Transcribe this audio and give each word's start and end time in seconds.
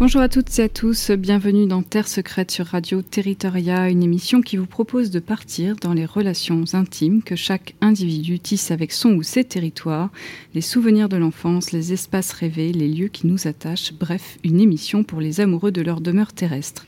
Bonjour 0.00 0.22
à 0.22 0.30
toutes 0.30 0.58
et 0.58 0.62
à 0.62 0.68
tous, 0.70 1.10
bienvenue 1.10 1.66
dans 1.66 1.82
Terre 1.82 2.08
secrète 2.08 2.50
sur 2.50 2.64
Radio 2.64 3.02
Territoria, 3.02 3.90
une 3.90 4.02
émission 4.02 4.40
qui 4.40 4.56
vous 4.56 4.64
propose 4.64 5.10
de 5.10 5.20
partir 5.20 5.76
dans 5.76 5.92
les 5.92 6.06
relations 6.06 6.64
intimes 6.72 7.22
que 7.22 7.36
chaque 7.36 7.74
individu 7.82 8.38
tisse 8.40 8.70
avec 8.70 8.92
son 8.92 9.10
ou 9.10 9.22
ses 9.22 9.44
territoires, 9.44 10.08
les 10.54 10.62
souvenirs 10.62 11.10
de 11.10 11.18
l'enfance, 11.18 11.70
les 11.70 11.92
espaces 11.92 12.32
rêvés, 12.32 12.72
les 12.72 12.88
lieux 12.88 13.08
qui 13.08 13.26
nous 13.26 13.46
attachent, 13.46 13.92
bref, 13.92 14.38
une 14.42 14.60
émission 14.60 15.04
pour 15.04 15.20
les 15.20 15.42
amoureux 15.42 15.70
de 15.70 15.82
leur 15.82 16.00
demeure 16.00 16.32
terrestre. 16.32 16.86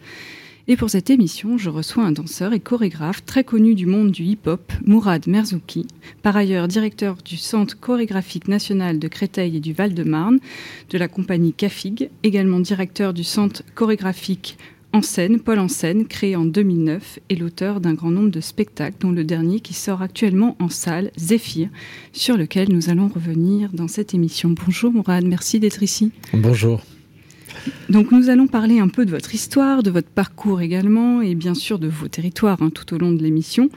Et 0.69 0.77
pour 0.77 0.91
cette 0.91 1.11
émission, 1.11 1.59
je 1.59 1.71
reçois 1.71 2.05
un 2.05 2.13
danseur 2.13 2.53
et 2.53 2.61
chorégraphe 2.61 3.25
très 3.25 3.43
connu 3.43 3.75
du 3.75 3.87
monde 3.87 4.13
du 4.13 4.23
hip-hop, 4.23 4.73
Mourad 4.87 5.27
Merzouki, 5.27 5.89
par 6.23 6.37
ailleurs 6.37 6.69
directeur 6.69 7.17
du 7.25 7.37
Centre 7.37 7.79
chorégraphique 7.81 8.47
national 8.47 9.01
de 9.01 9.09
Créteil 9.09 9.57
et 9.57 9.61
du 9.61 9.73
Val-de-Marne, 9.73 10.39
de 10.91 10.99
la 10.99 11.09
compagnie 11.09 11.53
CAFIG, 11.53 12.11
également 12.23 12.61
directeur 12.61 13.13
du 13.13 13.25
Centre 13.25 13.65
chorégraphique 13.75 14.57
en 14.93 15.03
scène, 15.03 15.41
Paul 15.41 15.59
en 15.59 15.69
scène, 15.69 16.07
créé 16.07 16.37
en 16.37 16.45
2009, 16.45 17.19
et 17.29 17.35
l'auteur 17.35 17.81
d'un 17.81 17.95
grand 17.95 18.11
nombre 18.11 18.31
de 18.31 18.41
spectacles, 18.41 18.99
dont 19.01 19.11
le 19.11 19.25
dernier 19.25 19.59
qui 19.59 19.75
sort 19.75 20.03
actuellement 20.03 20.55
en 20.61 20.69
salle, 20.69 21.11
Zéphyr, 21.17 21.71
sur 22.13 22.37
lequel 22.37 22.71
nous 22.71 22.89
allons 22.89 23.09
revenir 23.09 23.71
dans 23.73 23.89
cette 23.89 24.15
émission. 24.15 24.51
Bonjour 24.51 24.93
Mourad, 24.93 25.25
merci 25.25 25.59
d'être 25.59 25.83
ici. 25.83 26.13
Bonjour. 26.35 26.83
Donc 27.89 28.11
nous 28.11 28.31
allons 28.31 28.47
parler 28.47 28.79
un 28.79 28.89
peu 28.89 29.05
de 29.05 29.11
votre 29.11 29.35
histoire, 29.35 29.83
de 29.83 29.91
votre 29.91 30.09
parcours 30.09 30.61
également, 30.61 31.21
et 31.21 31.35
bien 31.35 31.55
sûr 31.55 31.79
de 31.79 31.89
vos 31.89 32.09
territoires 32.09 32.63
hein, 32.63 32.71
tout 32.71 32.95
au 32.95 32.99
long 32.99 33.13
de 33.13 33.23
l'émission. 33.23 33.69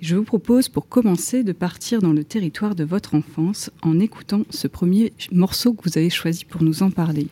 Je 0.00 0.16
vous 0.16 0.24
propose 0.24 0.68
pour 0.68 0.88
commencer 0.88 1.42
de 1.42 1.52
partir 1.52 2.00
dans 2.00 2.12
le 2.12 2.24
territoire 2.24 2.74
de 2.74 2.84
votre 2.84 3.14
enfance 3.14 3.70
en 3.82 3.98
écoutant 3.98 4.42
ce 4.50 4.68
premier 4.68 5.12
morceau 5.32 5.72
que 5.72 5.88
vous 5.88 5.98
avez 5.98 6.10
choisi 6.10 6.44
pour 6.44 6.62
nous 6.62 6.82
en 6.82 6.90
parler. 6.90 7.28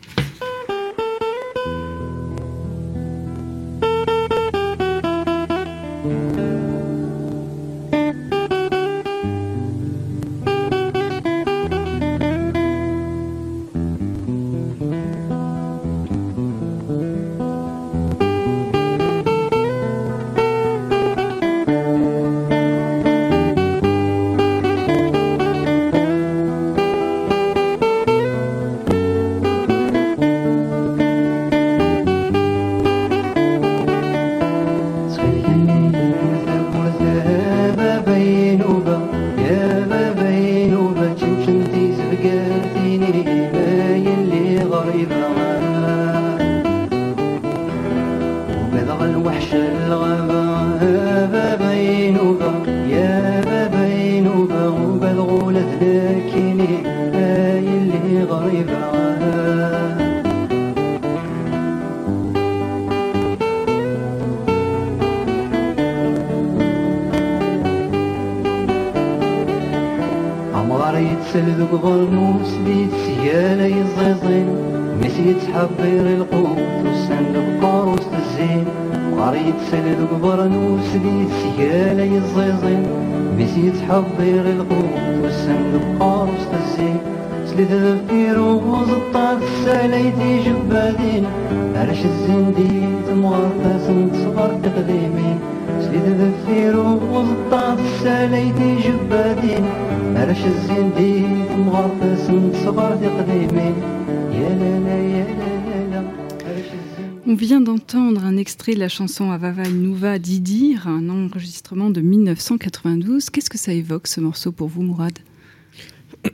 On 107.26 107.34
vient 107.34 107.60
d'entendre 107.60 108.24
un 108.24 108.36
extrait 108.36 108.74
de 108.74 108.78
la 108.78 108.88
chanson 108.88 109.32
Avava 109.32 109.68
Nouva 109.68 110.20
d'Idir, 110.20 110.86
un 110.86 111.08
enregistrement 111.08 111.90
de 111.90 112.00
1992. 112.00 113.30
Qu'est-ce 113.30 113.50
que 113.50 113.58
ça 113.58 113.72
évoque 113.72 114.06
ce 114.06 114.20
morceau 114.20 114.52
pour 114.52 114.68
vous, 114.68 114.82
Mourad? 114.82 115.18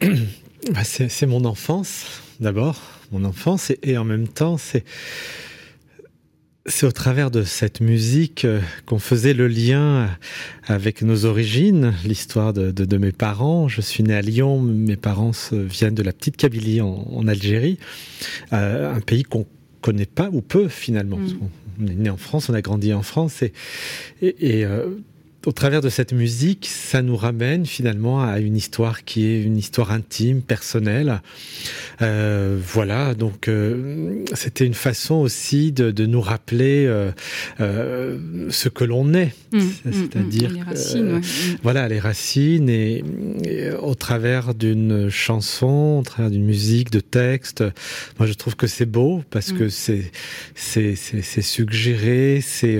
Bah, 0.74 0.84
C'est 0.84 1.26
mon 1.26 1.46
enfance, 1.46 2.20
d'abord, 2.40 2.80
mon 3.12 3.24
enfance, 3.24 3.72
et, 3.82 3.98
en 3.98 4.04
même 4.04 4.28
temps, 4.28 4.58
c'est 4.58 4.84
c'est 6.70 6.84
au 6.84 6.92
travers 6.92 7.30
de 7.30 7.44
cette 7.44 7.80
musique 7.80 8.44
euh, 8.44 8.60
qu'on 8.84 8.98
faisait 8.98 9.32
le 9.32 9.48
lien 9.48 10.10
avec 10.66 11.00
nos 11.00 11.24
origines, 11.24 11.94
l'histoire 12.04 12.52
de, 12.52 12.96
mes 12.98 13.12
parents. 13.12 13.68
Je 13.68 13.80
suis 13.80 14.02
né 14.02 14.14
à 14.14 14.20
Lyon, 14.20 14.60
mes 14.60 14.96
parents 14.96 15.30
viennent 15.50 15.94
de 15.94 16.02
la 16.02 16.12
petite 16.12 16.36
Kabylie 16.36 16.82
en, 16.82 17.26
Algérie, 17.26 17.78
euh, 18.52 18.94
un 18.94 19.00
pays 19.00 19.22
qu'on 19.22 19.46
connaît 19.80 20.04
pas 20.04 20.28
ou 20.30 20.42
peu 20.42 20.68
finalement. 20.68 21.16
Mm. 21.16 21.38
On 21.80 21.86
est 21.86 21.94
né 21.94 22.10
en 22.10 22.16
France, 22.16 22.48
on 22.48 22.54
a 22.54 22.60
grandi 22.60 22.92
en 22.92 23.02
France 23.02 23.42
et, 23.42 23.52
et, 24.20 24.64
euh, 24.64 24.88
au 25.48 25.52
travers 25.52 25.80
de 25.80 25.88
cette 25.88 26.12
musique, 26.12 26.68
ça 26.70 27.00
nous 27.00 27.16
ramène 27.16 27.64
finalement 27.64 28.22
à 28.22 28.38
une 28.38 28.54
histoire 28.54 29.06
qui 29.06 29.24
est 29.24 29.42
une 29.42 29.56
histoire 29.56 29.92
intime, 29.92 30.42
personnelle. 30.42 31.22
Euh, 32.02 32.58
voilà, 32.62 33.14
donc 33.14 33.48
euh, 33.48 34.26
c'était 34.34 34.66
une 34.66 34.74
façon 34.74 35.14
aussi 35.14 35.72
de, 35.72 35.90
de 35.90 36.04
nous 36.04 36.20
rappeler 36.20 36.84
euh, 36.86 38.18
ce 38.50 38.68
que 38.68 38.84
l'on 38.84 39.14
est, 39.14 39.32
mmh, 39.52 39.58
mmh, 39.58 39.92
c'est-à-dire 39.92 40.50
mmh, 40.50 41.14
les 41.14 41.56
voilà 41.62 41.88
les 41.88 41.98
racines 41.98 42.68
et, 42.68 43.02
au 43.80 43.94
travers 43.94 44.54
d'une 44.54 45.08
chanson, 45.08 46.00
au 46.00 46.02
travers 46.02 46.30
d'une 46.30 46.44
musique, 46.44 46.90
de 46.90 47.00
texte. 47.00 47.64
Moi, 48.18 48.26
je 48.26 48.34
trouve 48.34 48.54
que 48.54 48.66
c'est 48.66 48.84
beau 48.84 49.22
parce 49.30 49.52
que 49.52 49.70
c'est 49.70 50.12
c'est 50.54 50.94
c'est 50.94 51.42
suggéré, 51.42 52.40
c'est 52.44 52.78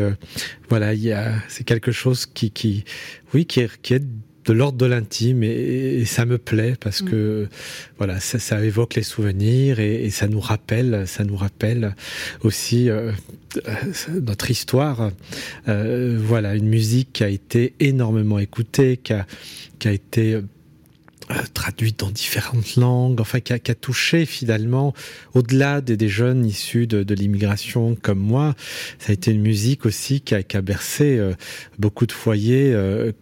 voilà, 0.68 0.94
il 0.94 1.02
y 1.02 1.12
a, 1.12 1.34
c'est 1.48 1.64
quelque 1.64 1.92
chose 1.92 2.26
qui, 2.26 2.50
qui, 2.50 2.84
oui, 3.34 3.46
qui 3.46 3.60
est, 3.60 3.80
qui 3.80 3.94
est 3.94 4.04
de 4.48 4.52
l'ordre 4.54 4.78
de 4.78 4.86
l'intime 4.86 5.42
et, 5.42 6.04
ça 6.06 6.24
me 6.24 6.38
plaît 6.38 6.74
parce 6.80 7.02
mm. 7.02 7.10
que 7.10 7.48
voilà 7.98 8.18
ça, 8.18 8.38
ça, 8.38 8.64
évoque 8.64 8.94
les 8.94 9.02
souvenirs 9.02 9.78
et, 9.78 10.04
et, 10.04 10.10
ça 10.10 10.26
nous 10.26 10.40
rappelle 10.40 11.06
ça 11.06 11.24
nous 11.24 11.36
rappelle 11.36 11.94
aussi 12.42 12.88
euh, 12.88 13.12
euh 13.56 14.20
notre 14.22 14.50
histoire 14.50 15.10
euh, 15.68 16.18
voilà 16.18 16.54
une 16.54 16.68
musique 16.68 17.12
qui 17.12 17.24
a 17.24 17.28
été 17.28 17.74
énormément 17.78 18.38
écoutée 18.38 18.96
qui 18.96 19.12
a, 19.12 19.26
qui 19.78 19.88
a 19.88 19.92
été 19.92 20.40
euh, 21.30 21.34
traduite 21.52 22.00
dans 22.00 22.10
différentes 22.10 22.76
langues, 22.76 23.20
enfin 23.20 23.40
qui 23.40 23.52
a, 23.52 23.58
qui 23.58 23.70
a 23.70 23.74
touché 23.74 24.24
finalement 24.24 24.94
au-delà 25.34 25.80
des, 25.80 25.96
des, 25.96 26.08
jeunes 26.08 26.46
issus 26.46 26.86
de, 26.86 27.02
de 27.02 27.14
l'immigration 27.14 27.96
comme 28.00 28.18
moi. 28.18 28.54
Ça 28.98 29.10
a 29.10 29.12
été 29.12 29.32
une 29.32 29.42
musique 29.42 29.84
aussi 29.84 30.20
qui 30.20 30.34
a, 30.34 30.42
qui 30.42 30.56
a 30.56 30.62
bercé 30.62 31.18
euh, 31.18 31.34
beaucoup 31.78 32.06
de 32.06 32.12
foyers. 32.12 32.72
Euh, 32.72 33.12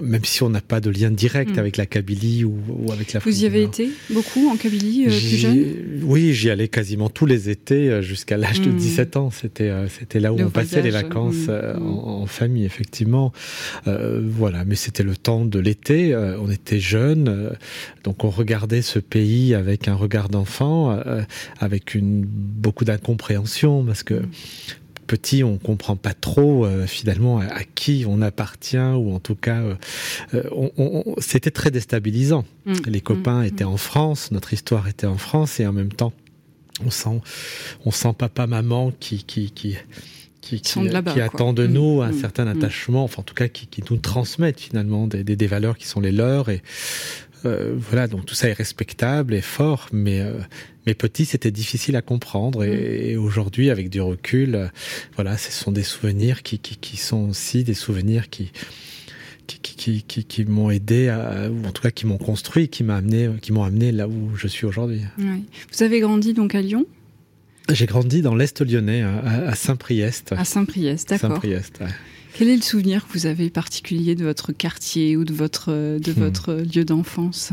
même 0.00 0.24
si 0.24 0.42
on 0.42 0.50
n'a 0.50 0.60
pas 0.60 0.80
de 0.80 0.90
lien 0.90 1.10
direct 1.10 1.56
mm. 1.56 1.58
avec 1.58 1.76
la 1.76 1.86
Kabylie 1.86 2.44
ou, 2.44 2.56
avec 2.92 3.12
la 3.12 3.20
Vous 3.20 3.42
y 3.42 3.46
avez 3.46 3.62
été 3.62 3.90
beaucoup 4.10 4.48
en 4.48 4.56
Kabylie, 4.56 5.06
euh, 5.06 5.08
plus 5.08 5.36
jeune 5.36 5.66
Oui, 6.02 6.32
j'y 6.32 6.50
allais 6.50 6.68
quasiment 6.68 7.08
tous 7.08 7.26
les 7.26 7.50
étés 7.50 7.90
euh, 7.90 8.02
jusqu'à 8.02 8.36
l'âge 8.36 8.60
de 8.60 8.70
17 8.70 9.14
mm. 9.14 9.18
ans. 9.18 9.30
C'était 9.30 9.70
euh, 9.70 9.88
c'était 9.88 10.20
là 10.20 10.32
où 10.32 10.40
on 10.40 10.50
passait 10.50 10.82
les 10.82 10.90
vacances 10.90 11.48
mm. 11.48 11.82
en, 11.82 12.26
famille, 12.26 12.64
effectivement. 12.64 13.32
voilà, 13.84 14.64
mais 14.64 14.76
c'était 14.76 15.02
le 15.02 15.16
temps 15.16 15.44
de 15.44 15.58
l'été. 15.58 16.14
on 16.16 16.50
était 16.50 16.80
jeunes, 16.80 17.50
donc 18.04 18.24
on 18.24 18.30
regardait 18.30 18.82
ce 18.82 18.98
pays 18.98 19.54
avec 19.54 19.88
un 19.88 19.94
regard 19.94 20.28
d'enfant, 20.28 20.98
avec 21.58 21.94
une 21.94 22.24
beaucoup 22.24 22.84
d'incompréhension, 22.84 23.84
parce 23.84 24.02
que 24.02 24.22
petit, 25.06 25.44
on 25.44 25.58
comprend 25.58 25.96
pas 25.96 26.14
trop 26.14 26.64
euh, 26.64 26.86
finalement 26.86 27.38
à, 27.38 27.64
qui 27.74 28.04
on 28.08 28.22
appartient 28.22 28.76
ou 28.76 29.12
en 29.14 29.20
tout 29.20 29.34
cas, 29.34 29.60
euh, 29.60 29.74
euh, 30.34 31.02
c'était 31.18 31.50
très 31.50 31.70
déstabilisant. 31.70 32.44
Mm. 32.66 32.72
Les 32.86 33.00
copains 33.00 33.42
mm. 33.42 33.46
étaient 33.46 33.64
en 33.64 33.76
France, 33.76 34.30
notre 34.30 34.52
histoire 34.52 34.88
était 34.88 35.06
en 35.06 35.18
France 35.18 35.60
et 35.60 35.66
en 35.66 35.72
même 35.72 35.92
temps, 35.92 36.12
on 36.84 36.90
sent, 36.90 37.20
on 37.84 37.90
sent 37.90 38.14
papa, 38.16 38.46
maman 38.46 38.92
qui 38.98 39.24
qui 39.24 39.50
qui 39.50 39.76
qui, 40.40 40.60
qui, 40.60 41.20
attend 41.20 41.52
de 41.52 41.66
nous 41.66 42.00
mm. 42.00 42.02
un 42.02 42.12
certain 42.12 42.46
attachement, 42.46 43.04
enfin 43.04 43.20
en 43.20 43.24
tout 43.24 43.34
cas 43.34 43.48
qui, 43.48 43.68
qui 43.68 43.82
nous 43.88 43.98
transmettent 43.98 44.60
finalement 44.60 45.06
des, 45.06 45.22
des, 45.22 45.36
des, 45.36 45.46
valeurs 45.46 45.78
qui 45.78 45.86
sont 45.86 46.00
les 46.00 46.10
leurs 46.10 46.48
et 46.48 46.62
euh, 47.44 47.74
voilà, 47.76 48.06
donc 48.06 48.26
tout 48.26 48.34
ça 48.34 48.48
est 48.48 48.52
respectable 48.52 49.34
et 49.34 49.40
fort, 49.40 49.88
mais 49.92 50.20
euh, 50.20 50.38
mais 50.86 50.94
petit, 50.94 51.24
c'était 51.24 51.50
difficile 51.50 51.96
à 51.96 52.02
comprendre. 52.02 52.64
Et, 52.64 53.14
mm. 53.14 53.24
aujourd'hui, 53.24 53.70
avec 53.70 53.90
du 53.90 54.00
recul, 54.00 54.54
euh, 54.54 54.68
voilà, 55.14 55.36
ce 55.36 55.52
sont 55.52 55.72
des 55.72 55.82
souvenirs 55.82 56.42
qui, 56.42 56.58
qui, 56.58 56.76
qui 56.76 56.96
sont 56.96 57.28
aussi 57.30 57.64
des 57.64 57.74
souvenirs 57.74 58.30
qui 58.30 58.52
qui, 59.46 59.58
qui, 59.60 60.02
qui, 60.02 60.24
qui 60.24 60.44
m'ont 60.44 60.70
aidé, 60.70 61.08
à, 61.08 61.50
ou 61.50 61.66
en 61.66 61.72
tout 61.72 61.82
cas 61.82 61.90
qui 61.90 62.06
m'ont 62.06 62.16
construit, 62.16 62.68
qui 62.68 62.84
m'ont 62.84 62.94
amené, 62.94 63.28
qui 63.42 63.52
m'ont 63.52 63.64
amené 63.64 63.92
là 63.92 64.08
où 64.08 64.34
je 64.36 64.46
suis 64.46 64.66
aujourd'hui. 64.66 65.02
Oui. 65.18 65.44
Vous 65.72 65.82
avez 65.82 66.00
grandi 66.00 66.32
donc 66.32 66.54
à 66.54 66.62
Lyon? 66.62 66.86
J'ai 67.68 67.86
grandi 67.86 68.22
dans 68.22 68.34
l'Est 68.34 68.64
lyonnais, 68.64 69.02
à, 69.02 69.54
Saint-Priest. 69.54 70.32
À 70.32 70.44
Saint-Priest, 70.44 71.10
d'accord. 71.10 71.32
Saint-Priest, 71.32 71.78
ouais. 71.80 71.88
Quel 72.34 72.48
est 72.48 72.56
le 72.56 72.62
souvenir 72.62 73.06
que 73.06 73.12
vous 73.12 73.26
avez 73.26 73.50
particulier 73.50 74.14
de 74.14 74.24
votre 74.24 74.52
quartier 74.52 75.16
ou 75.16 75.24
de 75.24 75.34
votre, 75.34 75.70
de 75.98 76.12
hmm. 76.12 76.14
votre 76.14 76.54
lieu 76.54 76.84
d'enfance? 76.84 77.52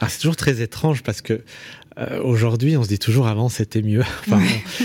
Ah, 0.00 0.08
c'est 0.08 0.18
toujours 0.18 0.36
très 0.36 0.62
étrange 0.62 1.02
parce 1.02 1.22
que 1.22 1.42
euh, 1.98 2.20
aujourd'hui, 2.22 2.76
on 2.76 2.82
se 2.82 2.88
dit 2.88 2.98
toujours 2.98 3.26
avant 3.26 3.48
c'était 3.48 3.82
mieux. 3.82 4.02
Enfin, 4.26 4.42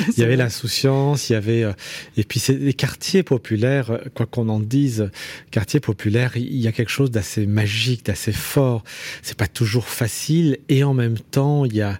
il 0.09 0.19
y 0.19 0.23
avait 0.23 0.37
l'insouciance, 0.37 1.29
il 1.29 1.33
y 1.33 1.35
avait 1.35 1.63
euh, 1.63 1.73
et 2.15 2.23
puis 2.23 2.39
c'est 2.39 2.53
les 2.53 2.73
quartiers 2.73 3.23
populaires, 3.23 3.91
euh, 3.91 3.97
quoi 4.13 4.25
qu'on 4.25 4.49
en 4.49 4.59
dise, 4.59 5.09
quartiers 5.49 5.79
populaires, 5.79 6.33
il 6.35 6.57
y 6.57 6.67
a 6.67 6.71
quelque 6.71 6.91
chose 6.91 7.11
d'assez 7.11 7.47
magique, 7.47 8.05
d'assez 8.05 8.31
fort. 8.31 8.83
C'est 9.23 9.37
pas 9.37 9.47
toujours 9.47 9.87
facile 9.87 10.59
et 10.69 10.83
en 10.83 10.93
même 10.93 11.17
temps, 11.17 11.65
il 11.65 11.75
y 11.75 11.81
a 11.81 11.99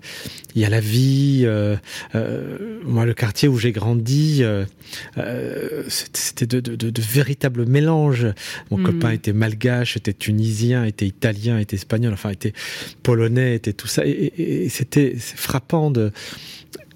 il 0.55 0.61
y 0.61 0.65
a 0.65 0.69
la 0.69 0.79
vie. 0.79 1.43
Euh, 1.45 1.77
moi, 2.83 3.05
le 3.05 3.13
quartier 3.13 3.47
où 3.47 3.57
j'ai 3.57 3.71
grandi, 3.71 4.43
c'était 5.87 6.45
de, 6.45 6.59
de, 6.59 6.75
de, 6.75 6.89
de, 6.89 7.01
véritables 7.01 7.65
mélanges. 7.65 8.27
Mon 8.69 8.77
mm. 8.77 8.83
copain 8.83 9.11
était 9.11 9.33
malgache, 9.33 9.97
était 9.97 10.13
tunisien, 10.13 10.85
était 10.85 11.07
italien, 11.07 11.57
était 11.59 11.75
espagnol, 11.75 12.13
enfin 12.13 12.29
était 12.29 12.53
polonais, 13.03 13.55
était 13.55 13.73
tout 13.73 13.87
ça, 13.87 14.05
et, 14.05 14.33
et 14.37 14.69
c'était 14.69 15.00
c'est 15.17 15.37
frappant 15.37 15.91
de 15.91 16.11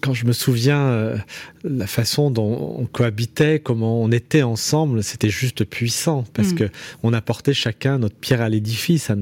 quand 0.05 0.13
je 0.13 0.27
me 0.27 0.33
souviens 0.33 0.81
euh, 0.81 1.17
la 1.63 1.87
façon 1.87 2.29
dont 2.29 2.75
on 2.77 2.85
cohabitait, 2.85 3.59
comment 3.59 4.03
on 4.03 4.11
était 4.11 4.43
ensemble, 4.43 5.01
c'était 5.01 5.31
juste 5.31 5.65
puissant 5.65 6.25
parce 6.33 6.51
mm. 6.51 6.55
que 6.55 6.69
on 7.01 7.11
apportait 7.11 7.55
chacun 7.55 7.97
notre 7.97 8.15
pierre 8.15 8.41
à 8.41 8.49
l'édifice, 8.49 9.09
à, 9.09 9.15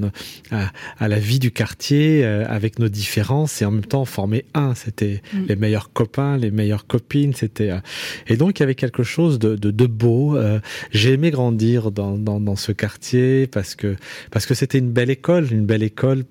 à, 1.00 1.08
la 1.08 1.20
vie 1.20 1.40
du 1.40 1.52
quartier, 1.52 2.26
euh, 2.26 2.46
avec 2.50 2.80
nos 2.80 2.90
différences 2.90 3.62
et 3.62 3.66
en 3.66 3.72
même 3.72 3.86
temps 3.86 4.02
on 4.02 4.06
formait 4.06 4.44
un. 4.56 4.76
C'était 4.76 5.22
mm. 5.34 5.46
les 5.48 5.56
meilleurs 5.56 5.94
copains, 5.94 6.36
les 6.36 6.52
meilleures 6.52 6.86
copines. 6.86 7.34
C'était 7.34 7.70
euh, 7.70 7.80
et 8.28 8.36
donc 8.36 8.60
il 8.60 8.64
y 8.64 8.64
avait 8.64 8.76
quelque 8.76 9.04
chose 9.04 9.40
de, 9.40 9.56
de, 9.56 9.72
de 9.72 9.86
beau. 9.86 10.38
J'ai 10.92 11.14
aimé 11.14 11.32
grandir 11.32 11.92
dans, 11.92 12.18
dans, 12.18 12.42
dans, 12.42 12.58
ce 12.58 12.74
quartier 12.74 13.48
parce 13.48 13.76
que 13.76 13.96
parce 14.32 14.46
que 14.46 14.54
c'était 14.54 14.80
une 14.80 14.92
belle 14.92 15.10
école, 15.10 15.48
une 15.50 15.66
belle 15.66 15.84
école 15.84 16.26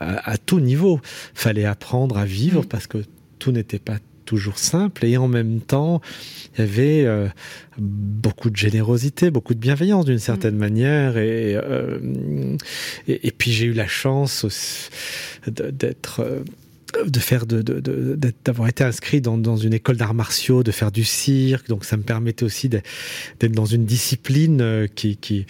à, 0.00 0.30
à, 0.30 0.36
tout 0.36 0.60
niveau. 0.60 1.00
Fallait 1.32 1.64
apprendre 1.64 2.18
à 2.18 2.26
vivre 2.26 2.60
mm. 2.60 2.66
parce 2.66 2.86
que 2.86 2.98
tout 3.46 3.52
n'était 3.52 3.78
pas 3.78 3.98
toujours 4.24 4.58
simple 4.58 5.04
et 5.04 5.16
en 5.18 5.28
même 5.28 5.60
temps 5.60 6.00
il 6.58 6.60
y 6.60 6.62
avait 6.64 7.04
euh, 7.04 7.28
beaucoup 7.78 8.50
de 8.50 8.56
générosité, 8.56 9.30
beaucoup 9.30 9.54
de 9.54 9.60
bienveillance 9.60 10.04
d'une 10.04 10.18
certaine 10.18 10.56
mm. 10.56 10.58
manière 10.58 11.16
et, 11.16 11.54
euh, 11.54 12.56
et, 13.06 13.28
et, 13.28 13.30
puis 13.30 13.52
j'ai 13.52 13.66
eu 13.66 13.72
la 13.72 13.86
chance 13.86 14.90
d'être 15.46 16.24
euh, 16.24 16.42
de 17.06 17.20
faire 17.20 17.46
de 17.46 17.62
d'avoir 18.44 18.68
été 18.68 18.82
inscrit 18.82 19.20
dans, 19.20 19.38
dans 19.38 19.56
une 19.56 19.74
école 19.74 19.96
d'arts 19.96 20.14
martiaux, 20.14 20.64
de 20.64 20.72
faire 20.72 20.90
du 20.90 21.04
cirque, 21.04 21.68
donc 21.68 21.84
ça 21.84 21.96
me 21.96 22.02
permettait 22.02 22.44
aussi 22.44 22.68
d'être 22.68 23.52
dans 23.52 23.66
une 23.66 23.84
discipline 23.84 24.88
qui, 24.96 25.16
qui 25.18 25.46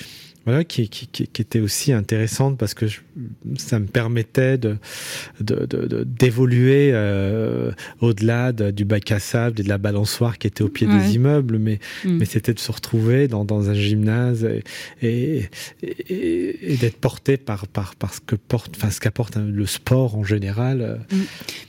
voilà, 0.46 0.62
qui, 0.62 0.88
qui, 0.88 1.08
qui, 1.08 1.24
était 1.24 1.58
aussi 1.58 1.92
intéressante 1.92 2.56
parce 2.56 2.72
que 2.72 2.86
je, 2.86 3.00
ça 3.58 3.80
me 3.80 3.86
permettait 3.86 4.58
de 4.58 4.78
d'évoluer 5.40 6.90
euh, 6.92 7.72
au-delà 8.00 8.52
du 8.52 8.84
bac 8.84 9.10
à 9.10 9.18
sable 9.18 9.60
et 9.60 9.64
de 9.64 9.68
la 9.68 9.78
balançoire 9.78 10.38
qui 10.38 10.46
était 10.46 10.62
au 10.62 10.68
pied 10.68 10.86
ouais. 10.86 10.96
des 10.96 11.16
immeubles, 11.16 11.58
mais 11.58 11.80
mm. 12.04 12.18
mais 12.18 12.24
c'était 12.26 12.54
de 12.54 12.60
se 12.60 12.70
retrouver 12.70 13.26
dans, 13.26 13.44
dans 13.44 13.70
un 13.70 13.74
gymnase 13.74 14.44
et, 14.44 14.62
et, 15.02 15.48
et, 15.82 16.72
et 16.72 16.76
d'être 16.76 16.98
porté 16.98 17.36
par 17.38 17.66
par 17.66 17.96
par 17.96 18.14
ce 18.14 18.20
que 18.20 18.36
porte, 18.36 18.76
enfin 18.76 18.90
ce 18.90 19.00
qu'apporte 19.00 19.36
le 19.36 19.66
sport 19.66 20.16
en 20.16 20.22
général. 20.22 21.00
Mm. 21.10 21.16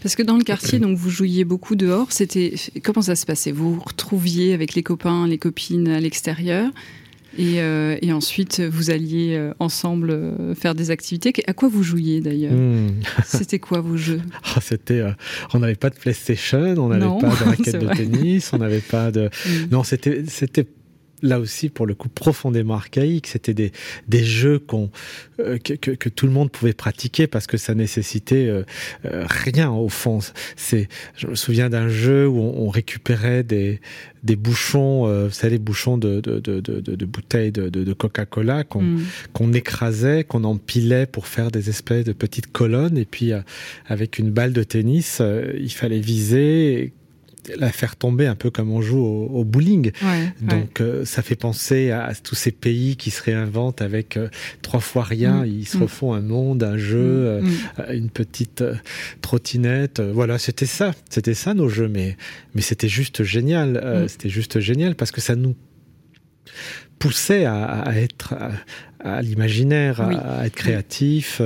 Parce 0.03 0.15
que 0.15 0.21
dans 0.21 0.37
le 0.37 0.43
quartier, 0.43 0.77
donc 0.77 0.95
vous 0.95 1.09
jouiez 1.09 1.45
beaucoup 1.45 1.75
dehors. 1.75 2.11
C'était 2.11 2.53
comment 2.83 3.01
ça 3.01 3.15
se 3.15 3.25
passait? 3.25 3.51
Vous 3.51 3.73
vous 3.73 3.81
retrouviez 3.81 4.53
avec 4.53 4.75
les 4.75 4.83
copains, 4.83 5.27
les 5.27 5.39
copines 5.39 5.87
à 5.87 5.99
l'extérieur? 5.99 6.71
Et, 7.37 7.61
euh, 7.61 7.97
et, 8.01 8.11
ensuite, 8.11 8.59
vous 8.61 8.89
alliez 8.89 9.35
euh, 9.35 9.53
ensemble 9.59 10.09
euh, 10.09 10.55
faire 10.55 10.73
des 10.73 10.89
activités. 10.91 11.33
À 11.45 11.53
quoi 11.53 11.69
vous 11.69 11.83
jouiez 11.83 12.19
d'ailleurs? 12.19 12.53
Mmh. 12.53 13.01
C'était 13.25 13.59
quoi 13.59 13.81
vos 13.81 13.97
jeux? 13.97 14.21
Oh, 14.55 14.59
C'était, 14.61 14.99
euh, 14.99 15.11
on 15.53 15.59
n'avait 15.59 15.75
pas 15.75 15.89
de 15.89 15.95
PlayStation, 15.95 16.75
on 16.77 16.89
n'avait 16.89 17.19
pas 17.19 17.29
de 17.29 17.43
raquette 17.45 17.79
de 17.79 17.87
tennis, 17.87 18.51
on 18.53 18.57
n'avait 18.57 18.79
pas 18.79 19.11
de. 19.11 19.29
Mmh. 19.45 19.49
Non, 19.71 19.83
c'était, 19.83 20.23
c'était 20.27 20.65
là 21.21 21.39
aussi 21.39 21.69
pour 21.69 21.85
le 21.85 21.95
coup 21.95 22.09
profondément 22.09 22.75
archaïque. 22.75 23.27
C'était 23.27 23.53
des, 23.53 23.71
des 24.07 24.23
jeux 24.23 24.59
qu'on 24.59 24.89
euh, 25.39 25.57
que, 25.57 25.73
que, 25.73 25.91
que, 25.91 26.09
tout 26.09 26.25
le 26.25 26.31
monde 26.31 26.51
pouvait 26.51 26.73
pratiquer 26.73 27.27
parce 27.27 27.47
que 27.47 27.57
ça 27.57 27.73
nécessitait 27.75 28.47
euh, 28.47 28.63
euh, 29.05 29.25
rien 29.27 29.71
au 29.71 29.89
fond. 29.89 30.19
C'est, 30.55 30.87
je 31.15 31.27
me 31.27 31.35
souviens 31.35 31.69
d'un 31.69 31.89
jeu 31.89 32.27
où 32.27 32.39
on, 32.39 32.67
on 32.67 32.69
récupérait 32.69 33.43
des, 33.43 33.79
des 34.23 34.35
bouchons, 34.35 35.07
euh, 35.07 35.27
vous 35.27 35.33
savez, 35.33 35.53
les 35.53 35.59
bouchons 35.59 35.97
de, 35.97 36.19
de, 36.19 36.39
de, 36.39 36.59
de, 36.59 36.79
de 36.79 37.05
bouteilles 37.05 37.51
de, 37.51 37.69
de, 37.69 37.93
Coca-Cola 37.93 38.63
qu'on 38.63 38.81
mm. 38.81 39.03
qu'on 39.33 39.53
écrasait, 39.53 40.23
qu'on 40.23 40.43
empilait 40.43 41.05
pour 41.05 41.27
faire 41.27 41.51
des 41.51 41.69
espèces 41.69 42.05
de 42.05 42.13
petites 42.13 42.51
colonnes 42.51 42.97
et 42.97 43.05
puis 43.05 43.31
avec 43.87 44.19
une 44.19 44.31
balle 44.31 44.53
de 44.53 44.63
tennis, 44.63 45.21
il 45.57 45.71
fallait 45.71 45.99
viser 45.99 46.93
la 47.55 47.71
faire 47.71 47.95
tomber 47.95 48.27
un 48.27 48.35
peu 48.35 48.49
comme 48.49 48.71
on 48.71 48.81
joue 48.81 48.99
au, 48.99 49.27
au 49.27 49.43
bowling. 49.43 49.91
Ouais, 50.01 50.33
Donc 50.41 50.77
ouais. 50.79 50.85
euh, 50.85 51.05
ça 51.05 51.21
fait 51.21 51.35
penser 51.35 51.91
à, 51.91 52.05
à, 52.05 52.15
tous 52.15 52.35
ces 52.35 52.51
pays 52.51 52.95
qui 52.95 53.11
se 53.11 53.21
réinventent 53.23 53.81
avec 53.81 54.17
euh, 54.17 54.29
trois 54.61 54.79
fois 54.79 55.03
rien, 55.03 55.43
mmh, 55.43 55.47
ils 55.47 55.67
se 55.67 55.77
mmh. 55.77 55.81
refont 55.83 56.13
un 56.13 56.21
monde, 56.21 56.63
un 56.63 56.77
jeu, 56.77 56.97
mmh, 57.41 57.47
euh, 57.79 57.91
mmh. 57.91 57.93
une 57.93 58.09
petite 58.09 58.61
euh, 58.61 58.75
trottinette. 59.21 59.99
Euh, 59.99 60.11
voilà, 60.13 60.37
c'était 60.37 60.65
ça, 60.65 60.93
c'était 61.09 61.33
ça 61.33 61.53
nos 61.53 61.69
jeux, 61.69 61.87
mais 61.87 62.17
mais 62.53 62.61
c'était 62.61 62.89
juste 62.89 63.23
génial, 63.23 64.05
c'était 64.07 64.29
juste 64.29 64.59
génial 64.59 64.95
parce 64.95 65.11
que 65.11 65.21
ça 65.21 65.35
nous 65.35 65.55
poussait 66.99 67.45
à, 67.45 67.63
à 67.63 67.93
être 67.95 68.33
à, 68.33 68.51
à 68.99 69.21
l'imaginaire, 69.21 70.03
oui. 70.07 70.15
à, 70.15 70.47
être 70.47 70.55
créatif. 70.55 71.41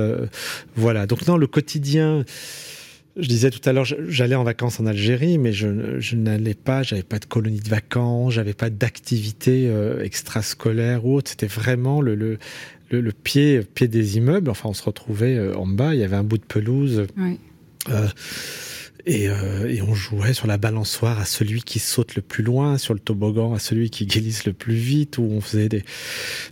voilà. 0.74 1.06
Donc 1.06 1.26
non, 1.26 1.36
le 1.36 1.46
quotidien. 1.46 2.24
Je 3.16 3.28
disais 3.28 3.50
tout 3.50 3.66
à 3.68 3.72
l'heure, 3.72 3.84
j'allais 3.84 4.34
en 4.34 4.44
vacances 4.44 4.80
en 4.80 4.86
Algérie, 4.86 5.36
mais 5.36 5.52
je, 5.52 6.00
je 6.00 6.16
n'allais 6.16 6.54
pas, 6.54 6.82
j'avais 6.82 7.02
pas 7.02 7.18
de 7.18 7.26
colonie 7.26 7.60
de 7.60 7.68
vacances, 7.68 8.32
j'avais 8.32 8.54
pas 8.54 8.70
d'activité 8.70 9.68
euh, 9.68 10.02
extrascolaire 10.02 11.04
ou 11.04 11.16
autre. 11.16 11.30
C'était 11.30 11.46
vraiment 11.46 12.00
le, 12.00 12.14
le, 12.14 12.38
le, 12.90 13.02
le, 13.02 13.12
pied, 13.12 13.60
pied 13.60 13.86
des 13.86 14.16
immeubles. 14.16 14.48
Enfin, 14.48 14.70
on 14.70 14.74
se 14.74 14.82
retrouvait 14.82 15.36
euh, 15.36 15.54
en 15.56 15.66
bas, 15.66 15.94
il 15.94 16.00
y 16.00 16.04
avait 16.04 16.16
un 16.16 16.24
bout 16.24 16.38
de 16.38 16.44
pelouse. 16.44 17.06
Oui. 17.18 17.38
Euh, 17.90 18.08
et, 19.06 19.28
euh, 19.28 19.68
et, 19.68 19.82
on 19.82 19.94
jouait 19.94 20.32
sur 20.32 20.46
la 20.46 20.58
balançoire 20.58 21.18
à 21.18 21.24
celui 21.24 21.62
qui 21.62 21.78
saute 21.78 22.14
le 22.14 22.22
plus 22.22 22.44
loin, 22.44 22.78
sur 22.78 22.94
le 22.94 23.00
toboggan 23.00 23.52
à 23.52 23.58
celui 23.58 23.90
qui 23.90 24.06
glisse 24.06 24.44
le 24.44 24.52
plus 24.52 24.74
vite, 24.74 25.18
où 25.18 25.22
on 25.22 25.40
faisait 25.40 25.68
des. 25.68 25.84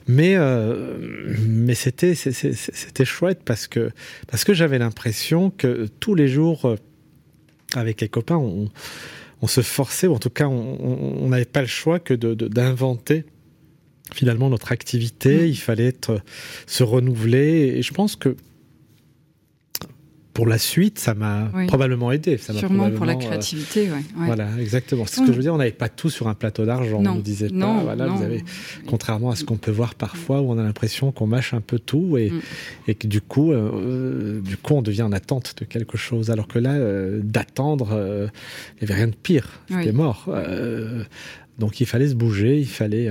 Mais 0.08 0.34
euh, 0.36 0.98
mais 1.46 1.74
c'était 1.74 2.14
c'était 2.14 3.04
chouette 3.04 3.40
parce 3.44 3.68
que 3.68 3.90
parce 4.26 4.44
que 4.44 4.52
j'avais 4.52 4.78
l'impression 4.78 5.50
que 5.50 5.88
tous 6.00 6.14
les 6.14 6.28
jours 6.28 6.64
euh, 6.64 6.76
avec 7.74 8.00
les 8.00 8.08
copains 8.08 8.36
on, 8.36 8.68
on 9.42 9.46
se 9.46 9.60
forçait 9.60 10.08
ou 10.08 10.14
en 10.14 10.18
tout 10.18 10.30
cas 10.30 10.48
on 10.48 11.28
n'avait 11.28 11.44
pas 11.44 11.60
le 11.60 11.68
choix 11.68 12.00
que 12.00 12.14
d'inventer 12.14 13.24
finalement 14.14 14.48
notre 14.50 14.72
activité, 14.72 15.48
il 15.48 15.56
fallait 15.56 15.86
être, 15.86 16.20
se 16.66 16.82
renouveler. 16.82 17.74
Et 17.76 17.82
je 17.82 17.92
pense 17.92 18.16
que 18.16 18.36
pour 20.40 20.48
la 20.48 20.56
suite, 20.56 20.98
ça 20.98 21.12
m'a 21.12 21.50
probablement 21.66 22.10
aidé. 22.12 22.38
Ça 22.38 22.54
Sûrement 22.54 22.90
pour 22.90 23.04
la 23.04 23.12
euh, 23.12 23.16
créativité, 23.16 23.90
ouais, 23.90 24.00
Voilà, 24.16 24.48
exactement. 24.58 25.04
C'est 25.06 25.16
ce 25.16 25.26
que 25.26 25.32
je 25.32 25.36
veux 25.36 25.42
dire. 25.42 25.52
On 25.52 25.58
n'avait 25.58 25.70
pas 25.70 25.90
tout 25.90 26.08
sur 26.08 26.28
un 26.28 26.34
plateau 26.34 26.64
d'argent. 26.64 27.02
On 27.04 27.16
ne 27.16 27.20
disait 27.20 27.50
pas, 27.50 27.80
voilà, 27.82 28.06
vous 28.06 28.22
avez, 28.22 28.42
contrairement 28.86 29.32
à 29.32 29.36
ce 29.36 29.44
qu'on 29.44 29.58
peut 29.58 29.70
voir 29.70 29.94
parfois, 29.94 30.40
où 30.40 30.50
on 30.50 30.56
a 30.56 30.62
l'impression 30.62 31.12
qu'on 31.12 31.26
mâche 31.26 31.52
un 31.52 31.60
peu 31.60 31.78
tout 31.78 32.16
et, 32.16 32.30
mm. 32.30 32.40
et 32.88 32.94
que 32.94 33.06
du 33.06 33.20
coup, 33.20 33.52
euh, 33.52 34.40
du 34.40 34.56
coup, 34.56 34.72
on 34.72 34.80
devient 34.80 35.02
en 35.02 35.12
attente 35.12 35.56
de 35.58 35.66
quelque 35.66 35.98
chose. 35.98 36.30
Alors 36.30 36.48
que 36.48 36.58
là, 36.58 36.72
euh, 36.72 37.20
d'attendre, 37.22 37.88
il 37.90 38.86
n'y 38.86 38.90
avait 38.90 38.98
rien 38.98 39.08
de 39.08 39.16
pire. 39.16 39.60
C'était 39.68 39.92
mort. 39.92 40.26
donc 41.58 41.82
il 41.82 41.86
fallait 41.86 42.08
se 42.08 42.14
bouger, 42.14 42.58
il 42.58 42.66
fallait. 42.66 43.10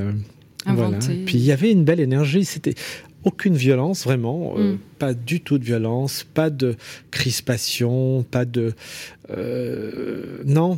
Voilà. 0.65 0.97
Puis 0.97 1.37
il 1.37 1.43
y 1.43 1.51
avait 1.51 1.71
une 1.71 1.83
belle 1.83 1.99
énergie. 1.99 2.43
C'était 2.43 2.73
aucune 3.23 3.55
violence, 3.55 4.03
vraiment, 4.03 4.55
euh, 4.57 4.73
mm. 4.73 4.79
pas 4.97 5.13
du 5.13 5.41
tout 5.41 5.57
de 5.57 5.65
violence, 5.65 6.25
pas 6.33 6.49
de 6.49 6.75
crispation, 7.11 8.23
pas 8.23 8.45
de... 8.45 8.73
Euh, 9.29 10.41
non, 10.45 10.77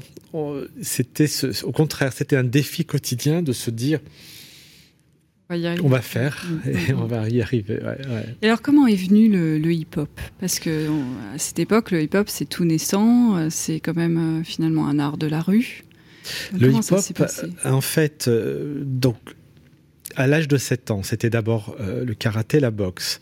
c'était 0.81 1.27
au 1.63 1.71
contraire, 1.71 2.13
c'était 2.13 2.35
un 2.35 2.43
défi 2.43 2.85
quotidien 2.85 3.41
de 3.41 3.53
se 3.53 3.69
dire... 3.69 3.99
On 5.83 5.89
va 5.89 5.99
faire 6.01 6.45
mm. 6.45 6.69
et 6.69 6.93
on 6.93 7.05
va 7.05 7.27
y 7.27 7.41
arriver. 7.41 7.79
Et 8.41 8.45
alors, 8.45 8.61
comment 8.61 8.87
est 8.87 8.95
venu 8.95 9.27
le, 9.27 9.73
hip-hop? 9.73 10.09
Parce 10.39 10.59
que 10.59 10.87
à 11.35 11.37
cette 11.37 11.59
époque, 11.59 11.91
le 11.91 12.01
hip-hop, 12.01 12.29
c'est 12.29 12.45
tout 12.45 12.63
naissant, 12.63 13.35
euh, 13.35 13.47
c'est 13.49 13.81
quand 13.81 13.95
même 13.95 14.43
finalement 14.45 14.87
un 14.87 14.97
art 14.97 15.17
de 15.17 15.27
la 15.27 15.41
rue. 15.41 15.83
le 16.57 16.71
hip-hop, 16.71 17.01
en 17.65 17.81
fait, 17.81 18.29
donc 18.29 19.17
à 20.15 20.27
l'âge 20.27 20.47
de 20.47 20.57
7 20.57 20.91
ans, 20.91 21.03
c'était 21.03 21.29
d'abord 21.29 21.75
euh, 21.79 22.05
le 22.05 22.13
karaté, 22.13 22.59
la 22.59 22.71
boxe, 22.71 23.19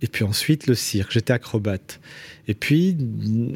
et 0.00 0.06
puis 0.06 0.24
ensuite 0.24 0.66
le 0.66 0.74
cirque. 0.74 1.12
J'étais 1.12 1.32
acrobate. 1.32 2.00
Et 2.48 2.54
puis, 2.54 2.96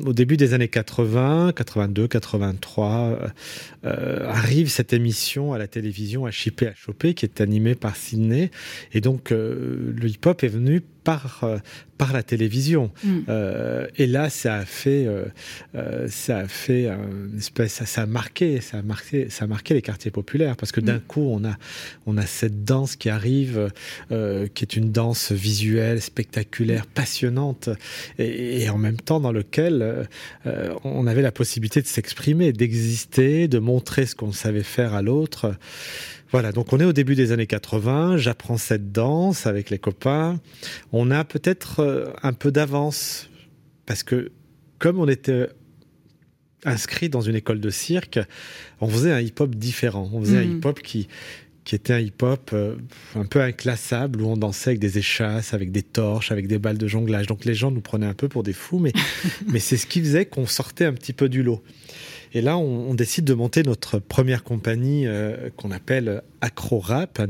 au 0.05 0.13
début 0.13 0.37
des 0.37 0.55
années 0.55 0.69
80, 0.69 1.53
82, 1.57 2.09
83, 2.09 3.19
arrive 3.83 4.69
cette 4.69 4.93
émission 4.93 5.53
à 5.53 5.59
la 5.59 5.67
télévision 5.67 6.27
à 6.27 6.31
chipper, 6.31 6.69
à 6.69 6.75
choper, 6.75 7.15
qui 7.15 7.25
est 7.25 7.41
animée 7.41 7.75
par 7.75 7.97
Sydney. 7.97 8.51
Et 8.93 9.01
donc, 9.01 9.33
euh, 9.33 9.93
le 9.97 10.09
hip-hop 10.09 10.43
est 10.43 10.49
venu 10.49 10.83
par, 11.07 11.45
euh, 11.45 11.59
par 11.99 12.13
la 12.13 12.25
télévision. 12.25 12.91
Mm. 13.05 13.19
Euh, 13.29 13.87
et 13.97 14.09
là, 14.09 14.29
ça 14.29 14.57
a 14.57 14.65
fait, 14.65 15.07
euh, 15.07 16.09
ça 16.09 16.39
a 16.39 16.49
fait 16.49 16.89
une 16.89 17.39
espèce, 17.39 17.85
ça, 17.85 18.03
a 18.03 18.07
marqué, 18.07 18.61
ça 18.61 18.79
a 18.79 18.83
marqué, 18.83 19.31
ça 19.31 19.45
a 19.45 19.47
marqué 19.47 19.73
les 19.73 19.83
quartiers 19.83 20.11
populaires 20.11 20.57
parce 20.57 20.73
que 20.73 20.81
d'un 20.81 20.97
mm. 20.97 21.07
coup, 21.07 21.29
on 21.31 21.45
a, 21.45 21.57
on 22.07 22.17
a 22.19 22.27
cette 22.27 22.65
danse 22.65 22.97
qui 22.97 23.09
arrive, 23.09 23.71
qui 24.11 24.65
est 24.65 24.77
une 24.77 24.91
danse 24.91 25.31
visuelle, 25.31 26.03
spectaculaire, 26.03 26.87
passionnante, 26.87 27.71
et, 28.19 28.69
en 28.77 28.79
même 28.79 29.01
temps 29.01 29.21
dans 29.21 29.33
lequel 29.33 30.07
on 30.85 31.07
avait 31.07 31.23
la 31.23 31.33
possibilité 31.33 31.81
de 31.81 31.87
s'exprimer, 31.87 32.53
d'exister, 32.53 33.49
de 33.49 33.59
montrer 33.59 34.07
ce 34.07 34.15
qu'on 34.15 34.33
savait 34.33 34.63
faire 34.63 34.95
à 34.95 35.03
l'autre. 35.03 35.55
Voilà, 36.33 36.53
donc 36.53 36.73
on 36.73 36.81
est 36.81 36.85
au 36.85 36.93
début 36.93 37.15
des 37.15 37.33
années 37.33 37.47
80, 37.47 38.17
j'apprends 38.17 38.57
cette 38.57 38.91
danse 38.91 39.47
avec 39.47 39.71
les 39.71 39.79
copains. 39.79 40.41
On 40.93 41.11
a 41.11 41.25
peut-être 41.25 41.81
euh, 41.81 42.07
un 42.23 42.33
peu 42.33 42.51
d'avance 42.51 43.31
parce 43.87 44.03
que 44.03 44.33
comme 44.79 44.99
on 44.99 45.09
était 45.09 45.49
inscrit 46.65 47.09
dans 47.09 47.21
une 47.21 47.37
école 47.37 47.61
de 47.61 47.71
cirque, 47.71 48.19
on 48.81 48.89
faisait 48.89 49.13
un 49.13 49.21
hip-hop 49.21 49.55
différent. 49.55 50.11
On 50.13 50.21
faisait 50.21 50.39
un 50.39 50.45
mm. 50.45 50.59
hip-hop 50.59 50.81
qui, 50.83 51.07
qui 51.67 51.75
était 51.75 51.93
un 51.93 51.99
hip-hop 51.99 52.51
euh, 52.53 52.77
un 53.17 53.25
peu 53.25 53.43
inclassable, 53.43 54.23
où 54.23 54.29
on 54.29 54.37
dansait 54.37 54.71
avec 54.71 54.79
des 54.79 54.99
échasses, 54.99 55.53
avec 55.53 55.73
des 55.73 55.83
torches, 55.83 56.31
avec 56.31 56.47
des 56.47 56.59
balles 56.59 56.79
de 56.79 56.87
jonglage. 56.87 57.27
Donc 57.27 57.45
les 57.45 57.55
gens 57.55 57.73
nous 57.73 57.81
prenaient 57.81 58.07
un 58.07 58.15
peu 58.15 58.29
pour 58.29 58.45
des 58.45 58.53
fous, 58.53 58.79
mais, 58.79 58.93
mais 59.49 59.59
c'est 59.59 59.77
ce 59.77 59.87
qui 59.87 60.01
faisait 60.01 60.27
qu'on 60.27 60.47
sortait 60.47 60.85
un 60.85 60.93
petit 60.93 61.13
peu 61.13 61.29
du 61.29 61.43
lot. 61.43 61.63
Et 62.33 62.41
là, 62.41 62.57
on, 62.57 62.95
décide 62.95 63.25
de 63.25 63.35
monter 63.35 63.63
notre 63.63 63.99
première 63.99 64.45
compagnie 64.45 65.07
euh, 65.07 65.49
qu'on 65.57 65.71
appelle 65.71 66.23
Acro 66.41 66.79
Rap, 66.79 67.19
un, 67.19 67.27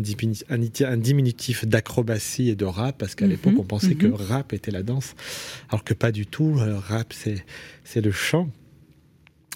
diminutif 0.97 1.65
d'acrobatie 1.65 2.51
et 2.51 2.57
de 2.57 2.65
rap, 2.65 2.99
parce 2.99 3.15
qu'à 3.15 3.25
mhm. 3.25 3.31
l'époque, 3.31 3.55
on 3.59 3.65
pensait 3.65 3.95
que 3.95 4.07
mhm. 4.07 4.15
rap 4.15 4.53
était 4.53 4.71
la 4.71 4.83
danse, 4.83 5.15
alors 5.71 5.85
que 5.85 5.95
pas 5.95 6.13
du 6.13 6.27
tout. 6.27 6.57
Euh, 6.59 6.77
rap, 6.79 7.15
c'est 7.85 8.01
le 8.01 8.11
chant. 8.11 8.51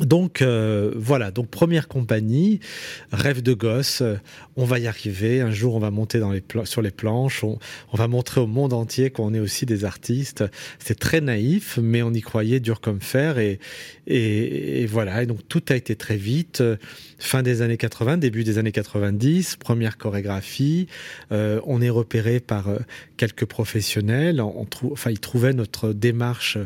Donc 0.00 0.40
euh, 0.40 0.92
voilà, 0.96 1.30
donc 1.30 1.48
première 1.48 1.86
compagnie, 1.86 2.60
rêve 3.12 3.42
de 3.42 3.52
gosse, 3.52 4.00
euh, 4.00 4.16
on 4.56 4.64
va 4.64 4.78
y 4.78 4.86
arriver, 4.86 5.42
un 5.42 5.50
jour 5.50 5.74
on 5.74 5.78
va 5.78 5.90
monter 5.90 6.18
dans 6.18 6.32
les 6.32 6.42
sur 6.64 6.80
les 6.80 6.90
planches, 6.90 7.44
on, 7.44 7.58
va 7.92 8.08
montrer 8.08 8.40
au 8.40 8.46
monde 8.46 8.72
entier 8.72 9.10
qu'on 9.10 9.34
est 9.34 9.40
aussi 9.40 9.66
des 9.66 9.84
artistes. 9.84 10.44
C'est 10.78 10.98
très 10.98 11.20
naïf, 11.20 11.78
mais 11.80 12.02
on 12.02 12.12
y 12.12 12.22
croyait 12.22 12.60
dur 12.60 12.80
comme 12.80 13.00
fer. 13.00 13.38
Et, 13.38 13.60
et, 14.06 14.86
voilà, 14.86 15.22
et 15.22 15.26
donc 15.26 15.46
tout 15.48 15.62
a 15.68 15.76
été 15.76 15.96
très 15.96 16.16
vite. 16.16 16.62
Fin 17.18 17.42
des 17.42 17.60
années 17.60 17.76
80, 17.76 18.16
début 18.16 18.44
des 18.44 18.56
années 18.56 18.72
90, 18.72 19.56
première 19.56 19.98
chorégraphie, 19.98 20.86
euh, 21.32 21.60
on 21.64 21.82
est 21.82 21.90
repéré 21.90 22.40
par 22.40 22.68
quelques 23.18 23.44
professionnels, 23.44 24.40
on, 24.40 24.66
enfin 24.90 25.10
ils 25.10 25.20
trouvaient 25.20 25.52
notre 25.52 25.92
démarche 25.92 26.56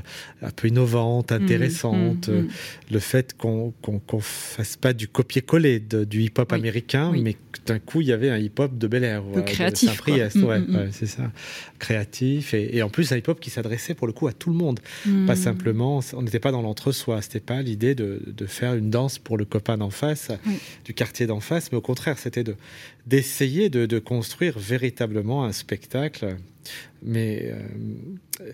un 0.42 0.50
peu 0.50 0.68
innovante, 0.68 1.32
mmh, 1.32 1.34
intéressante, 1.34 2.28
mmh, 2.28 2.32
mmh. 2.32 2.48
le 2.92 2.98
fait 3.00 3.23
qu'on 3.32 3.72
ne 3.88 4.20
fasse 4.20 4.76
pas 4.76 4.92
du 4.92 5.08
copier-coller 5.08 5.80
du 5.80 6.22
hip-hop 6.22 6.52
américain, 6.52 7.12
mais 7.12 7.36
d'un 7.66 7.78
coup, 7.78 8.00
il 8.00 8.08
y 8.08 8.12
avait 8.12 8.30
un 8.30 8.38
hip-hop 8.38 8.76
de 8.76 8.86
Bel 8.86 9.04
Air. 9.04 9.22
créatif. 9.46 10.02
Mm, 10.06 10.40
mm, 10.40 10.58
mm. 10.68 10.88
c'est 10.92 11.06
ça. 11.06 11.32
Créatif. 11.78 12.54
Et, 12.54 12.82
en 12.82 12.90
plus, 12.90 13.12
un 13.12 13.16
hip-hop 13.16 13.40
qui 13.40 13.50
s'adressait 13.50 13.94
pour 13.94 14.06
le 14.06 14.12
coup 14.12 14.26
à 14.26 14.32
tout 14.32 14.50
le 14.50 14.56
monde. 14.56 14.80
Pas 15.26 15.36
simplement, 15.36 16.00
on 16.12 16.22
n'était 16.22 16.40
pas 16.40 16.52
dans 16.52 16.62
l'entre-soi. 16.62 17.22
C'était 17.22 17.40
pas 17.40 17.62
l'idée 17.62 17.94
de, 17.94 18.20
faire 18.46 18.74
une 18.74 18.90
danse 18.90 19.18
pour 19.18 19.38
le 19.38 19.44
copain 19.44 19.78
d'en 19.78 19.90
face, 19.90 20.30
du 20.84 20.94
quartier 20.94 21.26
d'en 21.26 21.40
face, 21.40 21.72
mais 21.72 21.78
au 21.78 21.82
contraire, 21.82 22.18
c'était 22.18 22.44
d'essayer 23.06 23.70
de, 23.70 23.98
construire 23.98 24.58
véritablement 24.58 25.44
un 25.44 25.52
spectacle. 25.52 26.36
Mais 27.02 27.52
euh, 28.40 28.52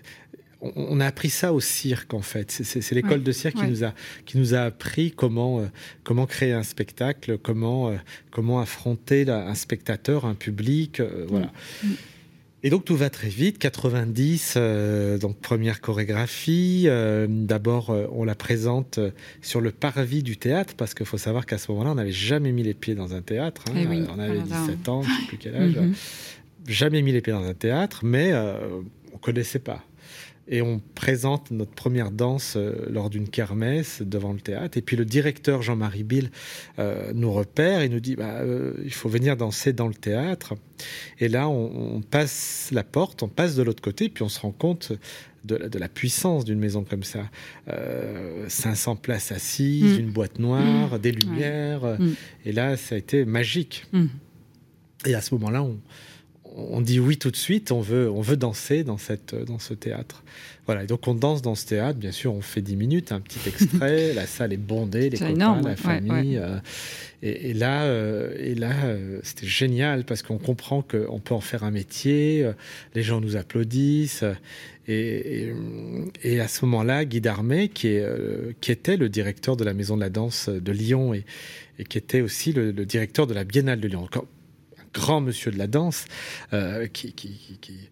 on 0.61 0.99
a 0.99 1.05
appris 1.05 1.29
ça 1.29 1.53
au 1.53 1.59
cirque 1.59 2.13
en 2.13 2.21
fait. 2.21 2.51
C'est 2.51 2.91
l'école 2.91 3.23
de 3.23 3.31
cirque 3.31 3.57
qui 3.57 3.67
nous 3.67 3.83
a 3.83 3.93
qui 4.25 4.37
nous 4.37 4.53
a 4.53 4.59
appris 4.59 5.11
comment 5.11 5.59
euh, 5.59 5.65
comment 6.03 6.25
créer 6.25 6.53
un 6.53 6.63
spectacle, 6.63 7.37
comment 7.37 7.89
euh, 7.89 7.97
comment 8.29 8.59
affronter 8.59 9.27
un 9.29 9.55
spectateur, 9.55 10.25
un 10.25 10.35
public, 10.35 10.99
euh, 10.99 11.25
voilà. 11.27 11.51
Mm. 11.83 11.87
Mm. 11.87 11.95
Et 12.63 12.69
donc 12.69 12.85
tout 12.85 12.95
va 12.95 13.09
très 13.09 13.29
vite. 13.29 13.57
90, 13.57 14.55
donc 15.19 15.39
première 15.39 15.81
chorégraphie. 15.81 16.87
D'abord, 17.27 17.89
on 18.11 18.23
la 18.23 18.35
présente 18.35 18.99
sur 19.41 19.61
le 19.61 19.71
parvis 19.71 20.21
du 20.21 20.37
théâtre 20.37 20.75
parce 20.77 20.93
qu'il 20.93 21.07
faut 21.07 21.17
savoir 21.17 21.47
qu'à 21.47 21.57
ce 21.57 21.71
moment-là, 21.71 21.93
on 21.93 21.95
n'avait 21.95 22.11
jamais 22.11 22.51
mis 22.51 22.61
les 22.61 22.75
pieds 22.75 22.93
dans 22.93 23.15
un 23.15 23.23
théâtre. 23.23 23.63
Hein. 23.71 23.77
Eh 23.77 24.03
on 24.15 24.19
avait 24.19 24.41
17 24.41 24.89
ans, 24.89 25.01
je 25.01 25.09
sais 25.09 25.27
plus 25.27 25.37
quel 25.37 25.55
âge. 25.55 25.71
Mm-hmm. 25.81 26.71
Jamais 26.71 27.01
mis 27.01 27.11
les 27.11 27.21
pieds 27.21 27.33
dans 27.33 27.43
un 27.43 27.55
théâtre, 27.55 28.01
mais 28.03 28.31
on 29.11 29.17
connaissait 29.17 29.57
pas 29.57 29.83
et 30.51 30.61
on 30.61 30.79
présente 30.95 31.49
notre 31.49 31.71
première 31.71 32.11
danse 32.11 32.55
euh, 32.57 32.85
lors 32.89 33.09
d'une 33.09 33.29
kermesse 33.29 34.01
devant 34.01 34.33
le 34.33 34.41
théâtre. 34.41 34.77
Et 34.77 34.81
puis 34.81 34.97
le 34.97 35.05
directeur 35.05 35.61
Jean-Marie 35.61 36.03
Bill 36.03 36.29
euh, 36.77 37.13
nous 37.15 37.31
repère 37.31 37.79
et 37.79 37.89
nous 37.89 38.01
dit 38.01 38.17
bah, 38.17 38.41
euh, 38.41 38.73
il 38.83 38.93
faut 38.93 39.07
venir 39.07 39.37
danser 39.37 39.71
dans 39.71 39.87
le 39.87 39.93
théâtre. 39.93 40.55
Et 41.19 41.29
là, 41.29 41.47
on, 41.47 42.01
passe 42.01 42.69
la 42.71 42.83
porte, 42.83 43.23
on 43.23 43.27
passe 43.27 43.55
de 43.55 43.63
l'autre 43.63 43.83
côté, 43.83 44.09
puis 44.09 44.23
on 44.23 44.29
se 44.29 44.39
rend 44.39 44.51
compte 44.51 44.91
de, 45.45 45.77
la 45.77 45.87
puissance 45.87 46.43
d'une 46.43 46.57
maison 46.59 46.83
comme 46.83 47.03
ça. 47.03 47.29
500 48.47 48.95
places 48.95 49.31
assises, 49.31 49.97
mm. 49.97 49.99
une 49.99 50.09
boîte 50.09 50.39
noire, 50.39 50.95
mm. 50.95 50.97
des 50.97 51.11
lumières. 51.11 51.83
Mm. 51.99 52.13
Et 52.45 52.51
là, 52.51 52.77
ça 52.77 52.95
a 52.95 52.97
été 52.97 53.25
magique. 53.25 53.85
Et 55.05 55.13
à 55.13 55.21
ce 55.21 55.35
moment-là, 55.35 55.61
on, 55.61 55.79
on 56.55 56.81
dit 56.81 56.99
oui 56.99 57.17
tout 57.17 57.31
de 57.31 57.35
suite, 57.35 57.71
on 57.71 57.81
veut, 57.81 58.09
on 58.09 58.21
veut 58.21 58.37
danser 58.37 58.83
dans, 58.83 58.97
cette, 58.97 59.35
dans 59.35 59.59
ce 59.59 59.73
théâtre. 59.73 60.23
Voilà, 60.65 60.83
et 60.83 60.87
donc 60.87 61.07
on 61.07 61.15
danse 61.15 61.41
dans 61.41 61.55
ce 61.55 61.65
théâtre, 61.65 61.97
bien 61.97 62.11
sûr, 62.11 62.33
on 62.33 62.41
fait 62.41 62.61
10 62.61 62.75
minutes, 62.75 63.11
un 63.11 63.19
petit 63.19 63.39
extrait, 63.47 64.13
la 64.15 64.27
salle 64.27 64.53
est 64.53 64.57
bondée, 64.57 65.09
les 65.09 65.17
copains, 65.17 65.61
la 65.61 65.75
famille. 65.75 66.37
Euh, 66.37 66.59
et, 67.23 67.53
là, 67.53 67.83
euh, 67.83 68.35
et 68.39 68.55
là 68.55 68.71
euh, 68.85 69.19
c'était 69.23 69.47
génial 69.47 70.05
parce 70.05 70.21
qu'on 70.21 70.37
comprend 70.37 70.81
qu'on 70.81 71.19
peut 71.19 71.33
en 71.33 71.41
faire 71.41 71.63
un 71.63 71.71
métier, 71.71 72.49
les 72.95 73.03
gens 73.03 73.21
nous 73.21 73.35
applaudissent. 73.35 74.25
Et, 74.87 75.53
et, 76.23 76.39
à 76.39 76.47
ce 76.47 76.65
moment-là, 76.65 77.05
Guy 77.05 77.21
Darmé, 77.21 77.69
qui, 77.69 77.87
est, 77.87 78.05
qui 78.61 78.71
était 78.71 78.97
le 78.97 79.09
directeur 79.09 79.55
de 79.55 79.63
la 79.63 79.73
Maison 79.73 79.95
de 79.95 80.01
la 80.01 80.09
Danse 80.09 80.49
de 80.49 80.71
Lyon 80.71 81.13
et, 81.13 81.23
qui 81.87 81.97
était 81.97 82.21
aussi 82.21 82.51
le, 82.51 82.71
le 82.71 82.85
directeur 82.85 83.27
de 83.27 83.33
la 83.33 83.43
Biennale 83.43 83.79
de 83.79 83.87
Lyon, 83.87 84.07
grand 84.93 85.21
monsieur 85.21 85.51
de 85.51 85.57
la 85.57 85.67
danse 85.67 86.05
euh, 86.53 86.87
qui, 86.87 87.13
qui, 87.13 87.57
qui, 87.61 87.89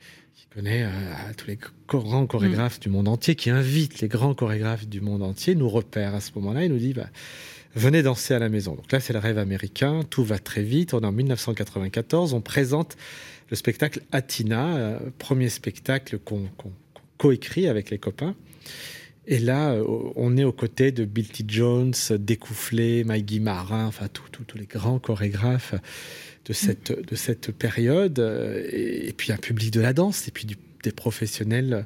connaît 0.54 0.84
euh, 0.84 0.90
tous 1.38 1.48
les 1.48 1.60
grands 1.88 2.26
chorégraphes 2.26 2.80
mm. 2.80 2.82
du 2.82 2.90
monde 2.90 3.08
entier, 3.08 3.36
qui 3.36 3.50
invite 3.50 4.02
les 4.02 4.08
grands 4.08 4.34
chorégraphes 4.34 4.88
du 4.88 5.00
monde 5.00 5.22
entier, 5.22 5.56
nous 5.56 5.70
repère 5.70 6.16
à 6.16 6.22
ce 6.22 6.32
moment-là 6.36 6.64
et 6.64 6.70
nous 6.70 6.80
dit 6.80 6.94
bah, 6.94 7.10
venez 7.76 8.02
danser 8.02 8.34
à 8.34 8.40
la 8.40 8.50
maison. 8.50 8.74
Donc 8.76 8.92
là, 8.92 9.00
c'est 9.00 9.14
le 9.14 9.20
rêve 9.20 9.38
américain, 9.38 10.02
tout 10.10 10.24
va 10.24 10.40
très 10.40 10.64
vite. 10.64 10.94
On 10.94 11.02
est 11.02 11.06
en 11.06 11.12
1994, 11.12 12.34
on 12.34 12.42
présente 12.42 12.98
le 13.50 13.56
spectacle 13.56 14.02
Atina, 14.12 14.76
euh, 14.76 15.00
premier 15.20 15.50
spectacle 15.50 16.18
qu'on 16.18 16.50
coécrit 17.18 17.68
avec 17.68 17.90
les 17.90 18.00
copains. 18.00 18.36
Et 19.28 19.38
là, 19.38 19.76
on 20.16 20.38
est 20.38 20.44
aux 20.44 20.52
côtés 20.52 20.92
de 20.92 21.06
Bill 21.06 21.28
T. 21.28 21.44
Jones, 21.48 21.94
Découfflé, 22.18 23.04
Maggie 23.04 23.40
Marin, 23.40 23.86
enfin 23.86 24.08
tous 24.08 24.58
les 24.58 24.66
grands 24.66 24.98
chorégraphes 24.98 25.76
de 26.50 26.54
cette, 26.54 26.92
de 26.92 27.16
cette 27.16 27.52
période. 27.52 28.20
Et, 28.74 29.14
puis 29.16 29.32
un 29.32 29.38
public 29.38 29.72
de 29.72 29.80
la 29.80 29.94
danse, 29.94 30.28
et 30.28 30.32
puis 30.32 30.46
des 30.84 30.92
professionnels 30.92 31.86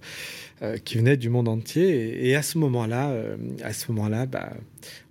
euh, 0.62 0.78
qui 0.78 0.98
venaient 0.98 1.18
du 1.18 1.30
monde 1.30 1.48
entier. 1.48 2.28
Et, 2.28 2.36
à 2.36 2.42
ce 2.42 2.58
moment-là, 2.58 3.16
à 3.62 3.74
ce 3.74 3.92
moment-là, 3.92 4.26
bah, 4.26 4.54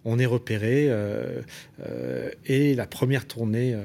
on 0.05 0.19
est 0.19 0.27
repéré. 0.27 0.91
et 2.47 2.75
la 2.75 2.87
première 2.87 3.27
tournée 3.27 3.77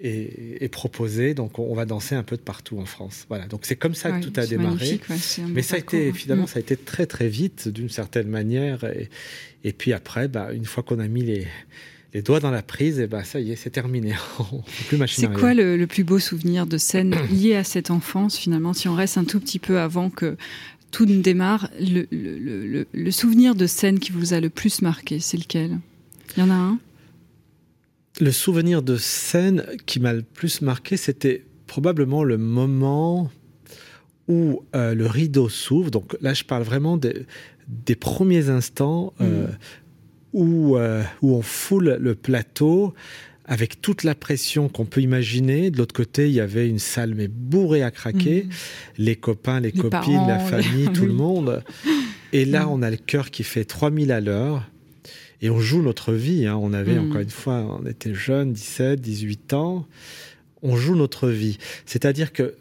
est, 0.00 0.68
proposé. 0.70 1.34
Donc, 1.34 1.58
on 1.58 1.74
va 1.74 1.84
danser 1.84 2.14
un 2.14 2.22
peu 2.22 2.36
de 2.36 2.42
partout 2.42 2.78
en 2.78 2.84
France. 2.84 3.26
Voilà. 3.28 3.46
Donc, 3.46 3.60
c'est 3.64 3.76
comme 3.76 3.94
ça 3.94 4.12
que 4.12 4.24
tout 4.24 4.40
a 4.40 4.46
démarré. 4.46 5.00
Mais 5.48 5.62
ça 5.62 5.76
a 5.76 5.78
été, 5.78 6.12
finalement, 6.12 6.44
mm. 6.44 6.48
ça 6.48 6.58
a 6.58 6.60
été 6.60 6.76
très, 6.76 7.06
très 7.06 7.28
vite, 7.28 7.68
d'une 7.68 7.88
certaine 7.88 8.28
manière. 8.28 8.84
Et, 9.64 9.72
puis 9.72 9.92
après, 9.92 10.28
bah, 10.28 10.52
une 10.52 10.64
fois 10.64 10.82
qu'on 10.82 10.98
a 10.98 11.08
mis 11.08 11.22
les, 11.22 11.46
les 12.16 12.22
doigts 12.22 12.40
dans 12.40 12.50
la 12.50 12.62
prise, 12.62 12.98
et 12.98 13.06
bah, 13.06 13.24
ça 13.24 13.40
y 13.40 13.52
est, 13.52 13.56
c'est 13.56 13.68
terminé. 13.68 14.14
c'est 15.06 15.30
quoi 15.34 15.52
le, 15.52 15.84
plus 15.84 16.02
beau 16.02 16.18
souvenir 16.18 16.66
de 16.66 16.78
scène 16.78 17.14
lié 17.30 17.56
à 17.56 17.62
cette 17.62 17.90
enfance, 17.90 18.38
finalement, 18.38 18.72
si 18.72 18.88
on 18.88 18.94
reste 18.94 19.18
un 19.18 19.24
tout 19.24 19.38
petit 19.38 19.58
peu 19.58 19.78
avant 19.80 20.08
que 20.08 20.38
tout 20.92 21.04
ne 21.04 21.20
démarre, 21.20 21.68
le, 21.78 22.06
le, 22.10 22.86
le 22.90 23.10
souvenir 23.10 23.54
de 23.54 23.66
scène 23.66 23.98
qui 23.98 24.12
vous 24.12 24.32
a 24.32 24.40
le 24.40 24.48
plus 24.48 24.80
marqué, 24.80 25.20
c'est 25.20 25.36
lequel? 25.36 25.78
Il 26.38 26.40
y 26.40 26.42
en 26.42 26.48
a 26.48 26.54
un? 26.54 26.78
Le 28.18 28.32
souvenir 28.32 28.80
de 28.80 28.96
scène 28.96 29.66
qui 29.84 30.00
m'a 30.00 30.14
le 30.14 30.22
plus 30.22 30.62
marqué, 30.62 30.96
c'était 30.96 31.44
probablement 31.66 32.24
le 32.24 32.38
moment 32.38 33.30
où 34.26 34.62
euh, 34.74 34.94
le 34.94 35.06
rideau 35.06 35.50
s'ouvre. 35.50 35.90
Donc 35.90 36.16
là, 36.22 36.32
je 36.32 36.44
parle 36.44 36.62
vraiment 36.62 36.96
des, 36.96 37.26
premiers 37.94 38.48
instants 38.48 39.12
euh, 39.20 39.48
mm. 39.48 39.56
Où, 40.36 40.76
euh, 40.76 41.02
où 41.22 41.34
on 41.34 41.42
foule 41.42 41.96
le 41.98 42.14
plateau 42.14 42.94
avec 43.46 43.80
toute 43.80 44.04
la 44.04 44.14
pression 44.14 44.68
qu'on 44.68 44.84
peut 44.84 45.00
imaginer. 45.00 45.70
De 45.70 45.78
l'autre 45.78 45.94
côté, 45.94 46.26
il 46.26 46.34
y 46.34 46.40
avait 46.40 46.68
une 46.68 46.78
salle 46.78 47.14
mais 47.14 47.28
bourrée 47.28 47.82
à 47.82 47.90
craquer. 47.90 48.44
Mm. 48.44 48.50
Les 48.98 49.16
copains, 49.16 49.60
les, 49.60 49.72
copines, 49.72 50.26
la 50.28 50.38
famille, 50.38 50.88
tout 50.94 51.06
le 51.06 51.12
monde. 51.12 51.64
Et 52.32 52.44
là, 52.44 52.66
mm. 52.66 52.70
on 52.70 52.82
a 52.82 52.90
le 52.90 52.96
cœur 52.96 53.30
qui 53.30 53.44
fait 53.44 53.64
3000 53.64 54.12
à 54.12 54.20
l'heure 54.20 54.68
et 55.40 55.48
on 55.48 55.60
joue 55.60 55.80
notre 55.80 56.12
vie. 56.12 56.46
Hein. 56.46 56.58
On 56.60 56.74
avait, 56.74 56.96
mm. 56.96 57.08
encore 57.08 57.20
une 57.22 57.30
fois, 57.30 57.78
on 57.80 57.86
était 57.86 58.14
jeunes, 58.14 58.52
17, 58.52 59.00
18 59.00 59.54
ans. 59.54 59.86
On 60.62 60.76
joue 60.76 60.96
notre 60.96 61.28
vie. 61.28 61.58
C'est-à-dire 61.86 62.32
que 62.32 62.56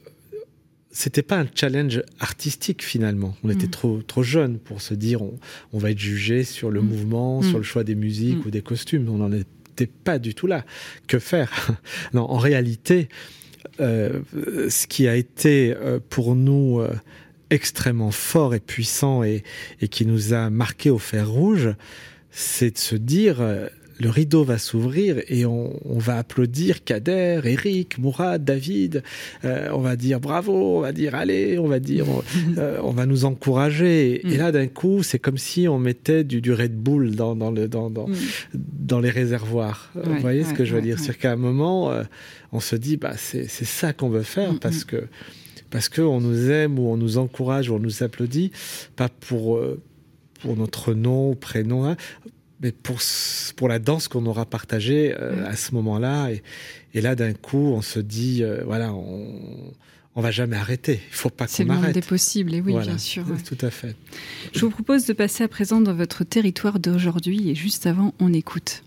c'était 0.95 1.23
pas 1.23 1.37
un 1.37 1.45
challenge 1.53 2.01
artistique 2.21 2.81
finalement. 2.81 3.35
On 3.43 3.49
était 3.49 3.67
mm. 3.67 3.71
trop 3.71 4.01
trop 4.01 4.23
jeunes 4.23 4.57
pour 4.57 4.81
se 4.81 4.93
dire 4.93 5.21
on, 5.21 5.77
va 5.77 5.91
être 5.91 5.99
jugé 5.99 6.45
sur 6.45 6.71
le 6.71 6.81
mm. 6.81 6.85
mouvement, 6.87 7.41
sur 7.41 7.57
le 7.57 7.65
choix 7.65 7.83
des 7.83 7.95
musiques 7.95 8.45
ou 8.45 8.49
des 8.49 8.61
costumes. 8.61 9.09
On 9.09 9.17
n'en 9.17 9.31
était 9.33 9.87
pas 9.87 10.19
du 10.19 10.33
tout 10.33 10.47
là. 10.47 10.63
Que 11.07 11.19
faire? 11.19 11.51
Non, 12.13 12.21
en 12.21 12.37
réalité, 12.37 13.09
euh, 13.81 14.21
ce 14.69 14.87
qui 14.87 15.09
a 15.09 15.17
été 15.17 15.75
euh, 15.75 15.99
pour 16.09 16.33
nous 16.33 16.79
euh, 16.79 16.95
extrêmement 17.49 18.11
fort 18.11 18.55
et 18.55 18.61
puissant 18.61 19.21
et, 19.21 19.43
et, 19.81 19.89
qui 19.89 20.05
nous 20.05 20.33
a 20.33 20.49
marqué 20.49 20.89
au 20.89 20.97
fer 20.97 21.29
rouge, 21.29 21.71
c'est 22.31 22.71
de 22.71 22.77
se 22.77 22.95
dire 22.95 23.43
le 23.97 24.09
rideau 24.09 24.43
va 24.43 24.57
s'ouvrir 24.57 25.21
et 25.27 25.45
on, 25.45 25.73
va 25.85 26.17
applaudir 26.17 26.83
Kader, 26.83 27.41
Eric, 27.45 27.97
Mourad, 27.97 28.43
David. 28.43 29.03
Euh, 29.43 29.69
on 29.73 29.79
va 29.79 29.95
dire 29.95 30.19
bravo, 30.19 30.77
on 30.77 30.81
va 30.81 30.91
dire 30.91 31.15
allez, 31.15 31.57
on 31.57 31.67
va 31.67 31.79
dire 31.79 32.05
on, 32.09 32.23
euh, 32.57 32.91
va 32.91 33.05
nous 33.05 33.25
encourager. 33.25 34.25
Et, 34.25 34.35
mm. 34.35 34.37
là, 34.37 34.51
d'un 34.51 34.67
coup, 34.67 35.03
c'est 35.03 35.19
comme 35.19 35.37
si 35.37 35.67
on 35.67 35.79
mettait 35.79 36.23
du, 36.23 36.41
du 36.41 36.53
Red 36.53 36.75
Bull 36.75 37.15
dans, 37.15 37.33
le, 37.51 37.67
dans, 37.67 37.89
dans, 37.89 38.07
mm. 38.07 39.01
les 39.01 39.09
réservoirs. 39.09 39.91
Vous 39.95 40.19
voyez 40.19 40.43
ce 40.43 40.53
que 40.53 40.65
je 40.65 40.75
veux 40.75 40.81
dire? 40.81 40.99
C'est 40.99 41.17
qu'à 41.17 41.31
un 41.31 41.37
moment, 41.37 41.93
on 42.51 42.59
se 42.59 42.75
dit 42.75 42.97
bah 42.97 43.13
c'est 43.17 43.47
ça 43.47 43.93
qu'on 43.93 44.09
veut 44.09 44.23
faire 44.23 44.53
mm, 44.53 44.59
parce 44.59 44.83
que 44.83 45.07
parce 45.69 45.89
qu'on 45.89 46.21
nous 46.21 46.51
aime 46.51 46.79
ou 46.79 46.89
on 46.89 46.97
nous 46.97 47.17
encourage 47.17 47.69
ou 47.69 47.75
on 47.75 47.79
nous 47.79 48.03
applaudit, 48.03 48.51
pas 48.95 49.09
pour 49.09 49.59
pour 50.41 50.55
notre 50.55 50.93
nom, 50.93 51.33
prénom, 51.33 51.85
hein, 51.85 51.95
mais 52.65 52.71
pour, 52.71 52.97
pour 53.57 53.67
la 53.67 53.77
danse 53.77 54.07
qu'on 54.07 54.25
aura 54.25 54.47
partagée 54.47 55.13
euh, 55.19 55.45
à 55.47 55.55
ce 55.55 55.75
moment-là. 55.75 56.29
Et, 56.95 57.01
là, 57.01 57.13
d'un 57.13 57.33
coup, 57.33 57.73
on 57.75 57.83
se 57.83 57.99
dit, 57.99 58.41
euh, 58.41 58.63
voilà, 58.65 58.91
on, 58.91 59.71
on 60.15 60.21
va 60.21 60.31
jamais 60.31 60.55
arrêter. 60.55 60.99
Il 61.11 61.15
faut 61.15 61.29
pas 61.29 61.45
qu'on 61.45 61.69
arrête. 61.69 61.81
C'est 61.81 61.87
le 61.89 61.93
des 61.93 62.01
possibles, 62.01 62.55
et 62.55 62.61
oui, 62.61 62.75
bien 62.79 62.97
sûr. 62.97 63.23
Tout 63.47 63.57
à 63.61 63.69
fait. 63.69 63.95
Je 64.51 64.61
vous 64.61 64.71
propose 64.71 65.05
de 65.05 65.13
passer 65.13 65.43
à 65.43 65.47
présent 65.47 65.79
dans 65.79 65.93
votre 65.93 66.23
territoire 66.23 66.79
d'aujourd'hui, 66.79 67.51
et 67.51 67.53
juste 67.53 67.85
avant, 67.85 68.15
on 68.19 68.33
écoute. 68.33 68.81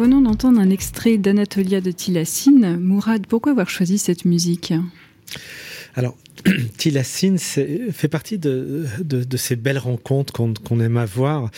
Un 0.00 0.70
extrait 0.70 1.18
d'Anatolia 1.18 1.80
de 1.80 1.90
Tilassine. 1.90 2.78
Mourad, 2.78 3.26
pourquoi 3.26 3.52
avoir 3.52 3.68
choisi 3.68 3.98
cette 3.98 4.24
musique? 4.24 4.72
Alors, 5.94 6.16
Tilassine 6.78 7.38
fait 7.38 8.08
partie 8.08 8.38
de, 8.38 8.86
ces 9.36 9.56
belles 9.56 9.78
rencontres 9.78 10.32
qu'on 10.32 10.80
aime 10.80 10.96
avoir. 10.96 11.50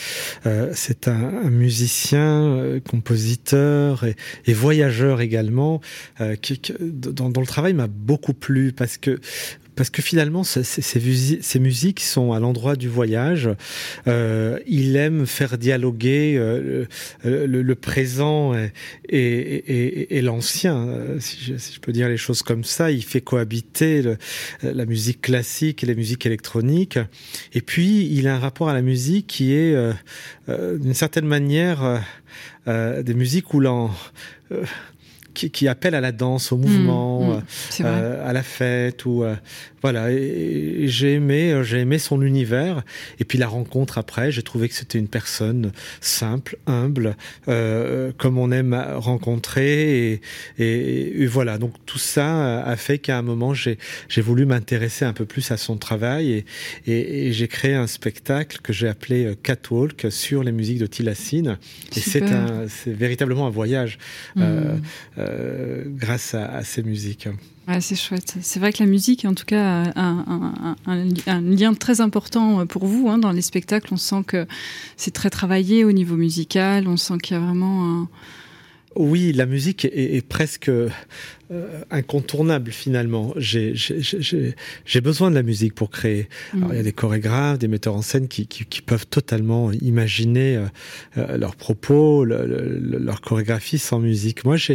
Euh, 0.46 0.72
c'est 0.74 1.06
un, 1.06 1.48
musicien, 1.48 2.42
euh, 2.42 2.80
compositeur 2.80 4.04
et, 4.04 4.52
voyageur 4.52 5.20
également, 5.20 5.80
euh, 6.20 6.36
dont, 6.80 7.30
dont, 7.30 7.40
le 7.40 7.46
travail 7.46 7.72
m'a 7.72 7.86
beaucoup 7.86 8.34
plu 8.34 8.72
parce 8.72 8.96
que 8.96 9.20
parce 9.76 9.90
que 9.90 10.02
finalement, 10.02 10.44
ces, 10.44 11.60
musiques 11.60 12.00
sont 12.00 12.32
à 12.32 12.40
l'endroit 12.40 12.76
du 12.76 12.88
voyage. 12.88 13.50
Euh, 14.06 14.58
il 14.66 14.96
aime 14.96 15.26
faire 15.26 15.58
dialoguer 15.58 16.36
euh, 16.36 16.86
le, 17.24 17.74
présent 17.74 18.52
et, 19.08 20.20
l'ancien, 20.22 20.76
euh, 20.76 21.16
si 21.20 21.38
je, 21.40 21.80
peux 21.80 21.92
dire 21.92 22.08
les 22.08 22.16
choses 22.16 22.42
comme 22.42 22.64
ça. 22.64 22.90
Il 22.90 23.04
fait 23.04 23.20
cohabiter 23.20 24.02
la 24.62 24.86
musique 24.86 25.20
classique 25.22 25.82
et 25.82 25.86
la 25.86 25.94
musique 25.94 26.26
électronique. 26.26 26.98
Et 27.52 27.60
puis, 27.60 28.08
il 28.10 28.28
a 28.28 28.36
un 28.36 28.38
rapport 28.38 28.68
à 28.68 28.74
la 28.74 28.82
musique 28.82 29.26
qui 29.26 29.52
est, 29.52 29.74
euh, 29.74 29.92
euh 30.48 30.78
d'une 30.78 30.94
certaine 30.94 31.26
manière, 31.26 32.02
euh, 32.66 33.02
des 33.02 33.14
musiques 33.14 33.54
où 33.54 33.60
l'on 33.60 33.90
qui, 35.34 35.50
qui, 35.50 35.68
appelle 35.68 35.94
à 35.94 36.00
la 36.00 36.12
danse, 36.12 36.52
au 36.52 36.56
mouvement, 36.56 37.22
mmh, 37.22 37.38
mmh, 37.38 37.84
euh, 37.84 38.28
à 38.28 38.32
la 38.32 38.42
fête 38.42 39.04
ou 39.04 39.24
euh, 39.24 39.34
voilà. 39.84 40.08
J'ai 40.08 41.12
aimé, 41.12 41.52
euh, 41.52 41.62
j'ai 41.62 41.80
aimé 41.80 41.98
son 41.98 42.22
univers. 42.22 42.82
Et 43.20 43.24
puis 43.24 43.36
la 43.36 43.48
rencontre 43.48 43.98
après, 43.98 44.32
j'ai 44.32 44.42
trouvé 44.42 44.70
que 44.70 44.74
c'était 44.74 44.98
une 44.98 45.08
personne 45.08 45.72
simple, 46.00 46.56
humble, 46.66 47.16
euh, 47.48 48.10
comme 48.16 48.38
on 48.38 48.50
aime 48.50 48.74
rencontrer. 48.94 50.12
Et, 50.12 50.20
et, 50.58 51.22
et, 51.22 51.26
voilà. 51.26 51.58
Donc 51.58 51.74
tout 51.84 51.98
ça 51.98 52.62
a 52.62 52.76
fait 52.76 52.96
qu'à 52.96 53.18
un 53.18 53.22
moment 53.22 53.52
j'ai 53.52 53.76
voulu 54.22 54.46
m'intéresser 54.46 55.04
un 55.04 55.12
peu 55.12 55.26
plus 55.26 55.50
à 55.50 55.58
son 55.58 55.76
travail 55.76 56.44
et, 56.86 57.26
et 57.26 57.32
j'ai 57.34 57.48
créé 57.48 57.74
un 57.74 57.86
spectacle 57.86 58.60
que 58.62 58.72
j'ai 58.72 58.88
appelé 58.88 59.34
Catwalk 59.42 60.06
sur 60.08 60.42
les 60.42 60.52
musiques 60.52 60.78
de 60.78 60.86
Tilassine. 60.86 61.58
Et 61.94 62.00
c'est 62.00 62.24
véritablement 62.86 63.46
un 63.46 63.50
voyage. 63.50 63.98
Mmh. 64.34 64.42
Euh, 65.24 65.84
grâce 65.86 66.34
à, 66.34 66.62
ces 66.64 66.82
musiques. 66.82 67.28
c'est 67.80 67.96
chouette. 67.96 68.36
C'est 68.42 68.60
vrai 68.60 68.72
que 68.72 68.82
la 68.82 68.88
musique, 68.88 69.24
en 69.24 69.34
tout 69.34 69.44
cas, 69.44 69.84
a 69.94 70.14
un, 70.86 71.40
lien 71.40 71.74
très 71.74 72.00
important 72.00 72.66
pour 72.66 72.86
vous 72.86 73.08
hein, 73.08 73.18
dans 73.18 73.32
les 73.32 73.42
spectacles. 73.42 73.92
On 73.92 73.96
sent 73.96 74.24
que 74.26 74.46
c'est 74.96 75.12
très 75.12 75.30
travaillé 75.30 75.84
au 75.84 75.92
niveau 75.92 76.16
musical. 76.16 76.88
On 76.88 76.96
sent 76.96 77.18
qu'il 77.22 77.36
y 77.36 77.40
a 77.40 77.42
vraiment 77.42 78.02
un, 78.02 78.08
oui, 78.96 79.32
la 79.32 79.46
musique 79.46 79.84
est, 79.84 80.26
presque 80.26 80.68
euh, 80.68 80.88
incontournable 81.90 82.70
finalement. 82.70 83.34
J'ai 83.36 83.74
besoin 85.02 85.30
de 85.30 85.34
la 85.34 85.42
musique 85.42 85.74
pour 85.74 85.90
créer. 85.90 86.28
Alors, 86.52 86.72
il 86.72 86.76
y 86.76 86.78
a 86.78 86.80
mm. 86.80 86.84
des 86.84 86.92
chorégraphes, 86.92 87.58
des 87.58 87.68
metteurs 87.68 87.94
en 87.94 88.02
scène 88.02 88.28
qui, 88.28 88.46
peuvent 88.86 89.06
totalement 89.06 89.72
imaginer 89.72 90.56
euh, 90.56 90.66
euh, 91.18 91.36
leurs 91.38 91.56
propos, 91.56 92.24
leur 92.24 93.20
chorégraphie 93.20 93.78
sans 93.78 93.98
musique. 93.98 94.44
Moi, 94.44 94.56
je 94.56 94.74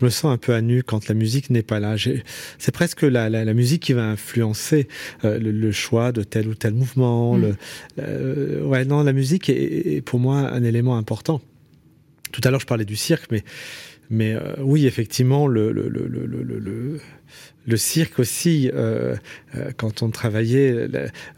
me 0.00 0.10
sens 0.10 0.32
un 0.32 0.38
peu 0.38 0.54
à 0.54 0.60
nu 0.60 0.82
quand 0.82 1.08
la 1.08 1.14
musique 1.14 1.50
n'est 1.50 1.62
pas 1.62 1.80
là. 1.80 1.96
C'est 2.58 2.72
presque 2.72 3.02
la, 3.02 3.28
musique 3.54 3.82
qui 3.82 3.92
va 3.92 4.04
influencer 4.04 4.88
le, 5.22 5.72
choix 5.72 6.12
de 6.12 6.22
tel 6.22 6.48
ou 6.48 6.54
tel 6.54 6.74
mouvement. 6.74 7.36
Mm. 7.36 7.54
ouais, 8.64 8.84
non, 8.84 9.02
la 9.02 9.12
musique 9.12 9.48
est 9.50 10.02
pour 10.04 10.18
moi 10.18 10.38
un 10.38 10.64
élément 10.64 10.96
important. 10.96 11.40
Tout 12.32 12.40
à 12.44 12.50
l'heure, 12.50 12.60
je 12.60 12.66
parlais 12.66 12.84
du 12.84 12.96
cirque, 12.96 13.30
mais, 13.30 13.44
mais 14.10 14.34
euh, 14.34 14.54
oui, 14.60 14.86
effectivement, 14.86 15.46
le, 15.46 15.70
le, 15.72 15.88
le, 15.88 16.06
le, 16.06 17.00
le 17.66 17.76
cirque 17.76 18.18
aussi, 18.18 18.70
euh, 18.72 19.14
euh, 19.54 19.70
quand 19.76 20.02
on 20.02 20.08
travaillait, 20.08 20.88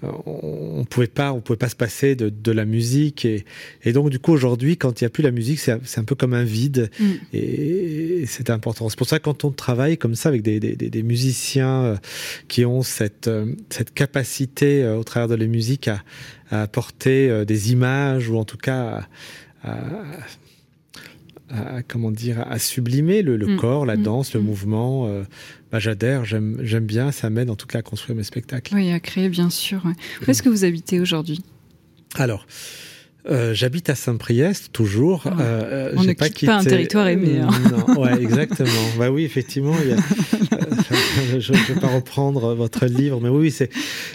on 0.02 0.84
pouvait 0.84 1.08
pas, 1.08 1.32
on 1.32 1.40
pouvait 1.40 1.56
pas 1.56 1.68
se 1.68 1.74
passer 1.74 2.14
de, 2.14 2.28
de 2.28 2.52
la 2.52 2.64
musique. 2.64 3.24
Et, 3.24 3.44
et, 3.82 3.92
donc, 3.92 4.10
du 4.10 4.20
coup, 4.20 4.30
aujourd'hui, 4.32 4.76
quand 4.76 5.00
il 5.00 5.04
n'y 5.04 5.06
a 5.06 5.10
plus 5.10 5.24
la 5.24 5.32
musique, 5.32 5.58
c'est 5.58 5.72
un, 5.72 6.04
peu 6.04 6.14
comme 6.14 6.32
un 6.32 6.44
vide. 6.44 6.90
Mm. 7.00 7.04
Et, 7.32 8.24
c'est 8.26 8.50
important. 8.50 8.88
C'est 8.88 8.98
pour 8.98 9.08
ça, 9.08 9.18
quand 9.18 9.44
on 9.44 9.50
travaille 9.50 9.98
comme 9.98 10.14
ça 10.14 10.28
avec 10.28 10.42
des, 10.42 10.60
des, 10.60 10.76
des 10.76 11.02
musiciens 11.02 11.98
qui 12.46 12.64
ont 12.64 12.82
cette, 12.82 13.28
cette 13.68 13.92
capacité, 13.92 14.86
au 14.86 15.02
travers 15.02 15.26
de 15.26 15.34
la 15.34 15.46
musique, 15.46 15.88
à, 15.88 16.04
à 16.50 16.62
apporter 16.62 17.44
des 17.44 17.72
images, 17.72 18.28
ou 18.28 18.36
en 18.36 18.44
tout 18.44 18.58
cas 18.58 19.08
à, 19.64 19.72
à 19.72 19.78
à, 21.50 21.82
comment 21.82 22.10
dire, 22.10 22.44
à 22.48 22.58
sublimer 22.58 23.22
le, 23.22 23.36
mm. 23.36 23.56
corps, 23.56 23.86
la 23.86 23.96
mm. 23.96 24.02
danse, 24.02 24.34
le 24.34 24.40
mm. 24.40 24.44
mouvement. 24.44 25.06
Euh, 25.06 25.22
bah, 25.72 25.78
j'adhère, 25.78 26.24
j'aime, 26.24 26.56
bien, 26.80 27.12
ça 27.12 27.30
m'aide 27.30 27.50
en 27.50 27.56
tout 27.56 27.66
cas 27.66 27.78
à 27.78 27.82
construire 27.82 28.16
mes 28.16 28.24
spectacles. 28.24 28.74
Oui, 28.74 28.90
à 28.92 29.00
créer, 29.00 29.28
bien 29.28 29.50
sûr. 29.50 29.82
Où 29.84 30.30
est-ce 30.30 30.42
que 30.42 30.48
vous 30.48 30.64
habitez 30.64 31.00
aujourd'hui? 31.00 31.42
Alors, 32.16 32.46
euh, 33.28 33.54
j'habite 33.54 33.90
à 33.90 33.94
Saint-Priest 33.94 34.72
toujours. 34.72 35.24
Ah. 35.26 35.40
Euh, 35.40 35.92
On 35.96 36.04
ne 36.04 36.12
pas 36.12 36.28
quitte 36.28 36.48
pas 36.48 36.56
un 36.56 36.64
territoire 36.64 37.08
aimé. 37.08 37.38
Hein. 37.38 37.50
Non, 37.70 38.00
ouais, 38.00 38.22
exactement. 38.22 38.70
bah 38.98 39.10
oui, 39.10 39.24
effectivement. 39.24 39.74
Il 39.82 39.90
y 39.90 39.92
a... 39.92 39.96
je 41.38 41.52
ne 41.52 41.74
vais 41.74 41.80
pas 41.80 41.88
reprendre 41.88 42.54
votre 42.54 42.86
livre, 42.86 43.20
mais 43.20 43.28
oui, 43.28 43.50
c'est 43.50 43.70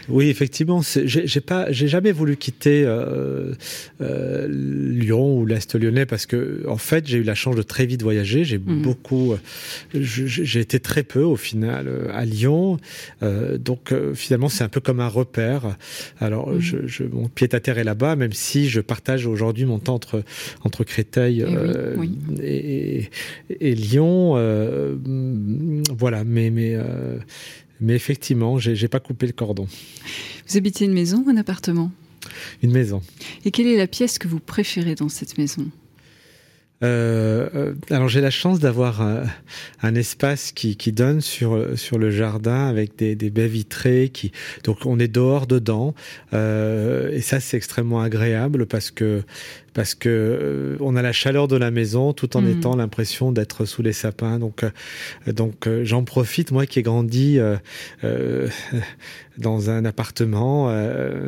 oui, 0.09 0.29
effectivement. 0.29 0.81
J'ai 0.83 1.41
pas, 1.41 1.71
j'ai 1.71 1.87
jamais 1.87 2.11
voulu 2.11 2.37
quitter 2.37 2.83
euh, 2.85 3.53
euh, 4.01 4.47
Lyon 4.49 5.37
ou 5.39 5.45
l'est 5.45 5.75
lyonnais 5.75 6.05
parce 6.05 6.25
que 6.25 6.63
en 6.67 6.77
fait, 6.77 7.07
j'ai 7.07 7.17
eu 7.17 7.23
la 7.23 7.35
chance 7.35 7.55
de 7.55 7.63
très 7.63 7.85
vite 7.85 8.03
voyager. 8.03 8.43
J'ai 8.43 8.57
mmh. 8.57 8.81
beaucoup, 8.81 9.35
j'ai 9.93 10.59
été 10.59 10.79
très 10.79 11.03
peu 11.03 11.23
au 11.23 11.35
final 11.35 11.89
à 12.13 12.25
Lyon, 12.25 12.77
donc 13.21 13.93
finalement, 14.13 14.49
c'est 14.49 14.63
un 14.63 14.69
peu 14.69 14.79
comme 14.79 14.99
un 14.99 15.07
repère. 15.07 15.77
Alors, 16.19 16.51
mmh. 16.51 16.59
je, 16.59 16.77
je, 16.87 17.03
mon 17.03 17.27
pied 17.27 17.47
à 17.53 17.59
terre 17.59 17.77
est 17.77 17.83
là-bas, 17.83 18.15
même 18.15 18.33
si 18.33 18.69
je 18.69 18.81
partage 18.81 19.25
aujourd'hui 19.27 19.65
mon 19.65 19.79
temps 19.79 19.95
entre, 19.95 20.23
entre 20.63 20.83
Créteil 20.83 21.41
et, 21.41 21.45
euh, 21.45 21.95
et, 22.41 23.09
et, 23.59 23.75
Lyon. 23.75 24.33
Euh, 24.35 24.95
voilà, 25.97 26.23
mais, 26.23 26.44
mais, 26.49 26.75
euh, 26.75 27.17
mais 27.79 27.93
effectivement, 27.93 28.58
j'ai 28.60 28.88
pas 28.88 28.99
coupé 28.99 29.27
le 29.27 29.34
cordon. 29.34 29.67
Vous 30.47 30.58
habitez 30.58 30.86
une 30.86 30.93
maison 30.93 31.23
ou 31.25 31.29
un 31.29 31.38
appartement? 31.38 31.91
Une 32.63 32.71
maison. 32.71 33.01
Et 33.43 33.51
quelle 33.51 33.67
est 33.67 33.77
la 33.77 33.88
pièce 33.88 34.17
que 34.17 34.27
vous 34.27 34.39
préférez 34.39 34.95
dans 34.95 35.10
cette 35.10 35.38
maison? 35.38 35.69
Euh, 36.84 37.47
euh, 37.55 37.73
alors 37.89 38.10
j'ai 38.10 38.19
la 38.19 38.29
chance 38.29 38.60
d'avoir 38.60 39.01
un, 39.81 39.95
espace 39.95 40.51
qui, 40.51 40.75
qui, 40.75 40.91
donne 40.91 41.21
sur 41.21 41.79
sur 41.79 41.97
le 41.97 42.12
jardin 42.12 42.67
avec 42.67 42.97
des, 42.97 43.15
des, 43.15 43.29
baies 43.29 43.47
vitrées 43.47 44.10
qui 44.13 44.34
donc 44.65 44.86
on 44.86 44.99
est 44.99 45.08
dehors 45.08 45.47
dedans 45.47 45.95
et 46.34 47.21
ça 47.21 47.39
c'est 47.39 47.55
extrêmement 47.55 48.01
agréable 48.01 48.65
parce 48.65 48.91
que 48.91 49.23
parce 49.75 49.93
que 49.93 50.09
euh, 50.09 50.77
on 50.79 50.95
a 50.95 51.01
la 51.01 51.11
chaleur 51.11 51.49
de 51.49 51.57
la 51.57 51.69
maison 51.69 52.13
tout 52.13 52.38
en 52.38 52.41
mm. 52.41 52.49
étant 52.49 52.75
l'impression 52.77 53.33
d'être 53.33 53.65
sous 53.65 53.83
les 53.83 53.91
sapins. 53.91 54.39
Donc, 54.39 54.63
euh, 54.63 54.71
donc 55.33 55.67
euh, 55.67 55.83
j'en 55.83 56.05
profite 56.05 56.51
moi 56.51 56.65
qui 56.65 56.79
ai 56.79 56.81
grandi 56.81 57.38
euh, 57.39 57.57
dans 59.38 59.69
un 59.69 59.83
appartement. 59.83 60.71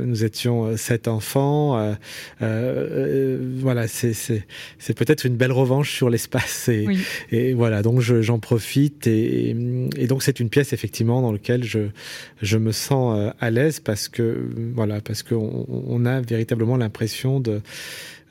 nous 0.05 0.23
étions 0.23 0.77
sept 0.77 1.10
enfants. 1.10 1.93
voilà, 2.39 3.88
c'est 3.89 4.13
c'est 4.13 4.93
peut-être 4.97 5.25
une 5.25 5.36
belle 5.36 5.51
revanche 5.51 5.93
sur 5.93 6.10
l'espace 6.10 6.69
et, 6.69 6.88
et, 7.31 7.53
voilà. 7.53 7.81
Donc 7.81 7.99
j'en 7.99 8.39
profite 8.39 9.07
et, 9.07 9.49
et 9.97 10.07
donc 10.07 10.23
c'est 10.23 10.39
une 10.39 10.49
pièce 10.49 10.71
effectivement 10.71 11.21
dans 11.21 11.33
laquelle 11.33 11.65
je 11.65 11.89
je 12.41 12.57
me 12.57 12.71
sens 12.71 13.33
à 13.41 13.51
l'aise 13.51 13.81
parce 13.81 14.07
que 14.07 14.38
voilà 14.73 15.01
parce 15.01 15.21
qu'on 15.21 15.65
on 15.67 16.05
a 16.05 16.21
véritablement 16.21 16.77
l'impression 16.77 17.41
de 17.41 17.47
euh, 17.57 17.60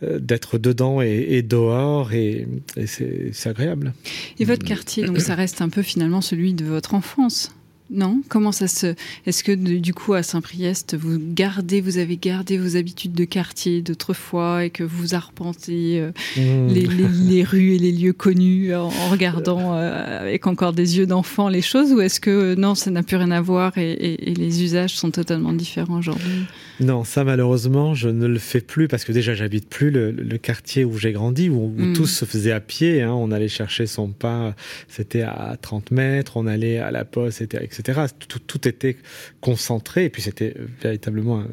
d'être 0.02 0.58
dedans 0.58 1.00
et, 1.00 1.42
dehors 1.42 2.12
et, 2.12 2.46
c'est 2.86 3.46
agréable. 3.46 3.94
Et 4.38 4.44
votre 4.44 4.64
quartier, 4.64 5.04
donc 5.04 5.20
ça 5.20 5.34
reste 5.34 5.62
un 5.62 5.68
peu 5.68 5.82
finalement 5.82 6.20
celui 6.20 6.54
de 6.54 6.64
votre 6.64 6.94
enfance? 6.94 7.52
Non 7.90 8.22
Comment 8.28 8.52
ça 8.52 8.66
se 8.66 8.94
Est-ce 9.26 9.44
que 9.44 9.52
du 9.52 9.94
coup 9.94 10.14
à 10.14 10.22
Saint-Priest 10.22 10.96
vous 10.96 11.18
gardez, 11.20 11.80
vous 11.80 11.98
avez 11.98 12.16
gardé 12.16 12.58
vos 12.58 12.76
habitudes 12.76 13.12
de 13.12 13.24
quartier 13.24 13.82
d'autrefois 13.82 14.64
et 14.64 14.70
que 14.70 14.82
vous 14.82 15.14
arpentez 15.14 16.00
euh, 16.00 16.10
mmh. 16.36 16.72
les, 16.72 17.44
rues 17.44 17.74
et 17.74 17.78
les 17.78 17.92
lieux 17.92 18.12
connus 18.12 18.74
en, 18.74 18.88
regardant 19.10 19.74
euh, 19.74 20.22
avec 20.22 20.46
encore 20.46 20.72
des 20.72 20.98
yeux 20.98 21.06
d'enfant 21.06 21.48
les 21.48 21.62
choses 21.62 21.92
ou 21.92 22.00
est-ce 22.00 22.20
que 22.20 22.54
non 22.56 22.74
ça 22.74 22.90
n'a 22.90 23.02
plus 23.02 23.16
rien 23.16 23.30
à 23.30 23.40
voir 23.40 23.78
et, 23.78 24.16
les 24.36 24.62
usages 24.62 24.94
sont 24.94 25.10
totalement 25.10 25.52
différents 25.52 25.98
aujourd'hui? 25.98 26.46
Non, 26.80 27.04
ça 27.04 27.24
malheureusement 27.24 27.94
je 27.94 28.08
ne 28.08 28.26
le 28.26 28.38
fais 28.38 28.60
plus 28.60 28.88
parce 28.88 29.04
que 29.04 29.12
déjà 29.12 29.34
j'habite 29.34 29.68
plus 29.68 29.90
le, 29.90 30.12
quartier 30.36 30.84
où 30.84 30.98
j'ai 30.98 31.12
grandi 31.12 31.48
où, 31.48 31.72
mmh. 31.76 31.92
tout 31.94 32.06
se 32.06 32.24
faisait 32.24 32.52
à 32.52 32.60
pied. 32.60 33.02
Hein. 33.02 33.12
on 33.12 33.30
allait 33.30 33.48
chercher 33.48 33.86
son 33.86 34.08
pain, 34.08 34.54
c'était 34.88 35.22
à 35.22 35.56
30 35.60 35.90
mètres, 35.90 36.36
on 36.36 36.46
allait 36.46 36.78
à 36.78 36.90
la 36.90 37.04
poste, 37.04 37.38
c'était 37.38 37.58
tout, 37.82 38.68
était 38.68 38.96
concentré, 39.40 40.04
et 40.04 40.10
puis 40.10 40.22
c'était 40.22 40.54
véritablement 40.82 41.44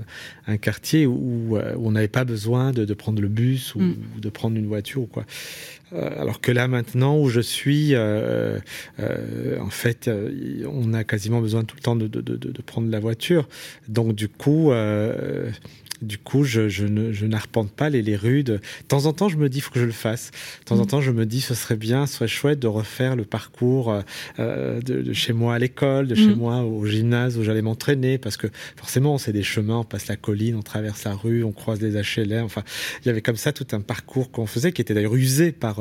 un, 0.48 0.58
quartier 0.58 1.06
où, 1.06 1.58
euh, 1.58 1.76
où 1.76 1.88
on 1.88 1.92
n'avait 1.92 2.08
pas 2.08 2.26
besoin 2.26 2.72
de, 2.72 2.94
prendre 2.94 3.22
le 3.22 3.28
bus 3.28 3.76
ou, 3.76 3.82
mm. 3.82 3.96
de 4.20 4.30
prendre 4.30 4.58
une 4.58 4.68
voiture 4.68 5.02
ou 5.02 5.08
quoi. 5.08 5.26
alors 5.92 6.42
que 6.42 6.52
là 6.52 6.68
maintenant 6.68 7.20
où 7.20 7.30
je 7.30 7.42
suis, 7.42 7.96
en 7.96 9.70
fait, 9.70 10.10
on 10.68 10.94
a 10.94 11.04
quasiment 11.04 11.42
besoin 11.42 11.64
tout 11.64 11.76
le 11.76 11.82
temps 11.82 11.96
de, 11.96 12.08
de, 12.08 12.22
de, 12.22 12.36
de 12.36 12.62
prendre 12.62 12.90
la 12.90 13.00
voiture. 13.00 13.48
Donc 13.88 14.16
du 14.16 14.28
coup, 14.28 14.72
du 16.04 16.18
coup, 16.18 16.44
je, 16.44 16.70
je 16.70 17.26
n'arpente 17.26 17.72
pas 17.72 17.90
les, 17.90 18.02
les, 18.02 18.16
rues. 18.16 18.44
De... 18.44 18.60
temps 18.88 19.06
en 19.06 19.14
temps, 19.14 19.30
je 19.30 19.38
me 19.38 19.50
dis, 19.50 19.60
il 19.60 19.62
faut 19.62 19.72
que 19.72 19.80
je 19.80 19.86
le 19.86 19.92
fasse. 19.92 20.32
De 20.62 20.66
temps 20.66 20.80
en 20.80 20.84
mm. 20.84 20.88
temps, 20.88 21.02
je 21.02 21.12
me 21.12 21.26
dis, 21.26 21.42
ce 21.42 21.54
serait 21.54 21.76
bien, 21.76 22.06
ce 22.06 22.16
serait 22.16 22.28
chouette 22.28 22.60
de 22.60 22.68
refaire 22.68 23.16
le 23.16 23.26
parcours 23.26 24.02
euh, 24.40 24.82
de, 24.82 25.14
chez 25.14 25.34
moi 25.34 25.56
à 25.56 25.60
l'école, 25.60 26.08
de 26.08 26.16
chez 26.16 26.28
mm. 26.28 26.36
moi 26.36 26.62
au 26.64 26.86
gymnase 26.86 27.38
où 27.38 27.44
j'allais 27.44 27.62
m'entraîner, 27.62 28.18
parce 28.18 28.38
que 28.38 28.48
forcément, 28.76 29.18
c'est 29.18 29.34
des 29.34 29.44
chemins, 29.44 29.80
on 29.80 29.84
passe 29.84 30.08
la 30.08 30.16
colline, 30.16 30.56
on 30.56 30.62
traverse 30.62 31.04
la 31.06 31.14
rue, 31.14 31.44
on 31.44 31.52
croise 31.52 31.82
les 31.82 31.92
HLM. 31.92 32.44
Enfin, 32.44 32.64
il 33.04 33.08
y 33.08 33.10
avait 33.10 33.22
comme 33.22 33.38
ça 33.38 33.54
tout 33.54 33.68
un 33.72 33.82
parcours 33.82 34.32
qu'on 34.32 34.46
faisait, 34.46 34.72
qui 34.72 34.82
était 34.82 34.94
d'ailleurs 34.94 35.16
usé 35.16 35.52
par, 35.52 35.80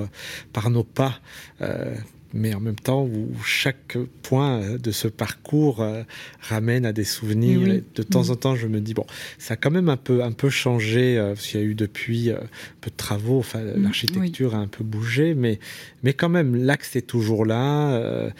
par 0.53 0.71
nos 0.71 0.85
pas. 0.85 1.21
Euh, 1.61 1.95
mais 2.35 2.55
en 2.55 2.61
même 2.61 2.77
temps 2.77 3.03
où 3.03 3.29
chaque 3.45 3.97
point 4.23 4.77
de 4.77 4.91
ce 4.91 5.09
parcours 5.09 5.81
euh, 5.81 6.03
ramène 6.41 6.87
à 6.87 6.93
des 6.93 7.05
souvenirs. 7.05 7.83
de 7.95 8.03
temps 8.03 8.31
en 8.31 8.37
temps, 8.37 8.57
je 8.57 8.67
me 8.67 8.81
dis 8.81 8.95
bon, 8.95 9.07
ça 9.39 9.55
a 9.55 9.57
quand 9.57 9.71
même 9.71 9.89
un 9.89 9.97
peu 9.97 10.23
un 10.23 10.33
peu 10.33 10.51
changé 10.51 11.19
euh, 11.19 11.35
parce 11.35 11.47
qu'il 11.47 11.61
y 11.61 11.63
a 11.63 11.67
eu 11.67 11.75
depuis 11.75 12.31
euh, 12.31 12.37
un 12.37 12.81
peu 12.81 12.91
de 12.91 12.97
travaux. 12.97 13.39
Enfin, 13.39 13.61
mm, 13.61 13.83
l'architecture 13.83 14.55
a 14.55 14.59
un 14.59 14.69
peu 14.69 14.85
bougé, 14.85 15.35
mais 15.35 15.59
mais 16.03 16.15
quand 16.15 16.29
même 16.29 16.55
l'axe 16.57 16.97
est 16.97 17.07
toujours 17.07 17.45
là. 17.45 18.31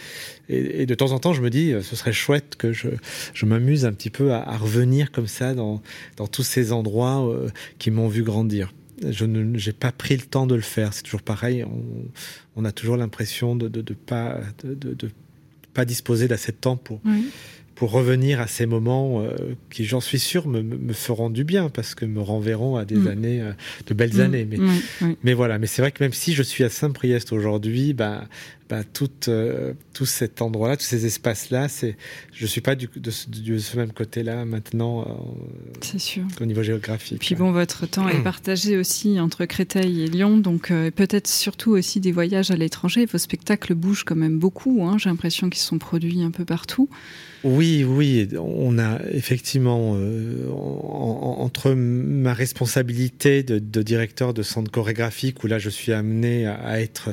Et, 0.49 0.87
de 0.87 0.95
temps 0.95 1.13
en 1.13 1.19
temps, 1.19 1.33
je 1.33 1.43
me 1.43 1.51
dis 1.51 1.73
ce 1.83 1.97
serait 1.97 2.13
chouette 2.13 2.57
que 2.57 2.73
je 2.73 2.89
je 3.35 3.47
m'amuse 3.47 3.85
un 3.85 3.93
petit 3.93 4.11
peu 4.11 4.33
à, 4.33 4.43
à, 4.43 4.57
revenir 4.57 5.11
comme 5.11 5.27
ça 5.27 5.55
dans 5.55 5.83
dans 6.17 6.27
tous 6.27 6.43
ces 6.43 6.73
endroits 6.73 7.29
qui 7.79 7.91
m'ont 7.91 8.09
vu 8.09 8.23
grandir 8.23 8.73
je 9.09 9.25
n'ai 9.25 9.73
pas 9.73 9.93
pris 9.93 10.17
le 10.17 10.23
temps 10.23 10.47
de 10.47 10.55
le 10.55 10.61
faire. 10.61 10.93
C'est 10.93 11.03
toujours 11.03 11.23
pareil. 11.23 11.65
On, 11.65 11.83
on 12.57 12.65
a 12.65 12.73
toujours 12.73 12.97
l'impression 12.97 13.57
de 13.57 13.65
ne 13.65 13.83
de, 13.83 13.95
pas, 13.95 14.41
de, 14.65 15.11
pas 15.75 15.85
disposer 15.85 16.29
d'assez 16.29 16.53
de 16.53 16.57
temps 16.57 16.77
pour, 16.77 17.01
pour 17.75 17.91
revenir 17.91 18.41
à 18.41 18.47
ces 18.47 18.67
moments 18.67 19.23
euh, 19.23 19.35
qui, 19.71 19.85
j'en 19.85 20.01
suis 20.01 20.19
sûr, 20.19 20.47
me, 20.47 20.63
me, 20.63 20.93
feront 20.93 21.31
du 21.31 21.45
bien 21.45 21.69
parce 21.69 21.95
que 21.95 22.05
me 22.05 22.21
renverront 22.21 22.77
à 22.77 22.85
des 22.85 22.97
mm. 22.97 23.09
années, 23.09 23.41
euh, 23.41 23.53
de 23.87 23.95
belles 23.95 24.15
mm. 24.15 24.21
années. 24.21 24.47
Mais, 24.49 24.59
mais 25.23 25.33
voilà, 25.33 25.59
mais 25.59 25.67
c'est 25.67 25.83
vrai 25.83 25.93
que 25.93 26.03
même 26.03 26.13
si 26.13 26.35
je 26.35 26.43
suis 26.43 26.65
à 26.65 26.69
Saint-Priest 26.69 27.33
aujourd'hui, 27.33 27.95
bah, 27.95 28.29
bah, 28.73 28.85
tout, 28.91 29.11
euh, 29.29 29.75
tout 29.93 30.07
cet 30.07 30.41
endroit-là, 30.41 30.79
tous 30.79 30.87
ces 30.87 31.05
espaces-là, 31.05 31.69
c'est, 31.69 31.99
je 32.33 32.47
suis 32.47 32.63
pas 32.63 32.75
du, 32.75 32.89
de, 32.97 33.01
de 33.01 33.59
ce 33.59 33.77
même 33.77 33.93
côté-là 33.93 34.47
maintenant. 34.47 35.03
Euh, 35.03 35.05
c'est 35.83 35.99
sûr. 35.99 36.23
Au 36.41 36.47
niveau 36.47 36.63
géographique. 36.63 37.21
Puis 37.21 37.35
bon, 37.35 37.53
votre 37.53 37.85
temps 37.85 38.09
est 38.09 38.23
partagé 38.23 38.79
aussi 38.79 39.21
entre 39.21 39.45
Créteil 39.45 40.05
et 40.05 40.07
Lyon, 40.07 40.39
donc 40.39 40.71
euh, 40.71 40.91
peut-être 40.91 41.29
surtout 41.29 41.73
aussi 41.73 42.01
des 42.01 42.13
voyages 42.13 42.51
à 42.51 42.57
l'étranger. 42.57 43.05
Vos 43.05 43.19
spectacles 43.19 43.75
bougent 43.75 44.05
quand 44.05 44.17
même 44.17 44.39
beaucoup. 44.39 44.87
Hein, 44.87 44.97
j'ai 44.97 45.11
l'impression 45.11 45.51
qu'ils 45.51 45.61
sont 45.61 45.77
produits 45.77 46.23
un 46.23 46.31
peu 46.31 46.47
partout. 46.47 46.89
Oui, 47.45 47.85
oui, 47.85 48.29
on 48.39 48.79
a 48.79 49.01
effectivement 49.11 49.97
euh, 49.97 50.49
en, 50.49 51.37
entre 51.41 51.73
ma 51.73 52.33
responsabilité 52.33 53.43
de, 53.43 53.59
de, 53.59 53.83
directeur 53.83 54.33
de 54.33 54.43
centre 54.43 54.71
chorégraphique 54.71 55.45
où 55.45 55.49
là 55.49 55.59
je 55.59 55.69
suis 55.69 55.93
amené 55.93 56.47
à, 56.47 56.55
à 56.55 56.79
être 56.79 57.11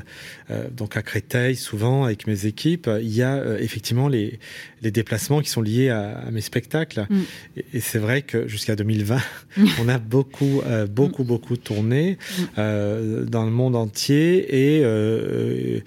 donc 0.77 0.97
à 0.97 1.01
Créteil 1.01 1.48
souvent 1.55 2.03
avec 2.05 2.27
mes 2.27 2.45
équipes, 2.45 2.89
il 3.01 3.13
y 3.13 3.21
a 3.21 3.35
euh, 3.35 3.57
effectivement 3.59 4.07
les, 4.07 4.39
les, 4.81 4.91
déplacements 4.91 5.41
qui 5.41 5.49
sont 5.49 5.61
liés 5.61 5.89
à, 5.89 6.19
à 6.19 6.31
mes 6.31 6.41
spectacles. 6.41 7.05
Mm. 7.09 7.19
Et, 7.57 7.65
et 7.75 7.79
c'est 7.79 7.99
vrai 7.99 8.21
que 8.21 8.47
jusqu'à 8.47 8.75
2020, 8.75 9.17
on 9.81 9.87
a 9.87 9.97
beaucoup, 9.97 10.61
euh, 10.65 10.87
beaucoup, 10.87 11.23
mm. 11.23 11.27
beaucoup 11.27 11.57
tourné 11.57 12.17
mm. 12.17 12.43
euh, 12.57 13.25
dans 13.25 13.45
le 13.45 13.51
monde 13.51 13.75
entier 13.75 14.79
et, 14.79 15.81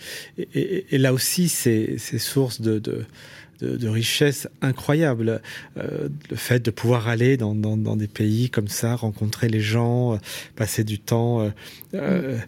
et, 0.54 0.86
et 0.90 0.98
là 0.98 1.12
aussi, 1.12 1.48
c'est 1.48 1.98
source 2.18 2.60
de, 2.60 2.78
de 2.78 3.04
de, 3.62 3.76
de 3.76 3.88
richesse 3.88 4.48
incroyable. 4.60 5.40
Euh, 5.76 6.08
le 6.30 6.36
fait 6.36 6.62
de 6.62 6.70
pouvoir 6.70 7.08
aller 7.08 7.36
dans, 7.36 7.54
dans, 7.54 7.76
dans, 7.76 7.96
des 7.96 8.08
pays 8.08 8.50
comme 8.50 8.68
ça, 8.68 8.96
rencontrer 8.96 9.48
les 9.48 9.60
gens, 9.60 10.14
euh, 10.14 10.16
passer 10.56 10.84
du 10.84 10.98
temps 10.98 11.50
euh, 11.94 12.38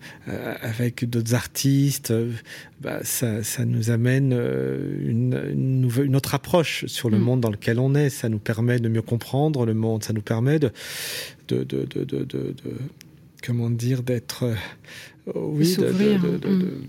avec 0.60 1.08
d'autres 1.08 1.34
artistes, 1.34 2.12
bah, 2.80 3.00
ça, 3.04 3.42
ça, 3.42 3.64
nous 3.64 3.90
amène 3.90 4.32
une, 4.32 5.40
une, 5.50 5.80
nouvelle, 5.80 6.06
une 6.06 6.16
autre 6.16 6.34
approche 6.34 6.86
sur 6.86 7.08
le 7.10 7.18
mm. 7.18 7.22
monde 7.22 7.40
dans 7.40 7.50
lequel 7.50 7.78
on 7.78 7.94
est. 7.94 8.10
Ça 8.10 8.28
nous 8.28 8.38
permet 8.38 8.78
de 8.80 8.88
mieux 8.88 9.02
comprendre 9.02 9.64
le 9.64 9.74
monde, 9.74 10.02
ça 10.02 10.12
nous 10.12 10.22
permet 10.22 10.58
de, 10.58 10.72
de, 11.48 11.62
de, 11.62 11.84
de, 11.84 12.04
de, 12.04 12.24
de 12.24 12.54
comment 13.42 13.70
dire, 13.70 14.02
d'être, 14.02 14.52
oui, 15.34 15.76
de, 15.76 15.84
de, 15.84 16.38
de, 16.38 16.48
mm 16.48 16.82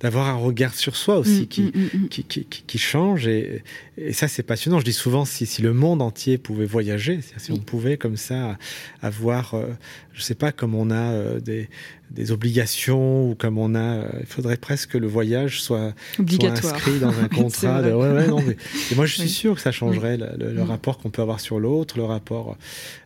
d'avoir 0.00 0.28
un 0.28 0.36
regard 0.36 0.74
sur 0.74 0.96
soi 0.96 1.18
aussi 1.18 1.42
mmh, 1.42 1.46
qui, 1.46 1.62
mmh, 1.62 2.08
qui, 2.08 2.24
qui, 2.24 2.44
qui, 2.44 2.78
change. 2.78 3.26
Et, 3.26 3.62
et 3.96 4.12
ça, 4.12 4.28
c'est 4.28 4.42
passionnant. 4.42 4.80
Je 4.80 4.84
dis 4.84 4.92
souvent, 4.92 5.24
si, 5.24 5.46
si 5.46 5.62
le 5.62 5.72
monde 5.72 6.02
entier 6.02 6.36
pouvait 6.36 6.66
voyager, 6.66 7.20
si 7.36 7.52
on 7.52 7.58
pouvait 7.58 7.96
comme 7.96 8.16
ça 8.16 8.58
avoir, 9.02 9.54
euh, 9.54 9.66
je 10.12 10.22
sais 10.22 10.34
pas, 10.34 10.50
comme 10.50 10.74
on 10.74 10.90
a 10.90 11.12
euh, 11.12 11.40
des, 11.40 11.68
des 12.10 12.32
obligations 12.32 13.30
ou 13.30 13.34
comme 13.36 13.56
on 13.56 13.74
a, 13.74 13.78
euh, 13.78 14.08
il 14.20 14.26
faudrait 14.26 14.56
presque 14.56 14.90
que 14.90 14.98
le 14.98 15.06
voyage 15.06 15.62
soit, 15.62 15.94
soit 16.16 16.50
inscrit 16.50 16.98
dans 16.98 17.16
un 17.18 17.28
contrat. 17.34 17.82
De, 17.82 17.92
ouais, 17.92 18.10
ouais, 18.10 18.26
non, 18.26 18.42
mais, 18.42 18.56
et 18.90 18.94
moi, 18.96 19.06
je 19.06 19.14
suis 19.14 19.22
oui. 19.22 19.28
sûr 19.28 19.54
que 19.54 19.60
ça 19.60 19.72
changerait 19.72 20.16
le, 20.16 20.30
le, 20.38 20.52
le 20.52 20.64
mmh. 20.64 20.68
rapport 20.68 20.98
qu'on 20.98 21.10
peut 21.10 21.22
avoir 21.22 21.38
sur 21.38 21.60
l'autre, 21.60 21.96
le 21.96 22.04
rapport. 22.04 22.56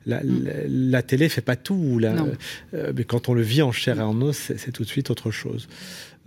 La, 0.07 0.23
la, 0.23 0.53
la, 0.67 1.03
télé 1.03 1.29
fait 1.29 1.43
pas 1.43 1.57
tout. 1.57 1.99
La, 1.99 2.15
mais 2.95 3.05
quand 3.05 3.29
on 3.29 3.35
le 3.35 3.43
vit 3.43 3.61
en 3.61 3.73
chair 3.73 3.99
et 3.99 4.03
en 4.03 4.21
os, 4.23 4.53
c'est 4.57 4.73
tout 4.73 4.85
de 4.85 4.89
suite 4.89 5.11
autre 5.11 5.31
chose. 5.31 5.69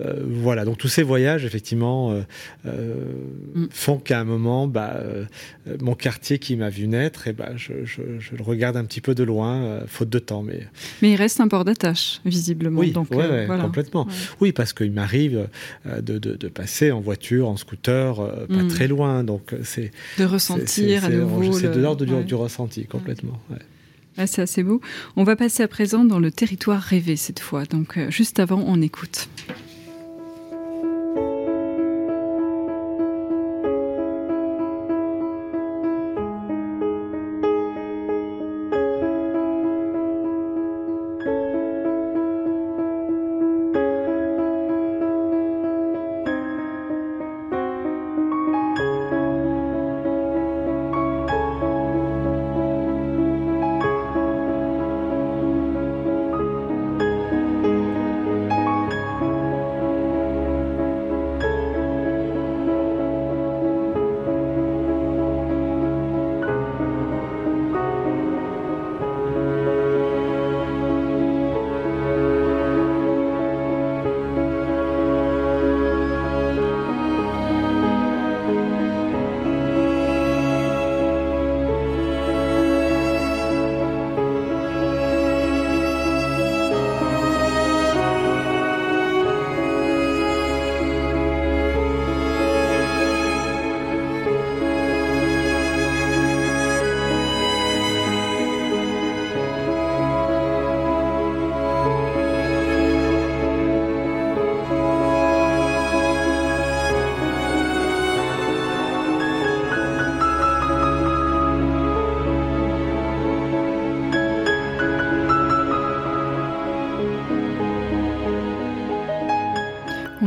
Euh, 0.02 0.14
voilà, 0.26 0.66
donc 0.66 0.78
tous 0.78 0.88
ces 0.88 1.04
voyages, 1.04 1.46
effectivement, 1.46 2.12
euh, 2.12 2.22
euh, 2.66 2.94
mm. 3.56 3.68
font 3.72 3.98
qu'à 3.98 4.20
un 4.20 4.24
moment, 4.24 4.68
bah, 4.68 5.02
mon 5.80 5.96
quartier 5.96 6.40
qui 6.40 6.56
m'a 6.56 6.70
vu 6.70 6.88
naître, 6.88 7.28
et 7.28 7.34
bah, 7.34 7.52
je, 7.56 7.86
je, 7.86 8.02
je, 8.20 8.36
le 8.36 8.44
regarde 8.44 8.78
un 8.78 8.86
petit 8.86 9.02
peu 9.02 9.16
de 9.16 9.24
loin, 9.24 9.82
faute 9.88 10.10
de 10.10 10.20
temps. 10.20 10.44
Mais... 10.44 10.68
mais 11.02 11.12
il 11.12 11.16
reste 11.16 11.40
un 11.40 11.48
port 11.48 11.66
d'attache, 11.66 12.22
visiblement. 12.26 12.80
Oui, 12.80 12.92
donc, 12.92 13.12
ouais, 13.12 13.28
ouais, 13.28 13.46
voilà. 13.46 13.64
complètement. 13.64 14.06
Ouais. 14.06 14.14
Oui, 14.40 14.52
parce 14.52 14.74
qu'il 14.74 14.92
m'arrive 14.92 15.48
de, 15.86 16.18
de, 16.18 16.36
de, 16.36 16.48
passer 16.48 16.92
en 16.92 17.00
voiture, 17.00 17.48
en 17.48 17.58
scooter, 17.58 18.16
pas 18.48 18.64
mm. 18.64 18.68
très 18.68 18.88
loin. 18.88 19.24
Donc 19.24 19.56
c'est 19.64 19.92
de 20.18 20.26
ressentir 20.26 21.06
à 21.06 21.10
nouveau. 21.10 21.52
C'est 21.54 21.68
le... 21.68 21.76
de 21.76 21.80
l'ordre 21.80 22.06
du, 22.06 22.24
du, 22.24 22.36
ressenti, 22.36 22.86
complètement. 22.86 23.40
Ah, 24.18 24.28
c'est 24.28 24.42
assez 24.42 24.64
beau. 24.64 24.82
On 25.16 25.24
va 25.24 25.36
passer 25.36 25.64
à 25.64 25.68
présent 25.68 26.04
dans 26.04 26.20
le 26.20 26.32
territoire 26.32 26.82
rêvé 26.82 27.16
cette 27.16 27.40
fois. 27.40 27.66
Donc, 27.66 27.98
euh, 27.98 28.12
juste 28.12 28.40
avant, 28.40 28.64
on 28.68 28.82
écoute. 28.82 29.30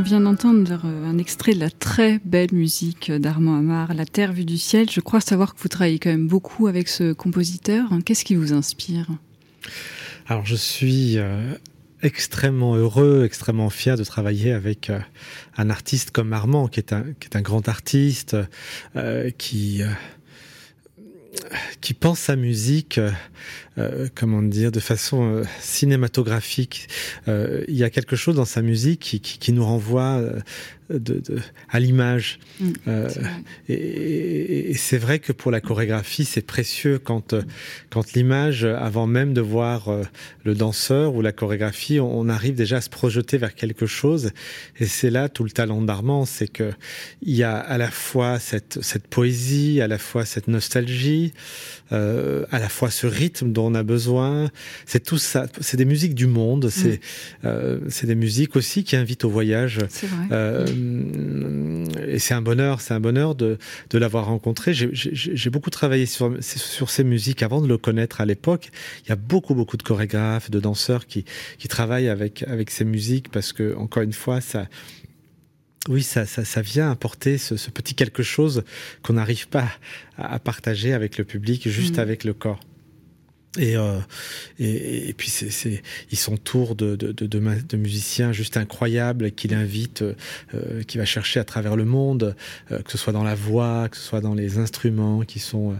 Vient 0.05 0.21
d'entendre 0.21 0.81
euh, 0.85 1.09
un 1.09 1.17
extrait 1.17 1.55
de 1.55 1.59
la 1.59 1.71
très 1.71 2.19
belle 2.23 2.53
musique 2.53 3.11
d'Armand 3.11 3.57
Amar, 3.57 3.95
La 3.95 4.05
Terre 4.05 4.33
vue 4.33 4.45
du 4.45 4.59
ciel. 4.59 4.87
Je 4.91 4.99
crois 4.99 5.19
savoir 5.19 5.55
que 5.55 5.59
vous 5.59 5.67
travaillez 5.67 5.97
quand 5.97 6.11
même 6.11 6.27
beaucoup 6.27 6.67
avec 6.67 6.89
ce 6.89 7.11
compositeur. 7.11 7.89
Qu'est-ce 8.05 8.23
qui 8.23 8.35
vous 8.35 8.53
inspire? 8.53 9.07
Alors 10.27 10.45
je 10.45 10.55
suis 10.55 11.17
euh, 11.17 11.55
extrêmement 12.03 12.75
heureux, 12.75 13.23
extrêmement 13.25 13.71
fier 13.71 13.97
de 13.97 14.03
travailler 14.03 14.51
avec 14.51 14.91
euh, 14.91 14.99
un 15.57 15.71
artiste 15.71 16.11
comme 16.11 16.33
Armand, 16.33 16.67
qui 16.67 16.81
est 16.81 16.93
un, 16.93 17.41
grand 17.41 17.67
artiste, 17.67 18.37
qui 19.39 19.81
qui 21.81 21.93
pense 21.93 22.19
sa 22.19 22.35
musique, 22.37 22.99
euh, 23.77 24.07
comment 24.15 24.41
dire, 24.41 24.71
de 24.71 24.79
façon 24.79 25.23
euh, 25.23 25.43
cinématographique. 25.59 26.87
Euh, 27.27 27.65
il 27.67 27.75
y 27.75 27.83
a 27.83 27.89
quelque 27.89 28.15
chose 28.15 28.35
dans 28.35 28.45
sa 28.45 28.61
musique 28.61 29.01
qui, 29.01 29.19
qui, 29.19 29.37
qui 29.37 29.51
nous 29.51 29.65
renvoie 29.65 30.21
de, 30.89 30.97
de, 30.97 31.39
à 31.69 31.79
l'image. 31.79 32.39
Mm, 32.61 32.71
et, 33.67 34.69
et 34.69 34.73
c'est 34.75 34.97
vrai 34.97 35.19
que 35.19 35.33
pour 35.33 35.51
la 35.51 35.59
chorégraphie, 35.59 36.23
c'est 36.23 36.45
précieux 36.45 36.99
quand, 36.99 37.35
quand 37.89 38.13
l'image, 38.13 38.63
avant 38.63 39.07
même 39.07 39.33
de 39.33 39.41
voir 39.41 39.89
le 40.43 40.55
danseur 40.55 41.13
ou 41.15 41.21
la 41.21 41.31
chorégraphie, 41.31 41.99
on, 41.99 42.19
on, 42.19 42.29
arrive 42.29 42.55
déjà 42.55 42.77
à 42.77 42.81
se 42.81 42.89
projeter 42.89 43.37
vers 43.37 43.55
quelque 43.55 43.87
chose. 43.87 44.31
Et 44.79 44.85
c'est 44.85 45.09
là 45.09 45.27
tout 45.27 45.43
le 45.43 45.51
talent 45.51 45.81
d'Armand, 45.81 46.25
c'est 46.25 46.47
que 46.47 46.71
il 47.21 47.35
y 47.35 47.43
a 47.43 47.57
à 47.57 47.77
la 47.77 47.91
fois 47.91 48.39
cette, 48.39 48.81
cette 48.81 49.07
poésie, 49.07 49.81
à 49.81 49.87
la 49.87 49.97
fois 49.97 50.23
cette 50.23 50.47
nostalgie, 50.47 51.33
euh, 51.91 52.45
à 52.51 52.57
la 52.57 52.67
fois 52.67 52.89
ce 52.89 53.05
rythme 53.05 53.51
dont 53.51 53.64
on 53.65 53.75
a 53.75 53.83
besoin. 53.83 54.49
C'est 54.85 55.03
tout 55.03 55.17
ça. 55.17 55.47
C'est 55.61 55.77
des 55.77 55.85
musiques 55.85 56.15
du 56.15 56.27
monde. 56.27 56.69
C'est 56.69 56.95
mm. 56.95 57.45
euh, 57.45 57.79
c'est 57.89 58.07
des 58.07 58.15
musiques 58.15 58.55
aussi 58.55 58.83
qui 58.83 58.95
invitent 58.95 59.25
au 59.25 59.29
voyage. 59.29 59.79
Vrai. 59.79 60.27
Euh, 60.31 61.85
et 62.07 62.19
c'est 62.19 62.33
un 62.33 62.41
bonheur. 62.41 62.81
C'est 62.81 62.93
un 62.93 62.99
bonheur 62.99 63.35
de 63.35 63.57
de 63.89 63.97
l'avoir 63.97 64.25
rencontré. 64.25 64.73
J'ai 64.73 65.49
beaucoup 65.49 65.69
travaillé 65.69 66.05
sur 66.05 66.35
sur 66.41 66.89
ces 66.89 67.03
musiques 67.03 67.43
avant 67.43 67.61
de 67.61 67.67
le 67.67 67.77
connaître 67.77 68.21
à 68.21 68.25
l'époque. 68.25 68.69
Il 69.05 69.09
y 69.09 69.11
a 69.11 69.17
beaucoup 69.17 69.55
beaucoup 69.55 69.77
de 69.77 69.83
chorégraphes, 69.83 70.49
de 70.49 70.59
danseurs 70.59 71.05
qui 71.07 71.25
qui 71.57 71.67
travaillent 71.67 72.09
avec 72.09 72.43
avec 72.43 72.71
ces 72.71 72.85
musiques 72.85 73.29
parce 73.29 73.53
que 73.53 73.75
encore 73.75 74.03
une 74.03 74.13
fois 74.13 74.41
ça 74.41 74.67
oui, 75.87 76.01
ça, 76.01 76.25
ça, 76.25 76.43
ça, 76.45 76.61
vient 76.61 76.89
apporter 76.89 77.37
ce, 77.37 77.57
ce 77.57 77.69
petit 77.69 77.93
quelque 77.93 78.23
chose 78.23 78.63
qu'on 79.03 79.13
n'arrive 79.13 79.47
pas 79.47 79.69
à, 80.17 80.39
partager 80.39 80.93
avec 80.93 81.17
le 81.17 81.25
public, 81.25 81.69
juste 81.69 81.97
mmh. 81.97 82.01
avec 82.01 82.23
le 82.23 82.33
corps. 82.33 82.59
Et, 83.57 83.77
euh, 83.77 83.99
et, 84.59 85.09
et, 85.09 85.13
puis 85.13 85.29
c'est, 85.29 85.81
sont 86.13 86.37
tour 86.37 86.75
de, 86.75 86.95
de, 86.95 87.11
de, 87.11 87.25
de, 87.25 87.77
musiciens 87.77 88.31
juste 88.31 88.57
incroyables 88.57 89.31
qu'il 89.31 89.53
invite, 89.53 90.03
euh, 90.53 90.83
qui 90.83 90.97
va 90.97 91.05
chercher 91.05 91.39
à 91.39 91.43
travers 91.43 91.75
le 91.75 91.85
monde, 91.85 92.35
euh, 92.71 92.81
que 92.81 92.91
ce 92.91 92.97
soit 92.97 93.13
dans 93.13 93.23
la 93.23 93.35
voix, 93.35 93.87
que 93.89 93.97
ce 93.97 94.03
soit 94.03 94.21
dans 94.21 94.33
les 94.33 94.57
instruments, 94.57 95.21
qui 95.21 95.39
sont 95.39 95.75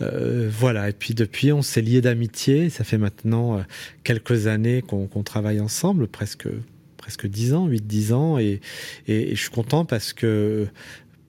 euh, 0.00 0.48
voilà. 0.50 0.88
Et 0.88 0.92
puis 0.92 1.14
depuis, 1.14 1.52
on 1.52 1.62
s'est 1.62 1.82
liés 1.82 2.00
d'amitié. 2.00 2.70
Ça 2.70 2.84
fait 2.84 2.98
maintenant 2.98 3.64
quelques 4.04 4.46
années 4.46 4.82
qu'on, 4.82 5.06
qu'on 5.06 5.22
travaille 5.22 5.60
ensemble, 5.60 6.08
presque 6.08 6.48
presque 6.96 7.26
10 7.26 7.54
ans, 7.54 7.68
8-10 7.68 8.12
ans, 8.12 8.38
et, 8.38 8.60
et, 9.08 9.32
et, 9.32 9.34
je 9.34 9.40
suis 9.40 9.50
content 9.50 9.84
parce 9.84 10.12
que 10.12 10.68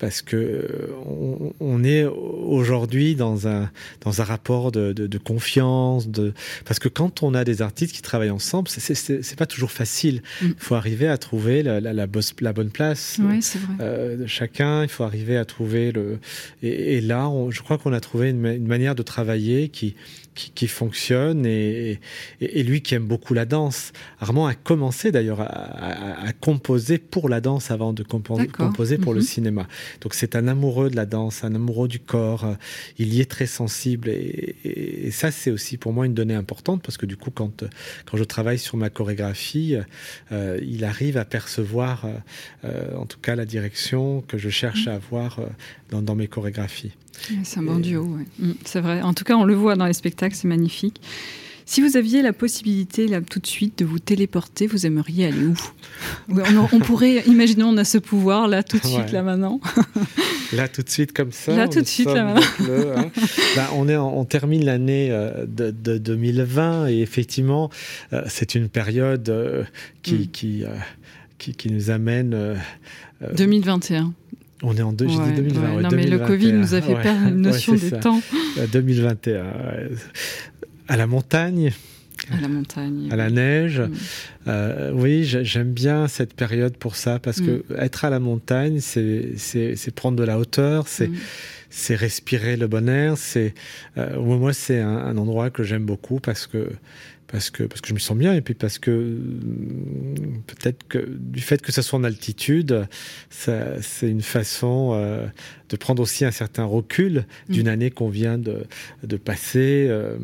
parce 0.03 0.21
que 0.21 0.67
on, 1.05 1.53
on 1.61 1.81
est 1.81 2.03
aujourd'hui 2.03 3.15
dans 3.15 3.47
un 3.47 3.71
dans 4.01 4.19
un 4.19 4.25
rapport 4.25 4.73
de, 4.73 4.91
de, 4.91 5.07
de, 5.07 5.17
confiance, 5.17 6.09
de 6.09 6.33
parce 6.65 6.77
que 6.77 6.89
quand 6.89 7.23
on 7.23 7.33
a 7.33 7.45
des 7.45 7.61
artistes 7.61 7.95
qui 7.95 8.01
travaillent 8.01 8.29
ensemble, 8.29 8.67
c'est 8.67 9.35
pas 9.37 9.45
toujours 9.45 9.71
facile. 9.71 10.21
Il 10.41 10.49
mm. 10.49 10.55
faut 10.57 10.75
arriver 10.75 11.07
à 11.07 11.17
trouver 11.17 11.63
la, 11.63 11.79
la, 11.79 11.93
la, 11.93 12.05
bosse, 12.05 12.33
la 12.41 12.51
bonne 12.51 12.69
place 12.69 13.17
ouais, 13.23 13.39
euh, 13.79 14.17
de 14.17 14.25
chacun. 14.25 14.83
Il 14.83 14.89
faut 14.89 15.05
arriver 15.05 15.37
à 15.37 15.45
trouver 15.45 15.93
le 15.93 16.19
et, 16.63 16.97
et 16.97 17.01
là, 17.01 17.29
on, 17.29 17.49
je 17.49 17.61
crois 17.61 17.77
qu'on 17.77 17.93
a 17.93 18.01
trouvé 18.01 18.31
une, 18.31 18.45
une 18.45 18.67
manière 18.67 18.95
de 18.95 19.03
travailler 19.03 19.69
qui 19.69 19.95
qui, 20.35 20.51
qui 20.51 20.67
fonctionne 20.67 21.45
et, 21.45 21.99
et, 22.41 22.59
et, 22.59 22.63
lui 22.63 22.81
qui 22.81 22.95
aime 22.95 23.05
beaucoup 23.05 23.33
la 23.33 23.45
danse. 23.45 23.91
Armand 24.19 24.47
a 24.47 24.55
commencé 24.55 25.11
d'ailleurs 25.11 25.41
à, 25.41 25.45
à, 25.45 26.27
à, 26.27 26.33
composer 26.33 26.97
pour 26.97 27.29
la 27.29 27.41
danse 27.41 27.71
avant 27.71 27.93
de 27.93 28.03
composer, 28.03 28.47
composer 28.47 28.97
pour 28.97 29.13
le 29.13 29.19
mhm. 29.19 29.25
cinéma. 29.25 29.67
Donc 30.01 30.13
c'est 30.13 30.35
un 30.35 30.47
amoureux 30.47 30.89
de 30.89 30.95
la 30.95 31.05
danse, 31.05 31.43
un 31.43 31.55
amoureux 31.55 31.87
du 31.87 31.99
corps. 31.99 32.55
Il 32.97 33.13
y 33.13 33.21
est 33.21 33.29
très 33.29 33.45
sensible 33.47 34.09
et, 34.09 34.55
et 34.63 35.11
ça 35.11 35.31
c'est 35.31 35.51
aussi 35.51 35.77
pour 35.77 35.93
moi 35.93 36.05
une 36.05 36.13
donnée 36.13 36.35
importante 36.35 36.81
parce 36.83 36.97
que 36.97 37.05
du 37.05 37.17
coup 37.17 37.31
quand 37.31 37.63
quand 38.05 38.17
je 38.17 38.23
travaille 38.23 38.59
sur 38.59 38.77
ma 38.77 38.89
chorégraphie, 38.89 39.75
euh, 40.31 40.59
il 40.61 40.83
arrive 40.85 41.17
à 41.17 41.25
percevoir 41.25 42.05
euh, 42.63 42.95
en 42.95 43.05
tout 43.05 43.19
cas 43.19 43.35
la 43.35 43.45
direction 43.45 44.21
que 44.27 44.37
je 44.37 44.49
cherche 44.49 44.85
-hmm. 44.85 44.91
à 44.91 44.95
avoir 44.95 45.39
euh, 45.39 45.45
dans, 45.89 46.01
dans 46.01 46.15
mes 46.15 46.27
chorégraphies. 46.27 46.93
C'est 47.43 47.59
un 47.59 47.63
bon 47.63 47.79
duo, 47.79 48.03
ouais. 48.03 48.25
mm, 48.39 48.53
c'est 48.65 48.81
vrai. 48.81 49.01
En 49.01 49.13
tout 49.13 49.23
cas, 49.23 49.35
on 49.35 49.43
le 49.43 49.53
voit 49.53 49.75
dans 49.75 49.85
les 49.85 49.93
spectacles, 49.93 50.35
c'est 50.35 50.47
magnifique. 50.47 50.99
Si 51.65 51.81
vous 51.81 51.95
aviez 51.95 52.21
la 52.21 52.33
possibilité 52.33 53.07
là 53.07 53.21
tout 53.21 53.39
de 53.39 53.47
suite 53.47 53.79
de 53.79 53.85
vous 53.85 53.99
téléporter, 53.99 54.67
vous 54.67 54.85
aimeriez 54.85 55.27
aller 55.27 55.45
où? 55.45 55.55
On, 56.29 56.67
on 56.73 56.79
pourrait, 56.79 57.23
imaginons, 57.27 57.69
on 57.69 57.77
a 57.77 57.85
ce 57.85 57.97
pouvoir 57.97 58.47
là 58.47 58.63
tout 58.63 58.77
de 58.77 58.85
suite, 58.85 58.97
ouais. 58.97 59.11
là 59.11 59.23
maintenant. 59.23 59.61
là 60.53 60.67
tout 60.67 60.81
de 60.81 60.89
suite 60.89 61.13
comme 61.13 61.31
ça. 61.31 61.55
Là 61.55 61.69
tout 61.69 61.81
de 61.81 61.87
suite 61.87 62.07
là 62.07 62.25
maintenant. 62.25 62.41
Le, 62.67 62.97
hein. 62.97 63.11
ben, 63.55 63.67
on, 63.75 63.87
est 63.87 63.95
en, 63.95 64.09
on 64.09 64.25
termine 64.25 64.65
l'année 64.65 65.09
euh, 65.11 65.45
de, 65.45 65.71
de 65.71 65.97
2020 65.97 66.87
et 66.87 67.01
effectivement, 67.01 67.69
euh, 68.11 68.23
c'est 68.27 68.55
une 68.55 68.67
période 68.67 69.29
euh, 69.29 69.63
qui, 70.01 70.15
mm. 70.15 70.27
qui, 70.27 70.63
qui, 71.37 71.55
qui 71.55 71.71
nous 71.71 71.89
amène. 71.89 72.33
Euh, 72.33 72.55
2021. 73.35 74.13
On 74.63 74.75
est 74.75 74.81
en 74.81 74.93
deux, 74.93 75.05
ouais, 75.05 75.33
2020. 75.35 75.61
Ouais. 75.61 75.75
Ouais, 75.75 75.81
non, 75.83 75.89
2021. 75.89 75.97
mais 75.97 76.07
le 76.07 76.19
Covid 76.19 76.53
nous 76.53 76.73
a 76.73 76.81
fait 76.81 76.95
perdre 76.95 77.27
une 77.27 77.41
notion 77.41 77.73
des 77.73 77.89
ça. 77.89 77.97
temps. 77.97 78.21
2021. 78.71 79.45
À 80.87 80.97
la 80.97 81.07
montagne. 81.07 81.71
À 82.31 82.39
la 82.39 82.47
montagne. 82.47 83.09
À 83.11 83.15
la 83.15 83.29
neige. 83.29 83.79
Mm. 83.81 83.93
Euh, 84.47 84.91
oui, 84.93 85.23
j'aime 85.25 85.73
bien 85.73 86.07
cette 86.07 86.33
période 86.33 86.77
pour 86.77 86.95
ça, 86.95 87.19
parce 87.19 87.39
mm. 87.39 87.45
que 87.45 87.63
être 87.77 88.05
à 88.05 88.09
la 88.09 88.19
montagne, 88.19 88.79
c'est 88.79 89.95
prendre 89.95 90.17
de 90.17 90.23
la 90.23 90.39
hauteur, 90.39 90.87
c'est 90.87 91.09
mm. 91.09 91.95
respirer 91.95 92.55
le 92.55 92.67
bon 92.67 92.87
air. 92.87 93.17
C'est 93.17 93.53
euh, 93.97 94.19
moi, 94.19 94.53
c'est 94.53 94.79
un, 94.79 94.97
un, 94.97 95.17
endroit 95.17 95.49
que 95.49 95.63
j'aime 95.63 95.85
beaucoup 95.85 96.19
parce 96.19 96.47
que 96.47 96.69
parce 97.33 97.49
que 97.49 97.63
parce 97.63 97.81
que 97.81 97.87
je 97.87 97.95
me 97.95 97.99
sens 97.99 98.15
bien 98.15 98.35
et 98.35 98.41
puis 98.41 98.53
parce 98.53 98.77
que 98.77 99.17
peut-être 100.45 100.87
que 100.87 100.99
du 100.99 101.41
fait 101.41 101.63
que 101.63 101.71
ça 101.71 101.81
soit 101.81 101.97
en 101.97 102.03
altitude 102.03 102.85
c'est 103.31 103.81
une 104.03 104.21
façon 104.21 104.91
euh, 104.93 105.25
de 105.69 105.75
prendre 105.75 106.03
aussi 106.03 106.25
un 106.25 106.31
certain 106.31 106.63
recul 106.63 107.25
d'une 107.49 107.65
mmh. 107.65 107.71
année 107.71 107.89
qu'on 107.89 108.09
vient 108.09 108.37
de, 108.37 108.67
de 109.01 109.17
passer 109.17 109.87
euh, 109.89 110.15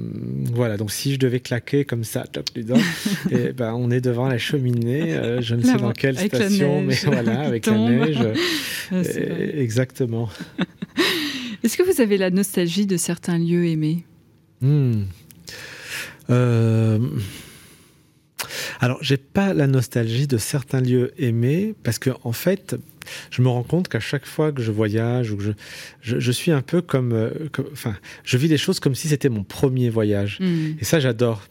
voilà. 0.53 0.77
Donc 0.77 0.91
si 0.91 1.11
je 1.13 1.17
devais 1.17 1.39
claquer 1.39 1.83
comme 1.83 2.03
ça 2.03 2.25
top 2.31 2.47
les 2.55 2.63
dents 2.63 2.77
et 3.31 3.53
ben 3.53 3.73
on 3.73 3.89
est 3.89 4.01
devant 4.01 4.27
la 4.27 4.37
cheminée 4.37 5.15
euh, 5.15 5.41
je 5.41 5.55
ne 5.55 5.63
sais 5.63 5.77
dans 5.77 5.93
quelle 5.93 6.19
station 6.19 6.83
mais 6.83 6.93
voilà 7.05 7.39
avec 7.47 7.65
la 7.65 7.77
neige. 7.89 8.19
Ah, 8.91 9.01
exactement. 9.55 10.29
Est-ce 11.63 11.75
que 11.75 11.81
vous 11.81 12.01
avez 12.01 12.17
la 12.17 12.29
nostalgie 12.29 12.85
de 12.85 12.97
certains 12.97 13.39
lieux 13.39 13.65
aimés? 13.65 14.05
Mmh. 14.61 15.05
Euh... 16.29 16.99
Alors, 18.79 18.97
j'ai 19.01 19.17
pas 19.17 19.53
la 19.53 19.67
nostalgie 19.67 20.27
de 20.27 20.37
certains 20.37 20.81
lieux 20.81 21.11
aimés 21.17 21.75
parce 21.83 21.99
que, 21.99 22.11
en 22.23 22.31
fait, 22.31 22.75
je 23.31 23.41
me 23.41 23.49
rends 23.49 23.63
compte 23.63 23.89
qu'à 23.89 23.99
chaque 23.99 24.25
fois 24.25 24.51
que 24.51 24.61
je 24.61 24.71
voyage 24.71 25.31
ou 25.31 25.37
que 25.37 25.43
je, 25.43 25.51
je, 26.01 26.19
je 26.19 26.31
suis 26.31 26.51
un 26.51 26.61
peu 26.61 26.81
comme, 26.81 27.11
euh, 27.11 27.31
comme, 27.51 27.67
enfin, 27.73 27.95
je 28.23 28.37
vis 28.37 28.47
les 28.47 28.57
choses 28.57 28.79
comme 28.79 28.95
si 28.95 29.09
c'était 29.09 29.29
mon 29.29 29.43
premier 29.43 29.89
voyage. 29.89 30.39
Mmh. 30.39 30.77
Et 30.79 30.85
ça, 30.85 30.99
j'adore. 30.99 31.43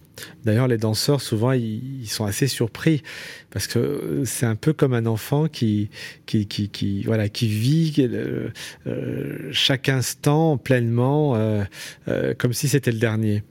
D'ailleurs, 0.45 0.69
les 0.69 0.79
danseurs, 0.79 1.21
souvent, 1.21 1.53
ils, 1.53 2.03
ils, 2.03 2.09
sont 2.09 2.25
assez 2.25 2.47
surpris 2.47 3.03
parce 3.51 3.67
que 3.67 4.23
c'est 4.25 4.47
un 4.47 4.57
peu 4.57 4.73
comme 4.73 4.93
un 4.93 5.07
enfant 5.07 5.49
qui, 5.49 5.91
qui, 6.27 6.47
qui, 6.47 6.69
qui 6.69 7.03
voilà, 7.03 7.29
qui 7.29 7.49
vit 7.49 7.95
euh, 7.99 8.49
euh, 8.87 9.49
chaque 9.53 9.89
instant 9.89 10.57
pleinement 10.59 11.37
euh, 11.37 11.65
euh, 12.09 12.35
comme 12.35 12.53
si 12.53 12.69
c'était 12.69 12.93
le 12.93 12.99
dernier. 12.99 13.43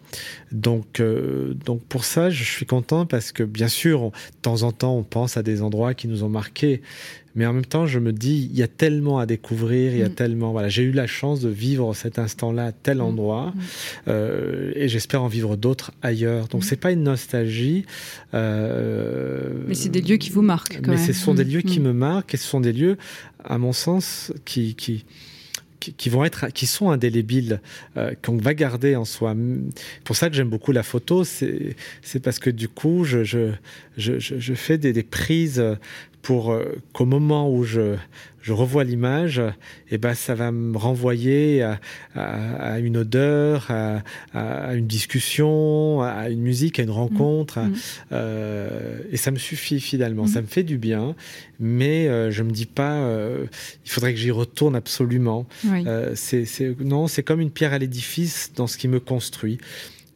Donc, 0.52 1.00
euh, 1.00 1.54
donc, 1.66 1.82
pour 1.84 2.06
ça, 2.06 2.30
je 2.30 2.44
suis 2.44 2.66
content 2.66 3.06
parce 3.06 3.32
que, 3.32 3.44
bien 3.44 3.68
sûr, 3.68 4.02
on, 4.02 4.08
de 4.10 4.14
temps 4.42 4.64
en 4.64 4.72
temps, 4.72 4.96
on 4.96 5.04
pense 5.04 5.38
à 5.38 5.44
des 5.44 5.62
endroits 5.62 5.94
qui 5.94 6.08
nous 6.08 6.24
ont 6.24 6.30
marqués 6.30 6.82
mais 7.38 7.46
en 7.46 7.54
même 7.54 7.66
temps 7.66 7.86
je 7.86 8.00
me 8.00 8.12
dis 8.12 8.50
il 8.52 8.58
y 8.58 8.64
a 8.64 8.68
tellement 8.68 9.20
à 9.20 9.26
découvrir 9.26 9.94
il 9.94 10.00
y 10.00 10.04
a 10.04 10.10
mmh. 10.10 10.16
tellement 10.16 10.52
voilà 10.52 10.70
j'ai 10.70 10.82
eu 10.82 10.92
la 10.92 11.08
chance 11.08 11.40
de 11.40 11.50
vivre 11.50 11.94
cet 11.94 12.20
instant 12.20 12.52
là 12.52 12.66
à 12.66 12.72
tel 12.72 13.00
endroit 13.00 13.54
mmh. 13.56 13.60
euh, 14.08 14.72
et 14.76 14.90
j'espère 14.90 15.22
en 15.22 15.28
vivre 15.28 15.56
d'autres 15.56 15.92
ailleurs 16.02 16.48
donc 16.48 16.62
mmh. 16.62 16.66
c'est 16.66 16.80
pas 16.80 16.92
une 16.92 17.04
nostalgie 17.04 17.86
euh, 18.34 19.52
mais 19.68 19.76
c'est 19.76 19.90
des 19.90 20.02
lieux 20.02 20.18
qui 20.18 20.32
vous 20.32 20.42
marquent 20.42 20.80
mais 20.82 20.96
même. 20.96 20.98
ce 20.98 21.14
sont 21.14 21.36
des 21.36 21.44
lieux 21.44 21.62
qui 21.62 21.80
me 21.80 21.94
marquent 21.94 22.34
et 22.34 22.38
ce 22.38 22.48
sont 22.48 22.60
des 22.60 22.74
lieux 22.74 22.98
à 23.44 23.60
mon 23.60 23.72
sens 23.72 24.34
qui 24.44 24.74
qui 24.76 25.06
qui, 25.80 26.10
vont 26.10 26.24
être, 26.24 26.48
qui 26.48 26.66
sont 26.68 26.90
indélébiles, 26.90 27.62
qu'on 28.24 28.38
va 28.38 28.54
garder 28.54 28.96
en 28.96 29.06
soi. 29.06 29.36
Pour 30.04 30.16
ça 30.16 30.30
que 30.30 30.36
j'aime 30.36 30.50
beaucoup 30.50 30.72
la 30.72 30.84
photo, 30.84 31.24
c'est 31.24 31.76
parce 32.24 32.40
que 32.40 32.50
du 32.50 32.68
coup, 32.68 33.04
je, 33.04 33.24
je, 33.24 33.52
je, 33.98 34.20
je 34.20 34.54
fais 34.54 34.78
des, 34.78 34.94
des 34.94 35.04
prises 35.04 35.64
pour 36.28 36.52
euh, 36.52 36.76
qu'au 36.92 37.06
moment 37.06 37.50
où 37.50 37.64
je, 37.64 37.96
je 38.42 38.52
revois 38.52 38.84
l'image, 38.84 39.42
eh 39.92 39.98
ben, 39.98 40.14
ça 40.14 40.36
va 40.36 40.52
me 40.52 40.78
renvoyer 40.78 41.64
à, 41.64 41.80
à, 42.16 42.80
une 42.80 42.98
odeur, 42.98 43.72
à, 43.72 44.04
à, 44.34 44.74
une 44.74 44.88
discussion, 44.88 46.02
à 46.02 46.28
une 46.28 46.42
musique, 46.42 46.80
à 46.80 46.84
une 46.84 46.90
rencontre. 46.90 47.60
Mmh. 47.60 47.74
Euh, 48.12 49.00
et 49.10 49.16
ça 49.16 49.32
me 49.32 49.38
suffit 49.38 49.80
finalement. 49.80 50.26
Mmh. 50.26 50.28
Ça 50.28 50.42
me 50.42 50.48
fait 50.48 50.64
du 50.64 50.78
bien, 50.78 51.16
mais 51.62 52.10
euh, 52.10 52.30
je 52.30 52.44
me 52.44 52.52
dis 52.52 52.66
pas, 52.66 53.04
euh, 53.04 53.46
il 53.86 53.90
faudrait 53.90 54.14
que 54.14 54.20
j'y 54.20 54.32
retourne 54.32 54.76
absolument. 54.76 55.48
Non, 55.64 57.08
c'est 57.08 57.24
comme 57.24 57.40
une 57.40 57.52
pierre 57.52 57.72
à 57.72 57.78
l'édifice 57.78 58.52
dans 58.54 58.68
ce 58.68 58.78
qui 58.78 58.90
me 58.90 59.00
construit. 59.00 59.60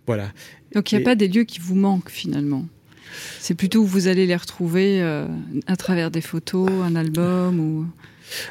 Voilà. 0.08 0.34
Donc 0.76 0.92
il 0.92 0.98
n'y 0.98 1.04
a 1.04 1.06
pas 1.06 1.16
des 1.16 1.30
lieux 1.30 1.46
qui 1.46 1.62
vous 1.62 1.76
manquent 1.76 2.10
finalement 2.10 2.66
c'est 3.40 3.56
plutôt 3.56 3.82
où 3.82 3.86
vous 3.86 4.08
allez 4.08 4.26
les 4.26 4.36
retrouver 4.36 5.02
euh, 5.02 5.28
à 5.68 5.76
travers 5.76 6.12
des 6.12 6.22
photos, 6.22 6.70
un 6.84 6.96
album 6.96 7.60
ou. 7.60 7.86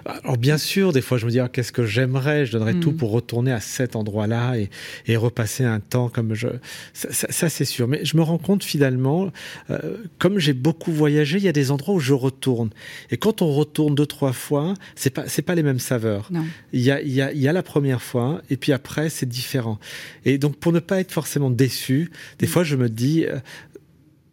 Alors 0.04 0.36
bien 0.36 0.58
sûr, 0.58 0.92
des 0.92 1.00
fois 1.00 1.18
je 1.18 1.26
me 1.26 1.30
dis 1.30 1.40
ah, 1.40 1.48
qu'est-ce 1.48 1.72
que 1.72 1.84
j'aimerais, 1.84 2.46
je 2.46 2.52
donnerais 2.52 2.74
tout 2.74 2.92
mm. 2.92 2.96
pour 2.96 3.10
retourner 3.10 3.52
à 3.52 3.60
cet 3.60 3.96
endroit-là 3.96 4.56
et, 4.56 4.70
et, 5.06 5.16
repasser 5.16 5.64
un 5.64 5.80
temps 5.80 6.08
comme 6.08 6.34
je. 6.34 6.48
Ça, 6.92 7.08
ça, 7.10 7.48
c'est 7.48 7.64
sûr. 7.64 7.88
Mais 7.88 8.04
je 8.04 8.16
me 8.16 8.22
rends 8.22 8.38
compte 8.38 8.64
finalement, 8.64 9.30
euh, 9.70 9.96
comme 10.18 10.38
j'ai 10.38 10.52
beaucoup 10.52 10.92
voyagé, 10.92 11.38
il 11.38 11.44
y 11.44 11.48
a 11.48 11.52
des 11.52 11.70
endroits 11.70 11.94
où 11.94 12.00
je 12.00 12.14
retourne. 12.14 12.70
Et 13.10 13.16
quand 13.16 13.42
on 13.42 13.52
retourne 13.52 13.94
deux 13.94 14.06
trois 14.06 14.32
fois, 14.32 14.74
c'est 14.94 15.10
pas 15.10 15.24
c'est 15.26 15.42
pas 15.42 15.54
les 15.54 15.62
mêmes 15.62 15.78
saveurs. 15.78 16.28
Non. 16.30 16.44
Il 16.72 16.80
y 16.80 16.90
a 16.90 17.00
il 17.00 17.12
y 17.12 17.22
a 17.22 17.32
il 17.32 17.40
y 17.40 17.48
a 17.48 17.52
la 17.52 17.62
première 17.62 18.02
fois 18.02 18.42
et 18.50 18.56
puis 18.56 18.72
après 18.72 19.10
c'est 19.10 19.28
différent. 19.28 19.78
Et 20.24 20.38
donc 20.38 20.56
pour 20.56 20.72
ne 20.72 20.80
pas 20.80 21.00
être 21.00 21.12
forcément 21.12 21.50
déçu, 21.50 22.10
des 22.38 22.46
mm. 22.46 22.50
fois 22.50 22.64
je 22.64 22.76
me 22.76 22.88
dis 22.88 23.24
euh, 23.26 23.38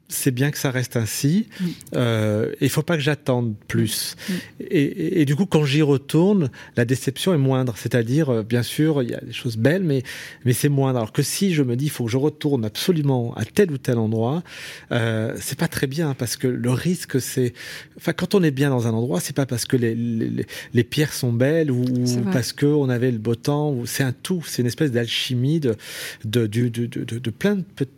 c'est 0.09 0.31
bien 0.31 0.51
que 0.51 0.57
ça 0.57 0.71
reste 0.71 0.95
ainsi. 0.95 1.47
Euh, 1.95 2.53
il 2.61 2.69
faut 2.69 2.81
pas 2.81 2.95
que 2.95 3.03
j'attende 3.03 3.55
plus. 3.67 4.15
Et, 4.59 5.21
et, 5.21 5.25
du 5.25 5.35
coup, 5.35 5.45
quand 5.45 5.65
j'y 5.65 5.81
retourne, 5.81 6.49
la 6.77 6.85
déception 6.85 7.33
est 7.33 7.37
moindre. 7.37 7.75
C'est-à-dire, 7.77 8.29
euh, 8.29 8.43
bien 8.43 8.63
sûr, 8.63 9.03
il 9.03 9.09
y 9.09 9.15
a 9.15 9.19
des 9.19 9.33
choses 9.33 9.57
belles, 9.57 9.83
mais 9.83 10.03
mais 10.45 10.53
c'est 10.53 10.69
moindre. 10.69 10.99
Alors 10.99 11.11
que 11.11 11.23
si 11.23 11.53
je 11.53 11.61
me 11.61 11.75
dis, 11.75 11.85
il 11.85 11.91
faut 11.91 12.05
que 12.05 12.11
je 12.11 12.17
retourne 12.17 12.63
absolument 12.63 13.33
à 13.35 13.43
tel 13.43 13.71
ou 13.71 13.77
tel 13.77 13.97
endroit, 13.97 14.43
euh, 14.91 15.35
c'est 15.39 15.59
pas 15.59 15.67
très 15.67 15.87
bien 15.87 16.13
parce 16.13 16.37
que 16.37 16.47
le 16.47 16.71
risque, 16.71 17.19
c'est, 17.19 17.53
enfin, 17.97 18.13
quand 18.13 18.33
on 18.33 18.43
est 18.43 18.51
bien 18.51 18.69
dans 18.69 18.87
un 18.87 18.93
endroit, 18.93 19.19
c'est 19.19 19.35
pas 19.35 19.45
parce 19.45 19.65
que 19.65 19.75
les, 19.75 19.93
les, 19.93 20.45
les 20.73 20.83
pierres 20.83 21.13
sont 21.13 21.33
belles 21.33 21.69
ou 21.69 21.83
parce 22.31 22.53
que 22.53 22.65
on 22.65 22.89
avait 22.89 23.11
le 23.11 23.17
beau 23.17 23.35
temps. 23.35 23.75
C'est 23.85 24.03
un 24.03 24.13
tout. 24.13 24.41
C'est 24.47 24.61
une 24.61 24.67
espèce 24.67 24.91
d'alchimie 24.91 25.59
de 25.59 25.75
de, 26.23 26.47
de, 26.47 26.69
de, 26.69 26.85
de, 26.85 27.19
de 27.19 27.29
plein 27.29 27.55
de 27.55 27.63
petits 27.75 27.91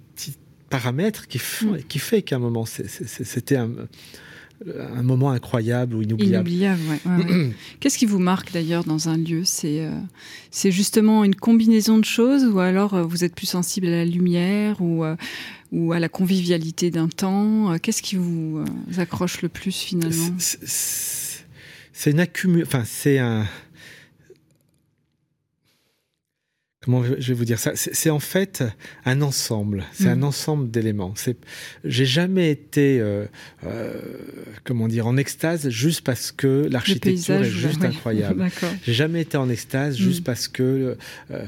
paramètres 0.70 1.28
qui, 1.28 1.38
mm. 1.38 1.84
qui 1.88 2.00
fait 2.00 2.22
qu'à 2.22 2.38
un 2.38 2.40
moment, 2.40 2.66
c'était 2.66 3.58
un, 3.58 3.70
un, 4.78 5.04
moment 5.04 5.32
incroyable 5.32 5.96
ou 5.96 6.02
inoubliable. 6.02 6.50
Inoubliable, 6.50 6.82
ouais, 7.06 7.52
Qu'est-ce 7.80 7.98
qui 7.98 8.06
vous 8.06 8.20
marque 8.20 8.52
d'ailleurs 8.52 8.84
dans 8.84 9.10
un 9.10 9.18
lieu? 9.18 9.44
C'est 9.46 9.86
euh, 9.86 9.92
c'est 10.52 10.72
justement 10.72 11.24
une 11.24 11.36
combinaison 11.36 11.98
de 11.98 12.06
choses 12.06 12.46
ou 12.46 12.60
alors 12.60 12.94
euh, 12.94 13.04
vous 13.04 13.24
êtes 13.24 13.36
plus 13.36 13.48
sensible 13.48 13.88
à 13.88 13.92
la 13.92 14.06
lumière 14.06 14.82
ou, 14.82 15.04
euh, 15.04 15.16
ou 15.72 15.94
à 15.94 16.00
la 16.00 16.10
convivialité 16.10 16.92
d'un 16.92 17.08
temps? 17.08 17.78
Qu'est-ce 17.82 18.02
qui 18.02 18.16
vous 18.16 18.64
accroche 18.98 19.42
le 19.42 19.50
plus 19.50 19.72
finalement? 19.72 20.36
C'est 20.40 22.12
une 22.12 22.20
accumulation, 22.20 22.68
enfin 22.68 22.84
c'est 22.86 23.20
un 23.20 23.46
comment 26.82 27.04
je 27.04 27.28
vais 27.28 27.34
vous 27.34 27.46
dire 27.46 27.60
ça? 27.60 27.74
C'est 27.76 28.10
en 28.10 28.20
fait 28.20 28.64
un 29.06 29.22
ensemble. 29.22 29.84
C'est 29.94 30.08
un 30.08 30.18
mm. 30.18 30.24
ensemble 30.24 30.72
d'éléments. 30.72 31.14
J'ai 31.84 32.06
jamais 32.06 32.52
été, 32.52 33.00
euh, 33.02 33.26
euh, 33.66 34.00
comment 34.64 34.88
dire, 34.88 35.06
en 35.06 35.18
extase 35.18 35.70
juste 35.70 36.02
parce 36.02 36.32
que 36.32 36.68
l'architecture 36.72 37.42
est 37.42 37.50
juste 37.50 37.84
incroyable. 37.84 38.48
J'ai 38.86 38.94
jamais 38.94 39.22
été 39.22 39.36
en 39.36 39.50
extase 39.50 39.98
juste 39.98 40.22
mm. 40.22 40.24
parce 40.24 40.48
que 40.48 40.98
euh, 41.32 41.46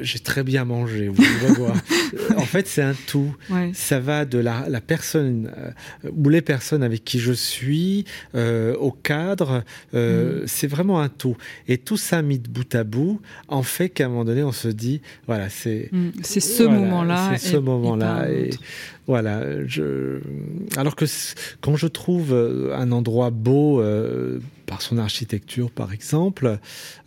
j'ai 0.00 0.18
très 0.18 0.42
bien 0.42 0.64
mangé. 0.64 1.08
en 2.36 2.42
fait, 2.42 2.66
c'est 2.66 2.82
un 2.82 2.94
tout. 3.06 3.34
Ça 3.74 4.00
va 4.00 4.24
de 4.24 4.38
la, 4.38 4.68
la 4.68 4.80
personne 4.80 5.50
ou 6.10 6.28
les 6.28 6.42
personnes 6.42 6.82
avec 6.82 7.04
qui 7.04 7.20
je 7.20 7.32
suis 7.32 8.06
au 8.34 8.90
cadre. 8.90 9.62
Mm. 9.92 10.46
C'est 10.46 10.66
vraiment 10.66 11.00
un 11.00 11.08
tout. 11.08 11.36
Et 11.68 11.78
tout 11.78 11.96
ça 11.96 12.22
mis 12.22 12.40
de 12.40 12.48
bout 12.48 12.74
à 12.74 12.82
bout 12.82 13.20
en 13.46 13.62
fait 13.62 13.88
qu'à 13.90 14.06
un 14.06 14.08
moment 14.08 14.24
donné 14.24 14.42
on 14.48 14.52
se 14.52 14.68
dit, 14.68 15.00
voilà, 15.26 15.48
c'est 15.48 15.90
mm. 15.92 16.10
c'est 16.22 16.40
ce 16.40 16.62
moment-là. 16.62 17.36
C'est 17.36 17.50
ce 17.52 17.56
moment-là. 17.56 18.30
Et, 18.30 18.50
voilà, 19.06 19.66
je. 19.66 20.20
Alors 20.76 20.96
que 20.96 21.06
quand 21.60 21.76
je 21.76 21.86
trouve 21.86 22.32
euh, 22.32 22.76
un 22.76 22.92
endroit 22.92 23.30
beau 23.30 23.80
euh, 23.80 24.38
par 24.66 24.82
son 24.82 24.98
architecture, 24.98 25.70
par 25.70 25.92
exemple, 25.92 26.58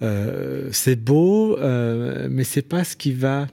euh, 0.01 0.69
c'est 0.71 0.95
beau, 0.95 1.57
euh, 1.59 2.27
mais 2.29 2.43
c'est 2.43 2.67
pas 2.67 2.83
ce 2.83 2.95
qui 2.95 3.11
va 3.11 3.47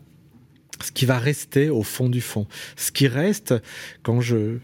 ce 0.82 0.92
qui 0.92 1.06
va 1.06 1.18
rester 1.18 1.70
au 1.70 1.82
fond 1.82 2.08
du 2.08 2.20
fond. 2.20 2.46
Ce 2.76 2.92
qui 2.92 3.08
reste 3.08 3.54
quand 4.02 4.20
je 4.20 4.58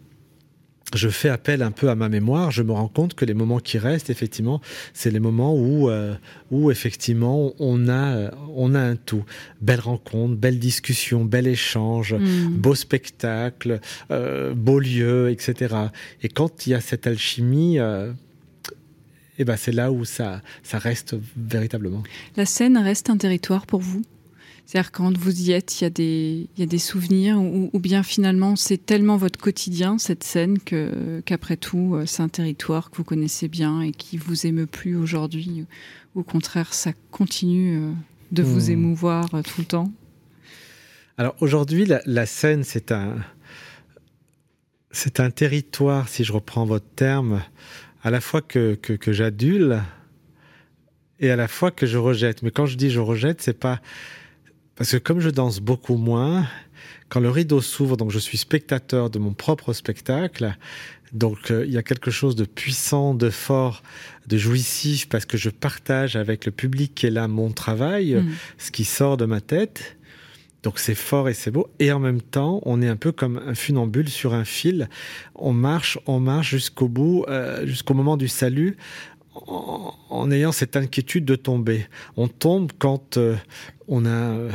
je 0.95 1.09
fais 1.09 1.28
appel 1.28 1.62
un 1.62 1.70
peu 1.70 1.88
à 1.90 1.95
ma 1.95 2.09
mémoire, 2.09 2.51
je 2.51 2.62
me 2.62 2.72
rends 2.72 2.88
compte 2.88 3.14
que 3.14 3.24
les 3.24 3.34
moments 3.34 3.59
qui 3.59 3.78
restent, 3.78 4.11
effectivement, 4.11 4.61
c'est 4.92 5.11
les 5.11 5.20
moments 5.20 5.55
où, 5.55 5.90
euh, 5.90 6.14
où 6.51 6.70
effectivement, 6.70 7.55
on 7.59 7.88
a, 7.88 8.30
on 8.55 8.74
a 8.74 8.80
un 8.80 8.97
tout. 8.97 9.24
Belle 9.61 9.80
rencontre, 9.80 10.34
belle 10.36 10.59
discussion, 10.59 11.24
bel 11.24 11.47
échange, 11.47 12.14
mm. 12.14 12.49
beau 12.49 12.74
spectacle, 12.74 13.80
euh, 14.11 14.55
beau 14.55 14.78
lieu, 14.78 15.30
etc. 15.30 15.74
Et 16.22 16.28
quand 16.28 16.66
il 16.66 16.70
y 16.70 16.74
a 16.74 16.80
cette 16.80 17.07
alchimie, 17.07 17.78
euh, 17.78 18.12
eh 19.38 19.45
ben 19.45 19.57
c'est 19.57 19.72
là 19.72 19.90
où 19.90 20.05
ça, 20.05 20.42
ça 20.62 20.78
reste 20.78 21.16
véritablement. 21.36 22.03
La 22.36 22.47
scène 22.47 22.78
reste 22.78 23.11
un 23.11 23.16
territoire 23.16 23.66
pour 23.66 23.80
vous? 23.80 24.03
C'est-à-dire 24.67 24.93
quand 24.93 25.17
vous 25.17 25.43
y 25.43 25.53
êtes, 25.53 25.81
il 25.81 25.85
y 25.85 25.87
a 25.87 25.91
des, 25.91 26.49
il 26.57 26.61
y 26.61 26.62
a 26.62 26.67
des 26.67 26.79
souvenirs 26.79 27.39
ou, 27.39 27.71
ou 27.73 27.79
bien 27.79 28.03
finalement 28.03 28.57
c'est 28.57 28.79
tellement 28.79 29.17
votre 29.17 29.39
quotidien 29.39 29.99
cette 29.99 30.25
scène 30.25 30.59
que 30.59 31.21
qu'après 31.27 31.57
tout 31.57 31.95
euh, 31.95 32.07
c'est 32.07 32.23
un 32.23 32.29
territoire 32.29 32.91
que 32.91 32.97
vous 32.97 33.05
connaissez 33.05 33.49
bien 33.49 33.83
et 33.83 33.93
qui 33.93 34.17
vous 34.17 34.47
émeut 34.47 34.67
plus 34.67 34.97
aujourd'hui. 34.97 35.67
Au 36.15 36.23
contraire, 36.23 36.73
ça 36.73 36.93
continue 37.11 37.77
euh, 37.77 37.93
de 38.33 38.43
vous 38.43 38.69
hmm. 38.69 38.73
émouvoir 38.73 39.35
euh, 39.35 39.43
tout 39.43 39.61
le 39.61 39.67
temps. 39.67 39.93
Alors 41.19 41.37
aujourd'hui, 41.41 41.85
la, 41.85 42.01
la 42.07 42.25
scène 42.25 42.65
c'est 42.65 42.91
un 42.91 43.17
c'est 44.91 45.21
un 45.21 45.31
territoire, 45.31 46.09
si 46.09 46.25
je 46.25 46.33
reprends 46.33 46.65
votre 46.65 46.89
terme, 46.95 47.43
à 48.03 48.11
la 48.11 48.21
fois 48.21 48.41
que, 48.41 48.77
que, 48.77 48.93
que 48.93 49.12
j'adule 49.12 49.83
et 51.21 51.31
à 51.31 51.37
la 51.37 51.49
fois 51.49 51.71
que 51.71 51.85
je 51.85 51.99
rejette. 51.99 52.43
Mais 52.43 52.51
quand 52.51 52.67
je 52.67 52.77
dis 52.77 52.91
je 52.91 53.01
rejette, 53.01 53.43
c'est 53.43 53.59
pas 53.59 53.81
parce 54.77 54.91
que 54.93 54.97
comme 54.97 55.20
je 55.20 55.31
danse 55.31 55.61
beaucoup 55.61 55.97
moins, 55.97 56.47
quand 57.09 57.20
le 57.20 57.31
rideau 57.31 57.61
s'ouvre, 57.61 57.97
donc 57.97 58.11
je 58.11 58.18
suis 58.18 58.39
spectateur 58.39 59.11
de 59.11 59.18
mon 59.18 59.33
propre 59.33 59.72
spectacle, 59.72 60.57
donc 61.12 61.51
euh, 61.51 61.64
il 61.64 61.72
y 61.72 61.79
a 61.79 61.83
quelque 61.83 62.11
chose 62.11 62.35
de 62.35 62.45
puissant, 62.45 63.14
de 63.14 63.31
fort, 63.31 63.83
de 64.27 64.37
jouissif, 64.37 65.09
parce 65.09 65.25
que 65.25 65.37
je 65.37 65.49
partage 65.49 66.16
avec 66.16 66.45
le 66.45 66.53
public 66.53 66.93
qui 66.95 67.07
est 67.07 67.11
là 67.11 67.29
mon 67.29 67.53
travail, 67.53 68.16
mmh. 68.16 68.31
ce 68.59 68.70
qui 68.72 68.85
sort 68.85 69.16
de 69.16 69.25
ma 69.25 69.41
tête. 69.41 69.97
Donc 70.64 70.79
c'est 70.79 70.95
fort 70.95 71.29
et 71.29 71.35
c'est 71.35 71.51
beau. 71.51 71.68
Et 71.79 71.93
en 71.93 72.01
même 72.01 72.22
temps, 72.22 72.61
on 72.64 72.81
est 72.81 72.89
un 72.89 72.97
peu 72.97 73.12
comme 73.12 73.41
un 73.47 73.55
funambule 73.55 74.09
sur 74.09 74.33
un 74.33 74.47
fil. 74.47 74.89
On 75.35 75.53
marche, 75.53 75.99
on 76.07 76.20
marche 76.20 76.51
jusqu'au 76.51 76.89
bout, 76.89 77.27
euh, 77.29 77.66
jusqu'au 77.66 77.93
moment 77.93 78.16
du 78.16 78.29
salut, 78.29 78.79
en, 79.35 79.95
en, 80.11 80.30
ayant 80.30 80.53
cette 80.53 80.76
inquiétude 80.76 81.24
de 81.24 81.37
tomber. 81.37 81.87
On 82.16 82.28
tombe 82.28 82.72
quand 82.78 83.16
euh, 83.16 83.37
on 83.89 84.07
a 84.07 84.09
euh, 84.09 84.51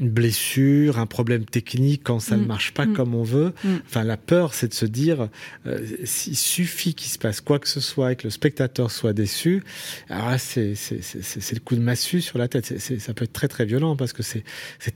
une 0.00 0.10
blessure, 0.10 0.98
un 0.98 1.06
problème 1.06 1.44
technique, 1.44 2.02
quand 2.04 2.20
ça 2.20 2.36
mmh. 2.36 2.40
ne 2.40 2.46
marche 2.46 2.74
pas 2.74 2.86
mmh. 2.86 2.92
comme 2.92 3.14
on 3.14 3.22
veut. 3.22 3.52
Mmh. 3.64 3.68
Enfin, 3.86 4.04
la 4.04 4.16
peur, 4.16 4.54
c'est 4.54 4.68
de 4.68 4.74
se 4.74 4.86
dire, 4.86 5.28
euh, 5.66 5.78
s'il 6.04 6.36
suffit 6.36 6.94
qu'il 6.94 7.10
se 7.10 7.18
passe 7.18 7.40
quoi 7.40 7.58
que 7.58 7.68
ce 7.68 7.80
soit 7.80 8.12
et 8.12 8.16
que 8.16 8.24
le 8.24 8.30
spectateur 8.30 8.90
soit 8.90 9.12
déçu, 9.12 9.62
alors 10.08 10.30
là, 10.30 10.38
c'est 10.38 10.74
le 10.74 11.60
coup 11.60 11.76
de 11.76 11.80
massue 11.80 12.20
sur 12.20 12.38
la 12.38 12.48
tête. 12.48 12.78
C 12.78 12.98
ça 12.98 13.14
peut 13.14 13.24
être 13.24 13.32
très 13.32 13.48
très 13.48 13.64
violent 13.64 13.96
parce 13.96 14.12
que 14.12 14.22
c'est 14.22 14.44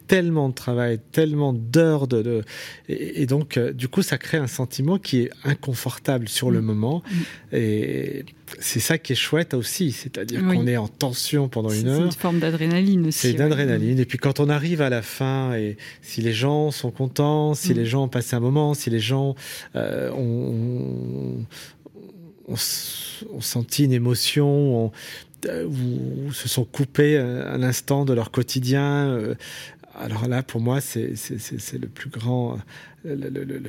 tellement 0.06 0.48
de 0.48 0.54
travail, 0.54 1.00
tellement 1.12 1.52
d'heures 1.52 2.06
de, 2.06 2.22
de, 2.22 2.42
et, 2.88 3.22
et 3.22 3.26
donc 3.26 3.56
euh, 3.56 3.72
du 3.72 3.88
coup, 3.88 4.02
ça 4.02 4.18
crée 4.18 4.38
un 4.38 4.46
sentiment 4.46 4.98
qui 4.98 5.20
est 5.20 5.30
inconfortable 5.44 6.28
sur 6.28 6.50
le 6.50 6.60
moment 6.60 7.02
et 7.52 8.24
c'est 8.60 8.80
ça 8.80 8.98
qui 8.98 9.14
est 9.14 9.16
chouette 9.16 9.54
aussi, 9.54 9.90
c'est-à-dire 9.90 10.42
oui. 10.44 10.56
qu'on 10.56 10.66
est 10.66 10.76
en 10.76 10.86
tension 10.86 11.48
pendant 11.48 11.70
une 11.70 11.88
heure. 11.88 11.98
C'est 11.98 12.04
une 12.04 12.12
forme 12.12 12.38
d'adrénaline 12.40 13.06
aussi. 13.06 13.18
C'est 13.18 13.32
d'adrénaline. 13.32 13.96
Ouais. 13.96 14.02
Et 14.02 14.06
puis 14.06 14.18
quand 14.18 14.38
on 14.38 14.48
arrive 14.48 14.82
à 14.82 14.90
la 14.90 15.02
fin, 15.02 15.54
et 15.54 15.76
si 16.02 16.20
les 16.20 16.32
gens 16.32 16.70
sont 16.70 16.90
contents, 16.90 17.54
si 17.54 17.72
mmh. 17.72 17.76
les 17.76 17.86
gens 17.86 18.04
ont 18.04 18.08
passé 18.08 18.36
un 18.36 18.40
moment, 18.40 18.74
si 18.74 18.90
les 18.90 19.00
gens 19.00 19.34
euh, 19.76 20.10
ont, 20.12 21.44
ont, 22.48 22.54
ont, 22.54 23.40
senti 23.40 23.84
une 23.84 23.92
émotion, 23.92 24.92
ou 25.46 26.32
se 26.32 26.48
sont 26.48 26.64
coupés 26.64 27.16
un 27.16 27.62
instant 27.62 28.04
de 28.04 28.12
leur 28.12 28.30
quotidien. 28.30 29.34
Alors 30.00 30.28
là, 30.28 30.42
pour 30.42 30.60
moi, 30.60 30.80
c'est 30.80 31.10
le 31.10 31.88
plus 31.88 32.10
grand, 32.10 32.58
le, 33.04 33.60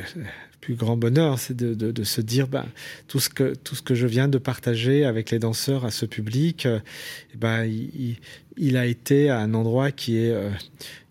plus 0.61 0.75
grand 0.75 0.97
bonheur, 0.97 1.39
c'est 1.39 1.55
de, 1.55 2.03
se 2.03 2.21
dire, 2.21 2.47
ben, 2.47 2.65
tout 3.07 3.19
ce 3.19 3.29
que 3.29 3.53
tout 3.55 3.75
ce 3.75 3.81
que 3.81 3.95
je 3.95 4.07
viens 4.07 4.27
de 4.27 4.37
partager 4.37 5.05
avec 5.05 5.31
les 5.31 5.39
danseurs 5.39 5.85
à 5.85 5.91
ce 5.91 6.05
public, 6.05 6.67
ben, 7.35 7.65
il, 8.57 8.77
a 8.77 8.85
été 8.85 9.29
à 9.29 9.39
un 9.39 9.53
endroit 9.53 9.91
qui 9.91 10.17
est 10.17 10.35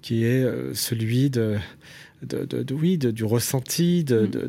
qui 0.03 0.25
est 0.25 0.45
celui 0.75 1.31
de 1.31 1.59
de, 2.23 2.75
oui, 2.75 2.99
du 2.99 3.25
ressenti, 3.25 4.05
de, 4.05 4.23
mm. 4.23 4.49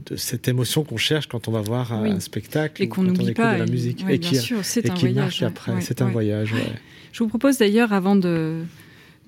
de, 0.00 0.16
cette 0.16 0.48
émotion 0.48 0.84
qu'on 0.84 0.96
cherche 0.96 1.28
quand 1.28 1.48
on 1.48 1.52
va 1.52 1.60
voir 1.60 1.92
un 1.92 2.20
spectacle 2.20 2.82
et 2.82 2.88
qu'on 2.88 3.02
n'oublie 3.02 3.32
pas 3.32 3.54
de 3.54 3.60
la 3.60 3.66
musique 3.66 4.04
et, 4.08 4.18
qui, 4.18 4.36
c'est 4.62 4.90
un, 4.90 4.94
voyage 4.94 5.42
après. 5.42 5.80
c'est 5.80 6.02
un 6.02 6.08
voyage. 6.10 6.54
Je 7.12 7.18
vous 7.20 7.28
propose 7.28 7.58
d'ailleurs, 7.58 7.92
avant 7.92 8.16
de, 8.16 8.62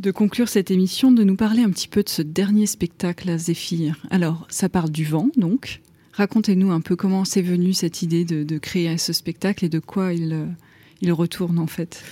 de 0.00 0.10
conclure 0.10 0.48
cette 0.48 0.70
émission, 0.70 1.12
de 1.12 1.24
nous 1.24 1.36
parler 1.36 1.62
un 1.62 1.70
petit 1.70 1.88
peu 1.88 2.02
de 2.02 2.08
ce 2.08 2.22
dernier 2.22 2.66
spectacle 2.66 3.30
à 3.30 3.38
Zéphyr. 3.38 4.02
Alors, 4.10 4.46
ça 4.50 4.68
parle 4.68 4.90
du 4.90 5.04
vent, 5.04 5.30
donc. 5.36 5.80
Racontez-nous 6.12 6.70
un 6.70 6.80
peu 6.80 6.96
comment 6.96 7.26
c'est 7.26 7.42
venu 7.42 7.74
cette 7.74 8.00
idée 8.02 8.24
de, 8.24 8.58
créer 8.58 8.96
ce 8.96 9.12
spectacle 9.12 9.66
et 9.66 9.68
de 9.68 9.78
quoi 9.78 10.14
il, 10.14 10.46
il 11.02 11.12
retourne 11.12 11.58
en 11.58 11.66
fait. 11.66 12.02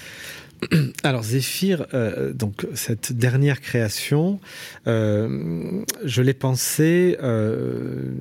Alors 1.03 1.23
Zéphyr, 1.23 1.87
euh, 1.95 2.33
donc 2.33 2.67
cette 2.75 3.13
dernière 3.13 3.61
création, 3.61 4.41
euh, 4.87 5.83
je 6.05 6.23
l'ai 6.23 6.35
pensée 6.35 7.17
euh, 7.23 8.13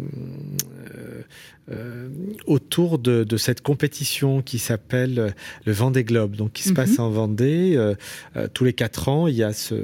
euh, 1.71 2.09
autour 2.45 2.99
de, 2.99 3.23
de, 3.23 3.37
cette 3.37 3.61
compétition 3.61 4.41
qui 4.41 4.59
s'appelle 4.59 5.33
le 5.63 5.71
Vendée 5.71 6.03
Globe, 6.03 6.35
donc 6.35 6.51
qui 6.51 6.63
se 6.63 6.73
passe 6.73 6.97
mhm. 6.97 7.05
en 7.05 7.09
Vendée. 7.09 7.73
Euh, 7.77 7.95
euh, 8.35 8.49
tous 8.53 8.65
les 8.65 8.73
quatre 8.73 9.07
ans, 9.07 9.27
il 9.27 9.35
y 9.35 9.43
a 9.43 9.53
ce, 9.53 9.75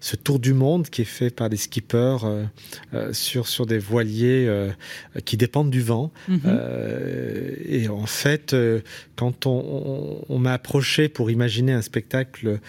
ce, 0.00 0.16
tour 0.16 0.38
du 0.38 0.54
monde 0.54 0.88
qui 0.88 1.02
est 1.02 1.04
fait 1.04 1.28
par 1.28 1.50
des 1.50 1.58
skippers 1.58 2.16
sur, 3.12 3.48
sur 3.48 3.66
des 3.66 3.78
voiliers 3.78 4.50
qui 5.26 5.36
dépendent 5.36 5.70
du 5.70 5.82
vent. 5.82 6.10
Mhm. 6.28 6.40
et 7.66 7.88
en 7.88 8.06
fait, 8.06 8.56
quand 9.14 9.44
on, 9.44 10.24
on, 10.28 10.38
m'a 10.38 10.54
approché 10.54 11.10
pour 11.10 11.30
imaginer 11.30 11.72
un 11.72 11.82
spectacle 11.82 12.60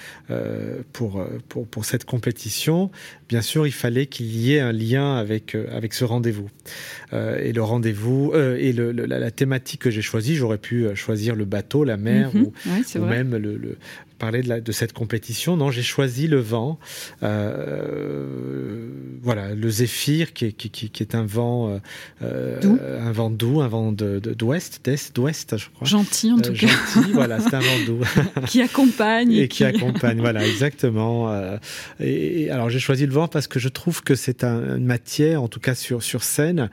pour, 0.92 1.26
pour, 1.48 1.68
pour 1.68 1.86
cette 1.86 2.04
compétition, 2.04 2.92
bien 3.30 3.42
sûr, 3.42 3.66
il 3.66 3.72
fallait 3.72 4.08
qu'il 4.08 4.36
y 4.36 4.56
ait 4.56 4.60
un 4.60 4.74
lien 4.74 5.16
avec, 5.16 5.56
avec 5.56 5.94
ce 5.94 6.04
rendez-vous. 6.04 6.50
et 7.14 7.54
le 7.54 7.64
rendez-vous, 7.64 8.34
et 8.58 8.74
le, 8.74 8.92
la, 8.92 9.32
thématique 9.32 9.82
que 9.82 9.92
j'ai 9.92 10.02
choisie, 10.02 10.36
j'aurais 10.36 10.58
pu 10.58 10.86
euh, 10.86 10.96
choisir 10.96 11.36
le 11.36 11.46
bateau, 11.46 11.84
la 11.84 11.98
mer, 11.98 12.32
mhm. 12.34 12.44
ou, 12.44 13.06
même 13.06 13.36
le, 13.36 13.78
parler 14.18 14.42
de, 14.42 14.50
la, 14.50 14.62
de, 14.62 14.72
cette 14.72 14.94
compétition. 14.94 15.58
Non, 15.58 15.72
j'ai 15.72 15.84
choisi 15.84 16.28
le 16.28 16.40
vent. 16.40 16.80
Euh, 17.24 18.90
voilà, 19.22 19.54
le 19.54 19.70
zéphyr, 19.70 20.34
qui 20.34 20.46
est, 20.46 20.52
qui, 20.52 20.70
qui, 20.70 21.04
est 21.04 21.16
un 21.16 21.26
vent, 21.26 21.80
euh, 22.22 22.60
doux. 22.60 22.80
un 22.82 23.12
vent 23.12 23.30
doux, 23.30 23.62
un 23.62 23.68
vent 23.68 23.92
d'ouest, 23.92 24.82
d'est, 24.84 25.16
d'ouest, 25.16 25.58
je 25.58 25.70
crois. 25.70 25.88
Gentil 25.88 26.32
en 26.32 26.40
tout 26.40 26.54
cas. 26.54 26.68
Gentil, 26.68 27.12
voilà, 27.14 27.40
c'est 27.40 27.54
un 27.54 27.60
vent 27.60 27.86
doux. 27.86 28.02
qui 28.48 28.62
accompagne. 28.62 29.34
Et, 29.34 29.48
qui... 29.48 29.64
accompagne, 29.64 30.20
voilà, 30.20 30.46
exactement. 30.46 31.32
Et, 32.00 32.50
alors 32.50 32.70
j'ai 32.70 32.80
choisi 32.80 33.06
le 33.06 33.14
vent 33.14 33.28
parce 33.28 33.48
que 33.48 33.60
je 33.60 33.70
trouve 33.70 34.04
que 34.04 34.16
c'est 34.16 34.44
un, 34.44 34.78
une 34.78 34.86
matière, 34.86 35.42
en 35.42 35.48
tout 35.48 35.60
cas 35.60 35.76
sur, 35.76 36.04
sur 36.04 36.24
scène, 36.24 36.70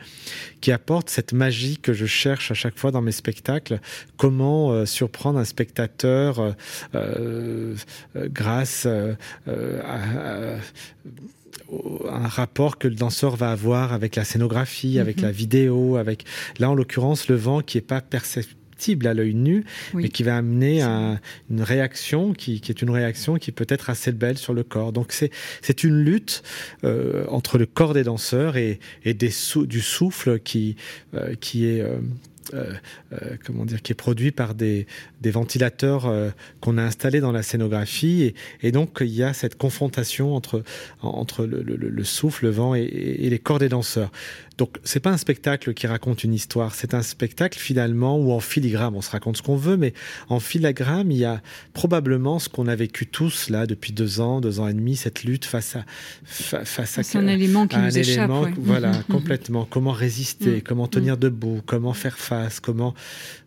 qui 0.61 0.73
apporte 0.73 1.11
cette 1.11 1.33
magie 1.33 1.79
que 1.79 1.93
je 1.93 2.07
cherche 2.07 2.51
à 2.51 2.55
chaque 2.55 2.79
fois 2.79 2.91
dans 2.91 3.03
mes 3.03 3.13
spectacles. 3.13 3.81
Comment 4.17 4.73
euh, 4.73 4.87
surprendre 4.87 5.39
un 5.39 5.45
spectateur 5.45 6.39
euh, 6.39 6.53
euh, 6.95 7.34
grâce 8.17 8.87
à, 8.87 9.17
un 12.09 12.29
rapport 12.29 12.79
que 12.79 12.89
le 12.89 12.95
danseur 12.95 13.37
va 13.37 13.51
avoir 13.51 13.93
avec 13.93 14.17
la 14.17 14.25
scénographie, 14.25 14.99
avec 14.99 15.19
mhm. 15.19 15.23
la 15.25 15.31
vidéo, 15.31 15.97
avec 15.97 16.25
là 16.59 16.71
en 16.71 16.75
l'occurrence 16.75 17.29
le 17.29 17.37
vent 17.37 17.61
qui 17.61 17.79
est 17.79 17.83
pas 17.83 18.01
perceptible 18.01 19.07
à 19.07 19.15
l'œil 19.15 19.35
nu, 19.35 19.65
mais 19.95 20.09
qui 20.09 20.23
va 20.23 20.37
amener 20.37 20.83
à 20.83 21.19
une 21.51 21.63
réaction 21.63 22.35
qui, 22.35 22.61
qui, 22.61 22.71
est 22.71 22.83
une 22.83 22.91
réaction 22.91 23.37
qui 23.37 23.53
peut 23.53 23.67
être 23.69 23.89
assez 23.89 24.13
belle 24.13 24.37
sur 24.37 24.53
le 24.53 24.63
corps. 24.63 24.93
Donc 24.93 25.13
c'est 25.13 25.85
une 25.85 26.03
lutte 26.03 26.43
euh, 26.85 27.25
entre 27.29 27.57
le 27.57 27.67
corps 27.67 27.95
des 27.95 28.03
danseurs 28.03 28.57
et, 28.57 28.81
et 29.05 29.15
des 29.15 29.31
sou 29.31 29.67
du 29.67 29.81
souffle 29.81 30.39
qui 30.39 30.77
euh, 31.15 31.35
qui 31.41 31.67
est 31.67 31.81
euh, 31.81 31.85
euh, 31.85 31.99
euh, 31.99 32.01
comment 33.45 33.65
dire, 33.65 33.83
qui 33.83 33.93
est 33.93 33.97
produit 33.97 34.33
par 34.33 34.55
des, 34.55 34.87
des 35.21 35.31
ventilateurs 35.31 36.07
euh, 36.07 36.31
qu'on 36.61 36.79
a 36.79 36.83
installés 36.83 37.21
dans 37.21 37.33
la 37.33 37.43
scénographie. 37.43 38.23
Et, 38.23 38.35
et, 38.63 38.73
donc, 38.73 38.99
il 39.01 39.15
y 39.15 39.23
a 39.23 39.33
cette 39.33 39.57
confrontation 39.57 40.35
entre, 40.35 40.63
entre 41.03 41.45
le, 41.47 41.63
le, 41.63 41.77
le 41.77 42.05
souffle, 42.05 42.47
le 42.47 42.51
vent 42.51 42.75
et, 42.75 42.83
et, 42.83 43.31
les 43.31 43.39
corps 43.39 43.59
des 43.59 43.69
danseurs. 43.69 44.11
Donc, 44.59 44.79
c'est 44.85 45.01
pas 45.01 45.11
un 45.11 45.17
spectacle 45.17 45.75
qui 45.75 45.87
raconte 45.87 46.25
une 46.25 46.35
histoire. 46.35 46.75
C'est 46.75 46.95
un 46.95 47.03
spectacle, 47.03 47.59
finalement, 47.59 48.19
où 48.19 48.33
en 48.33 48.41
filigrane, 48.41 48.95
on 48.95 49.03
se 49.03 49.11
raconte 49.11 49.37
ce 49.37 49.43
qu'on 49.43 49.57
veut, 49.57 49.77
mais 49.77 49.95
en 50.29 50.41
filigrane, 50.41 51.11
il 51.11 51.19
y 51.19 51.25
a 51.25 51.43
probablement 51.73 52.39
ce 52.39 52.49
qu'on 52.49 52.67
a 52.67 52.77
vécu 52.77 53.07
tous, 53.07 53.51
là, 53.51 53.67
depuis 53.67 53.93
deux 53.93 54.21
ans, 54.21 54.41
deux 54.41 54.61
ans 54.61 54.69
et 54.69 54.75
demi, 54.75 54.97
cette 54.97 55.25
lutte 55.25 55.45
face 55.45 55.77
à, 55.77 55.85
face 56.65 56.99
à, 56.99 57.03
c'est 57.03 57.19
un 57.19 57.27
élément 57.27 57.67
qui 57.67 57.79
nous 57.79 57.99
échappe. 57.99 58.31
Voilà, 58.57 58.93
complètement. 59.11 59.67
Comment 59.69 59.93
résister, 59.93 60.59
mm. 60.59 60.63
comment 60.63 60.89
tenir 60.89 61.17
mm. 61.17 61.21
debout, 61.21 61.61
comment 61.67 61.93
faire 61.93 62.19
face 62.19 62.61
comment 62.61 62.95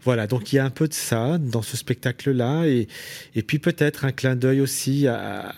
voilà. 0.04 0.28
Donc 0.28 0.54
il 0.54 0.58
y 0.58 0.60
a 0.60 0.66
un 0.66 0.70
peu 0.70 0.88
de 0.88 0.94
ça 0.94 1.38
dans 1.38 1.62
ce 1.62 1.76
spectacle-là 1.76 2.66
et 2.66 2.88
et 3.36 3.44
puis 3.44 3.60
peut-être 3.60 4.06
un 4.06 4.12
clin 4.12 4.36
d'œil 4.36 4.62
aussi 4.62 5.08
à, 5.08 5.54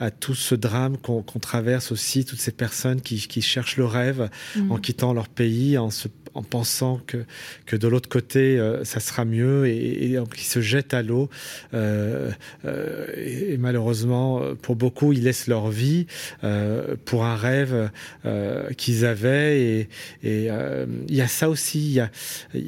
à, 0.00 0.10
tout 0.10 0.34
ce 0.34 0.54
drame 0.54 0.96
qu'on 0.98 1.22
traverse 1.22 1.92
aussi 1.92 2.24
toutes 2.24 2.40
ces 2.40 2.52
personnes 2.52 3.00
qui, 3.00 3.26
qui 3.26 3.42
cherchent 3.42 3.76
le 3.76 3.86
rêve 3.86 4.28
en 4.68 4.78
quittant 4.86 5.12
leur 5.12 5.28
pays 5.28 5.76
en 5.78 5.90
se 5.90 6.08
en 6.36 6.42
pensant 6.42 7.00
que, 7.06 7.24
que 7.64 7.76
de 7.76 7.88
l'autre 7.88 8.10
côté, 8.10 8.58
euh, 8.58 8.84
ça 8.84 9.00
sera 9.00 9.24
mieux 9.24 9.66
et, 9.66 10.12
et, 10.12 10.20
se 10.36 10.60
jettent 10.60 10.92
à 10.92 11.02
l'eau. 11.02 11.30
Euh, 11.72 12.30
euh, 12.66 13.06
et, 13.16 13.56
malheureusement, 13.56 14.42
pour 14.60 14.76
beaucoup, 14.76 15.14
ils 15.14 15.24
laissent 15.24 15.46
leur 15.46 15.70
vie 15.70 16.06
pour 17.06 17.24
un 17.24 17.36
rêve 17.36 17.90
qu'ils 18.76 19.04
avaient. 19.06 19.60
Et, 19.60 19.88
il 20.22 21.14
y 21.14 21.20
a 21.22 21.28
ça 21.28 21.48
aussi. 21.48 21.92
Y 21.92 22.00
a, 22.00 22.10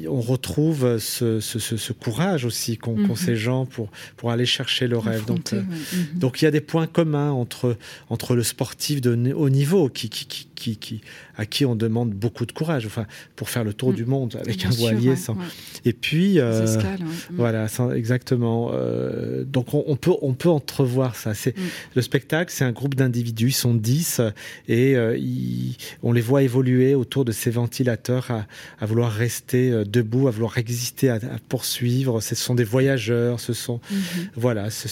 on 0.07 0.21
retrouve 0.21 0.97
ce, 0.97 1.39
ce, 1.39 1.59
ce, 1.59 1.77
ce 1.77 1.93
courage 1.93 2.45
aussi 2.45 2.77
qu'ont 2.77 2.95
mm 2.95 3.05
-hmm. 3.05 3.15
ces 3.15 3.35
gens 3.35 3.65
pour, 3.65 3.87
pour 4.17 4.31
aller 4.31 4.47
chercher 4.47 4.87
le 4.87 4.97
rêve. 4.97 5.25
Donc, 5.25 5.49
ouais. 5.51 5.59
mm 5.59 5.67
-hmm. 5.67 6.19
donc 6.23 6.41
il 6.41 6.45
y 6.45 6.47
a 6.47 6.51
des 6.59 6.65
points 6.71 6.87
communs 6.87 7.31
entre, 7.43 7.77
entre 8.09 8.35
le 8.35 8.43
sportif 8.43 8.99
de 9.01 9.11
haut 9.33 9.49
niveau 9.49 9.89
qui, 9.89 10.07
qui, 10.09 10.25
qui, 10.25 10.43
qui, 10.59 10.75
qui, 10.85 11.01
à 11.39 11.45
qui 11.45 11.65
on 11.65 11.73
demande 11.73 12.09
beaucoup 12.09 12.45
de 12.45 12.51
courage 12.51 12.85
enfin, 12.85 13.05
pour 13.37 13.49
faire 13.49 13.63
le 13.63 13.73
tour 13.73 13.91
mmh. 13.91 13.95
du 13.95 14.05
monde 14.05 14.35
avec 14.41 14.57
Bien 14.57 14.67
un 14.67 14.71
sûr, 14.71 14.81
voilier. 14.81 15.09
Ouais, 15.11 15.15
sans... 15.15 15.35
ouais. 15.35 15.45
Et 15.85 15.93
puis, 15.93 16.37
euh, 16.37 16.65
escales, 16.65 16.99
ouais. 16.99 17.05
Mmh. 17.05 17.35
voilà, 17.37 17.69
sans, 17.69 17.93
exactement. 17.93 18.71
Euh, 18.73 19.45
donc 19.45 19.73
on, 19.73 19.85
on, 19.87 19.95
peut, 19.95 20.11
on 20.21 20.33
peut 20.33 20.49
entrevoir 20.49 21.15
ça. 21.15 21.33
C'est 21.33 21.57
mmh. 21.57 21.61
Le 21.95 22.01
spectacle, 22.01 22.51
c'est 22.53 22.65
un 22.65 22.73
groupe 22.73 22.93
d'individus, 22.93 23.47
ils 23.47 23.51
sont 23.53 23.73
10 23.73 24.19
et 24.67 24.97
euh, 24.97 25.17
ils, 25.17 25.77
on 26.03 26.11
les 26.11 26.19
voit 26.19 26.43
évoluer 26.43 26.93
autour 26.93 27.23
de 27.23 27.31
ces 27.31 27.51
ventilateurs 27.51 28.31
à, 28.31 28.45
à 28.81 28.85
vouloir 28.85 29.09
rester 29.09 29.85
debout, 29.85 30.27
à 30.27 30.31
vouloir 30.31 30.57
exister, 30.57 31.07
à, 31.09 31.15
à 31.15 31.39
poursuivre. 31.47 32.19
Ce 32.19 32.35
sont 32.35 32.53
des 32.53 32.65
voyageurs, 32.65 33.39
ce 33.39 33.53
sont, 33.53 33.79
mmh. 33.89 33.95
voilà, 34.35 34.69
c'est 34.71 34.89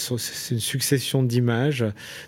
une 0.52 0.62
succession 0.62 1.24
d'images. 1.24 1.84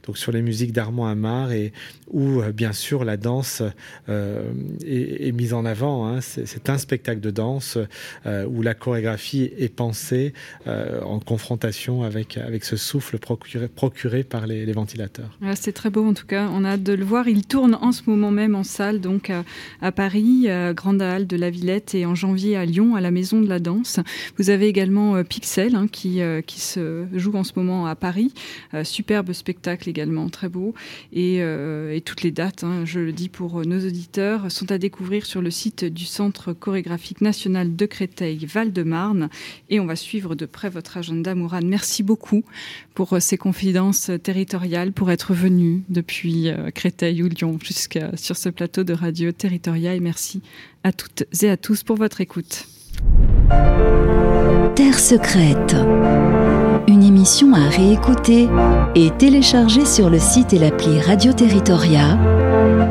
Donc 0.05 0.17
sur 0.17 0.33
les 0.33 0.41
musiques 0.41 0.73
d'Armand 0.73 1.07
Amar 1.07 1.53
et 1.53 1.71
où, 2.11 2.41
bien 2.53 2.73
sûr, 2.73 3.05
la 3.05 3.15
danse 3.15 3.63
euh, 4.09 4.51
est, 4.85 5.31
mise 5.31 5.53
en 5.53 5.65
avant. 5.65 6.07
Hein. 6.07 6.19
C'est 6.21 6.69
un 6.69 6.77
spectacle 6.77 7.21
de 7.21 7.31
danse 7.31 7.77
euh, 8.25 8.45
où 8.45 8.61
la 8.61 8.73
chorégraphie 8.73 9.51
est 9.57 9.73
pensée 9.73 10.33
euh, 10.67 11.01
en 11.01 11.19
confrontation 11.19 12.03
avec, 12.03 12.37
avec 12.37 12.63
ce 12.63 12.75
souffle 12.75 13.19
procuré, 13.19 13.67
procuré 13.67 14.23
par 14.23 14.47
les, 14.47 14.69
ventilateurs. 14.69 15.37
C'est 15.55 15.73
très 15.73 15.89
beau 15.89 16.05
en 16.05 16.13
tout 16.13 16.27
cas, 16.27 16.47
on 16.53 16.63
a 16.63 16.71
hâte 16.71 16.83
de 16.83 16.93
le 16.93 17.03
voir. 17.03 17.27
Il 17.27 17.45
tourne 17.45 17.75
en 17.81 17.91
ce 17.91 18.03
moment 18.05 18.31
même 18.31 18.55
en 18.55 18.63
salle, 18.63 19.01
donc 19.01 19.29
à, 19.29 19.43
à 19.81 19.91
Paris, 19.91 20.49
à 20.49 20.73
Grande 20.73 21.01
Halle 21.01 21.27
de 21.27 21.37
la 21.37 21.49
Villette 21.49 21.95
et 21.95 22.05
en 22.05 22.15
janvier 22.15 22.55
à 22.55 22.65
Lyon, 22.65 22.95
à 22.95 23.01
la 23.01 23.11
Maison 23.11 23.41
de 23.41 23.47
la 23.47 23.59
Danse. 23.59 23.99
Vous 24.37 24.49
avez 24.49 24.67
également 24.67 25.15
euh, 25.15 25.23
Pixel 25.23 25.75
hein, 25.75 25.87
qui, 25.87 26.21
euh, 26.21 26.41
qui 26.41 26.59
se 26.59 27.05
joue 27.13 27.35
en 27.35 27.43
ce 27.43 27.53
moment 27.55 27.85
à 27.85 27.95
Paris. 27.95 28.33
Euh, 28.73 28.83
superbe 28.83 29.33
spectacle 29.33 29.89
également, 29.89 30.29
très 30.29 30.49
beau. 30.49 30.73
Et, 31.13 31.37
euh, 31.41 31.93
et 31.93 32.01
toutes 32.01 32.23
les 32.23 32.31
dates, 32.31 32.63
hein, 32.63 32.83
je 32.85 32.99
le 32.99 33.11
dis 33.11 33.29
pour 33.29 33.65
nos 33.65 33.79
auditeurs, 33.79 33.98
sont 34.49 34.71
à 34.71 34.77
découvrir 34.77 35.25
sur 35.25 35.41
le 35.41 35.51
site 35.51 35.85
du 35.85 36.05
Centre 36.05 36.53
chorégraphique 36.53 37.21
national 37.21 37.75
de 37.75 37.85
Créteil 37.85 38.45
Val-de-Marne. 38.45 39.29
Et 39.69 39.79
on 39.79 39.85
va 39.85 39.95
suivre 39.95 40.35
de 40.35 40.45
près 40.45 40.69
votre 40.69 40.97
agenda, 40.97 41.35
Mourad. 41.35 41.65
Merci 41.65 42.03
beaucoup 42.03 42.43
pour 42.93 43.17
ces 43.19 43.37
confidences 43.37 44.11
territoriales, 44.23 44.91
pour 44.91 45.11
être 45.11 45.33
venu 45.33 45.83
depuis 45.89 46.49
Créteil 46.73 47.23
ou 47.23 47.27
Lyon 47.27 47.57
jusqu'à 47.63 48.15
sur 48.15 48.37
ce 48.37 48.49
plateau 48.49 48.83
de 48.83 48.93
radio 48.93 49.31
territoriale. 49.31 49.97
Et 49.97 50.01
merci 50.01 50.41
à 50.83 50.91
toutes 50.91 51.23
et 51.41 51.49
à 51.49 51.57
tous 51.57 51.83
pour 51.83 51.95
votre 51.95 52.21
écoute. 52.21 52.65
Terre 54.75 54.99
secrète. 54.99 55.75
Une 56.87 57.03
émission 57.03 57.53
à 57.53 57.69
réécouter 57.69 58.47
et 58.95 59.11
télécharger 59.11 59.85
sur 59.85 60.09
le 60.09 60.19
site 60.19 60.53
et 60.53 60.59
l'appli 60.59 60.99
Radio 60.99 61.33
Territoria 61.33 62.17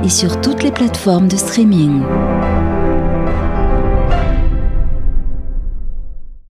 et 0.05 0.09
sur 0.09 0.41
toutes 0.41 0.63
les 0.63 0.73
plateformes 0.73 1.29
de 1.29 1.37
streaming. 1.37 2.03